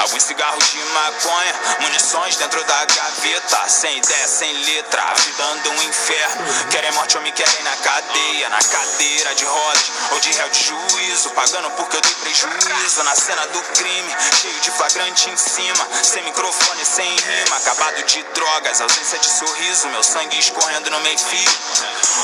Alguns 0.00 0.22
cigarros 0.22 0.64
de 0.70 0.78
maconha, 0.78 1.54
munições 1.80 2.36
dentro 2.36 2.64
da 2.64 2.84
gaveta. 2.86 3.68
Sem 3.68 3.98
ideia, 3.98 4.28
sem 4.28 4.50
letra, 4.64 5.14
vida 5.14 5.70
um 5.70 5.82
inferno. 5.82 6.70
Querem 6.70 6.90
morte 6.92 7.18
ou 7.18 7.22
me 7.22 7.30
querem 7.32 7.62
na 7.62 7.76
cadeia, 7.76 8.48
na 8.48 8.62
cadeira 8.62 9.34
de 9.34 9.44
rodas 9.44 9.92
ou 10.10 10.20
de 10.20 10.32
réu 10.32 10.48
de 10.48 10.64
juízo. 10.64 11.30
Pagando 11.30 11.70
porque 11.72 11.96
eu 11.96 12.00
dei 12.00 12.14
prejuízo 12.14 13.02
na 13.04 13.14
cena 13.14 13.46
do 13.48 13.60
crime. 13.74 14.16
Cheio 14.40 14.60
de 14.60 14.70
flagrante 14.70 15.28
em 15.28 15.36
cima, 15.36 15.88
sem 16.02 16.22
microfone, 16.22 16.84
sem 16.86 17.06
rima. 17.06 17.56
Acabado 17.56 18.02
de 18.02 18.22
drogas, 18.22 18.80
ausência 18.80 19.18
de 19.18 19.28
sorriso. 19.28 19.88
Meu 19.88 20.02
sangue 20.02 20.38
escorrendo 20.38 20.90
no 20.90 21.00
meio 21.00 21.18
fio. 21.18 21.52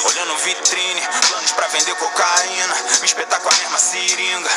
Olhando 0.05 0.37
vitrine, 0.39 1.03
planos 1.29 1.53
pra 1.53 1.67
vender 1.69 1.95
cocaína. 1.97 2.75
Me 3.01 3.07
espetar 3.07 3.39
com 3.41 3.51
a 3.51 3.55
mesma 3.59 3.79
seringa. 3.79 4.51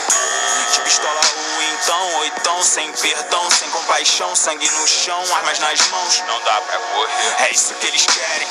De 0.72 0.80
pistola 0.82 1.22
ou 1.36 1.64
então, 1.64 2.14
ou 2.16 2.26
então, 2.26 2.64
sem 2.64 2.92
perdão, 3.14 3.50
sem 3.50 3.70
compaixão. 3.72 4.36
Sangue 4.36 4.70
no 4.70 4.88
chão, 4.88 5.36
armas 5.36 5.60
nas 5.60 5.88
mãos. 5.90 6.24
Não 6.28 6.40
dá 6.42 6.62
pra 6.62 6.78
correr. 6.78 7.44
É 7.48 7.52
isso 7.52 7.74
que 7.76 7.88
eles 7.88 8.06
querem. 8.06 8.48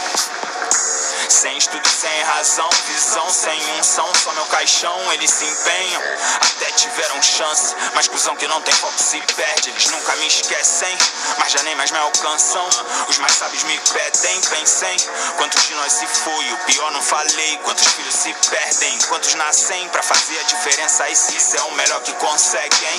Sem 1.29 1.59
estudo, 1.59 1.87
sem 1.89 2.23
razão, 2.23 2.69
visão, 2.87 3.29
sem 3.29 3.79
unção, 3.79 4.11
só 4.15 4.33
meu 4.33 4.47
caixão, 4.47 5.13
eles 5.13 5.31
se 5.31 5.45
empenham. 5.45 6.03
Até 6.41 6.73
tiveram 6.73 7.23
chance, 7.23 7.75
mas 7.95 8.09
cuzão 8.09 8.35
que 8.35 8.49
não 8.49 8.61
tem 8.63 8.75
foco 8.75 9.01
se 9.01 9.21
perde. 9.37 9.69
Eles 9.69 9.87
nunca 9.89 10.17
me 10.17 10.27
esquecem, 10.27 10.97
mas 11.39 11.53
já 11.53 11.63
nem 11.65 11.75
mais 11.77 11.91
me 11.91 11.99
alcançam. 11.99 12.67
Os 13.09 13.19
mais 13.19 13.33
sábios 13.35 13.63
me 13.65 13.79
pedem, 13.79 14.41
pensem. 14.41 14.97
Quantos 15.37 15.67
de 15.67 15.75
nós 15.75 15.93
se 15.93 16.07
foi, 16.07 16.53
o 16.53 16.57
pior 16.65 16.91
não 16.93 17.03
falei. 17.03 17.59
Quantos 17.63 17.87
filhos 17.87 18.15
se 18.15 18.35
perdem, 18.49 18.99
quantos 19.09 19.35
nascem 19.35 19.87
pra 19.91 20.03
fazer 20.03 20.41
a 20.41 20.43
diferença. 20.45 21.09
E 21.11 21.15
se 21.15 21.37
isso 21.37 21.57
é 21.57 21.63
o 21.63 21.73
melhor 21.73 22.01
que 22.01 22.13
conseguem, 22.15 22.99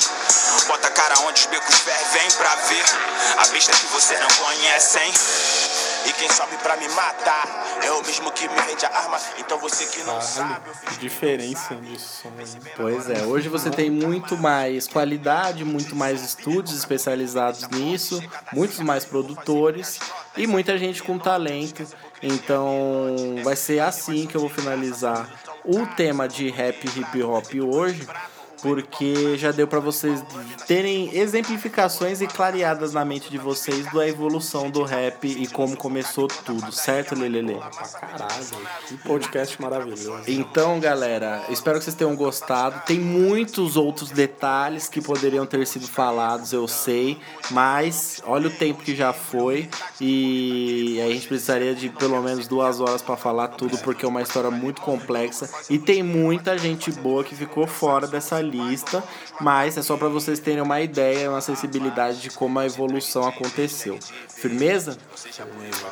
bota 0.68 0.88
a 0.88 0.92
cara 0.92 1.20
onde 1.22 1.42
os 1.42 1.48
becos 1.48 1.76
fervem 1.80 2.32
pra 2.34 2.56
ver 2.56 2.86
a 3.38 3.48
besta 3.48 3.72
que 3.72 3.88
vocês 3.88 4.20
não 4.20 4.30
conhecem. 4.46 5.14
E 6.06 6.14
quem 6.14 6.30
sobe 6.30 6.56
pra 6.58 6.78
me 6.78 6.88
matar 6.90 7.68
é 7.84 7.92
o 7.92 8.06
mesmo 8.06 8.32
que 8.32 8.48
me 8.48 8.56
vende 8.62 8.86
a 8.86 8.90
arma. 8.90 9.18
Então 9.38 9.58
você 9.60 9.86
que 9.86 10.04
não 10.04 10.22
sabe, 10.22 10.70
eu 10.70 10.74
Caralho, 10.74 10.94
que 10.94 11.00
diferença 11.00 11.76
de 11.76 12.00
som. 12.00 12.30
hein? 12.40 12.62
Pois 12.76 13.10
é, 13.10 13.24
hoje 13.24 13.50
você 13.50 13.70
tem 13.70 13.90
muito 13.90 14.38
mais 14.38 14.88
qualidade, 14.88 15.64
muito 15.66 15.96
mais 15.96 16.24
estúdios 16.24 16.78
especializados 16.78 17.68
nisso, 17.70 18.22
muitos 18.54 18.80
mais 18.80 19.06
produtores 19.06 20.00
e 20.38 20.48
muita 20.48 20.78
gente 20.78 21.04
com 21.04 21.18
talento. 21.18 21.86
Então 22.22 23.16
vai 23.44 23.56
ser 23.56 23.80
assim 23.80 24.26
que 24.26 24.36
eu 24.36 24.42
vou 24.42 24.50
finalizar 24.50 25.30
o 25.64 25.86
tema 25.86 26.28
de 26.28 26.50
rap 26.50 26.86
e 26.86 27.00
hip 27.00 27.24
hop 27.24 27.54
hoje. 27.62 28.08
Porque 28.62 29.38
já 29.38 29.52
deu 29.52 29.68
pra 29.68 29.80
vocês 29.80 30.24
terem 30.68 31.16
exemplificações 31.16 32.22
e 32.22 32.28
clareadas 32.28 32.94
na 32.94 33.04
mente 33.06 33.30
de 33.30 33.38
vocês 33.38 33.92
da 33.92 34.08
evolução 34.08 34.70
do 34.70 34.84
rap 34.84 35.26
e 35.26 35.48
como 35.48 35.76
começou 35.76 36.28
tudo, 36.28 36.72
certo, 36.72 37.16
Lelele? 37.16 37.58
Caralho, 38.00 38.46
que 38.88 38.98
podcast 38.98 39.62
maravilhoso. 39.62 40.24
Então, 40.28 40.80
galera, 40.80 41.44
espero 41.50 41.78
que 41.78 41.86
vocês 41.86 41.96
tenham 41.96 42.16
gostado. 42.16 42.82
Tem 42.86 43.00
muitos 43.00 43.78
outros 43.78 44.12
detalhes 44.12 44.88
que 44.88 45.02
poderiam 45.02 45.46
ter 45.46 45.66
sido 45.66 45.88
falados, 45.88 46.54
eu 46.54 46.68
sei, 46.68 47.20
mas 47.52 48.22
olha 48.26 48.48
o 48.48 48.52
tempo 48.52 48.84
que 48.84 48.96
já 48.96 49.14
foi 49.14 49.70
e 50.00 51.00
a 51.02 51.10
gente 51.10 51.28
precisaria 51.28 51.74
de 51.74 51.90
pelo 51.90 52.22
menos 52.22 52.48
duas 52.48 52.80
horas 52.80 53.02
para 53.02 53.16
falar 53.16 53.50
tudo, 53.50 53.78
porque 53.80 54.06
é 54.06 54.08
uma 54.08 54.22
história 54.22 54.52
muito 54.52 54.82
complexa 54.82 55.50
e 55.70 55.78
tem 55.78 56.04
muita 56.04 56.58
gente 56.58 56.92
boa 56.92 57.24
que 57.24 57.36
ficou 57.36 57.68
fora 57.68 58.08
dessa 58.08 58.40
lista, 58.50 59.04
mas 59.40 59.78
é 59.78 59.82
só 59.82 59.96
para 59.98 60.10
vocês 60.10 60.40
terem 60.40 60.62
uma 60.62 60.82
ideia, 60.82 61.30
uma 61.30 61.42
sensibilidade 61.42 62.22
de 62.22 62.30
como 62.32 62.60
a 62.60 62.66
evolução 62.66 63.28
aconteceu. 63.28 63.98
Firmeza? 64.28 64.98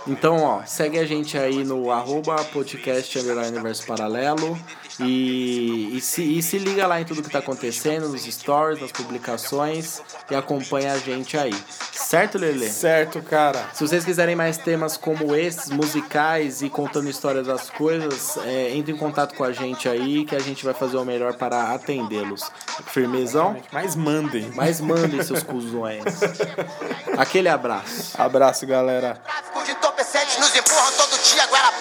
Então, 0.07 0.43
ó, 0.43 0.63
segue 0.65 0.99
a 0.99 1.05
gente 1.05 1.37
aí 1.37 1.63
no 1.63 1.91
arroba 1.91 2.35
podcast 2.45 3.17
universo 3.19 3.85
paralelo 3.85 4.57
e, 4.99 5.97
e, 5.97 6.01
se, 6.01 6.23
e 6.23 6.41
se 6.41 6.57
liga 6.57 6.87
lá 6.87 6.99
em 6.99 7.05
tudo 7.05 7.21
que 7.21 7.29
tá 7.29 7.39
acontecendo, 7.39 8.09
nos 8.09 8.23
stories, 8.23 8.81
nas 8.81 8.91
publicações 8.91 10.01
e 10.29 10.35
acompanha 10.35 10.93
a 10.93 10.97
gente 10.97 11.37
aí. 11.37 11.53
Certo, 11.91 12.37
Lele? 12.37 12.69
Certo, 12.69 13.21
cara. 13.21 13.69
Se 13.73 13.85
vocês 13.85 14.03
quiserem 14.03 14.35
mais 14.35 14.57
temas 14.57 14.97
como 14.97 15.35
esses, 15.35 15.69
musicais 15.69 16.61
e 16.61 16.69
contando 16.69 17.09
histórias 17.09 17.47
das 17.47 17.69
coisas, 17.69 18.37
é, 18.37 18.75
entre 18.75 18.93
em 18.93 18.97
contato 18.97 19.35
com 19.35 19.43
a 19.43 19.51
gente 19.51 19.87
aí 19.87 20.25
que 20.25 20.35
a 20.35 20.39
gente 20.39 20.63
vai 20.65 20.73
fazer 20.73 20.97
o 20.97 21.05
melhor 21.05 21.35
para 21.35 21.73
atendê-los. 21.73 22.49
Firmezão? 22.87 23.61
Mas 23.71 23.95
mandem. 23.95 24.51
Mas 24.55 24.81
mandem 24.81 25.21
seus 25.21 25.43
cuzões. 25.43 26.03
Aquele 27.17 27.49
abraço. 27.49 28.19
Abraço, 28.19 28.65
galera. 28.65 29.21
Tráfico 29.23 29.63
de 29.63 29.71
entorpecentes 29.71 30.37
nos 30.37 30.55
empurram 30.55 30.91
todo 30.97 31.23
dia 31.23 31.43
abaixo. 31.43 31.76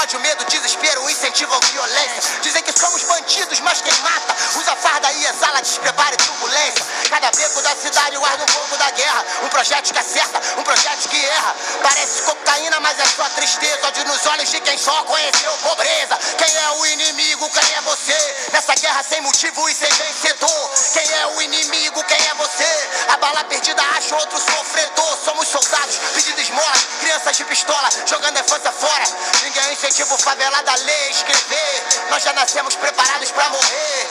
Ódio, 0.00 0.18
medo, 0.20 0.42
desespero, 0.46 1.10
incentivam 1.10 1.60
violência. 1.60 2.40
Dizem 2.40 2.62
que 2.62 2.72
somos 2.72 3.02
bandidos, 3.02 3.60
mas 3.60 3.82
quem 3.82 3.92
mata 4.00 4.34
usa 4.56 4.74
farda 4.76 5.12
e 5.12 5.26
exala 5.26 5.60
despreparo 5.60 6.14
e 6.14 6.16
turbulência. 6.16 6.86
Cada 7.10 7.30
beco 7.32 7.60
da 7.60 7.76
cidade 7.76 8.16
guarda 8.16 8.42
um 8.42 8.46
pouco 8.46 8.78
da 8.78 8.90
guerra. 8.92 9.24
Um 9.42 9.48
projeto 9.50 9.92
que 9.92 9.98
acerta, 9.98 10.40
um 10.56 10.62
projeto 10.62 11.06
que 11.06 11.22
erra. 11.22 11.54
Parece 11.82 12.22
cocaína, 12.22 12.80
mas 12.80 12.98
é 12.98 13.04
só 13.14 13.28
tristeza. 13.28 13.88
Ódio 13.88 14.04
nos 14.06 14.24
olhos 14.24 14.50
de 14.50 14.60
quem 14.60 14.78
só 14.78 15.04
conheceu 15.04 15.52
pobreza. 15.58 16.18
Quem 16.38 16.56
é 16.56 16.70
o 16.70 16.86
inimigo, 16.86 17.50
quem 17.50 17.74
é 17.74 17.80
você? 17.82 18.48
Nessa 18.52 18.74
guerra 18.76 19.02
sem 19.02 19.20
motivo 19.20 19.68
e 19.68 19.74
sem 19.74 19.90
vencedor. 19.92 20.70
Quem 20.94 21.12
é 21.12 21.26
o 21.26 21.42
inimigo, 21.42 22.02
quem 22.04 22.26
é 22.26 22.34
você? 22.36 22.88
A 23.08 23.18
bala 23.18 23.44
perdida 23.44 23.82
acha 23.98 24.16
outro 24.16 24.38
sofredor. 24.38 25.18
Somos 25.22 25.46
soldados 25.46 25.96
pedindo 26.14 26.40
esmola, 26.40 26.72
crianças 27.00 27.36
de 27.36 27.44
pistola 27.44 27.88
jogando 28.06 28.38
a 28.38 28.40
infância 28.40 28.72
fora. 28.72 29.04
Ninguém 29.42 29.72
incentiva 29.72 29.89
o 29.98 30.18
favelado 30.18 30.70
a 30.70 30.76
ler, 30.76 31.10
escrever. 31.10 31.84
Nós 32.10 32.22
já 32.22 32.32
nascemos 32.32 32.76
preparados 32.76 33.30
pra 33.32 33.50
morrer. 33.50 34.08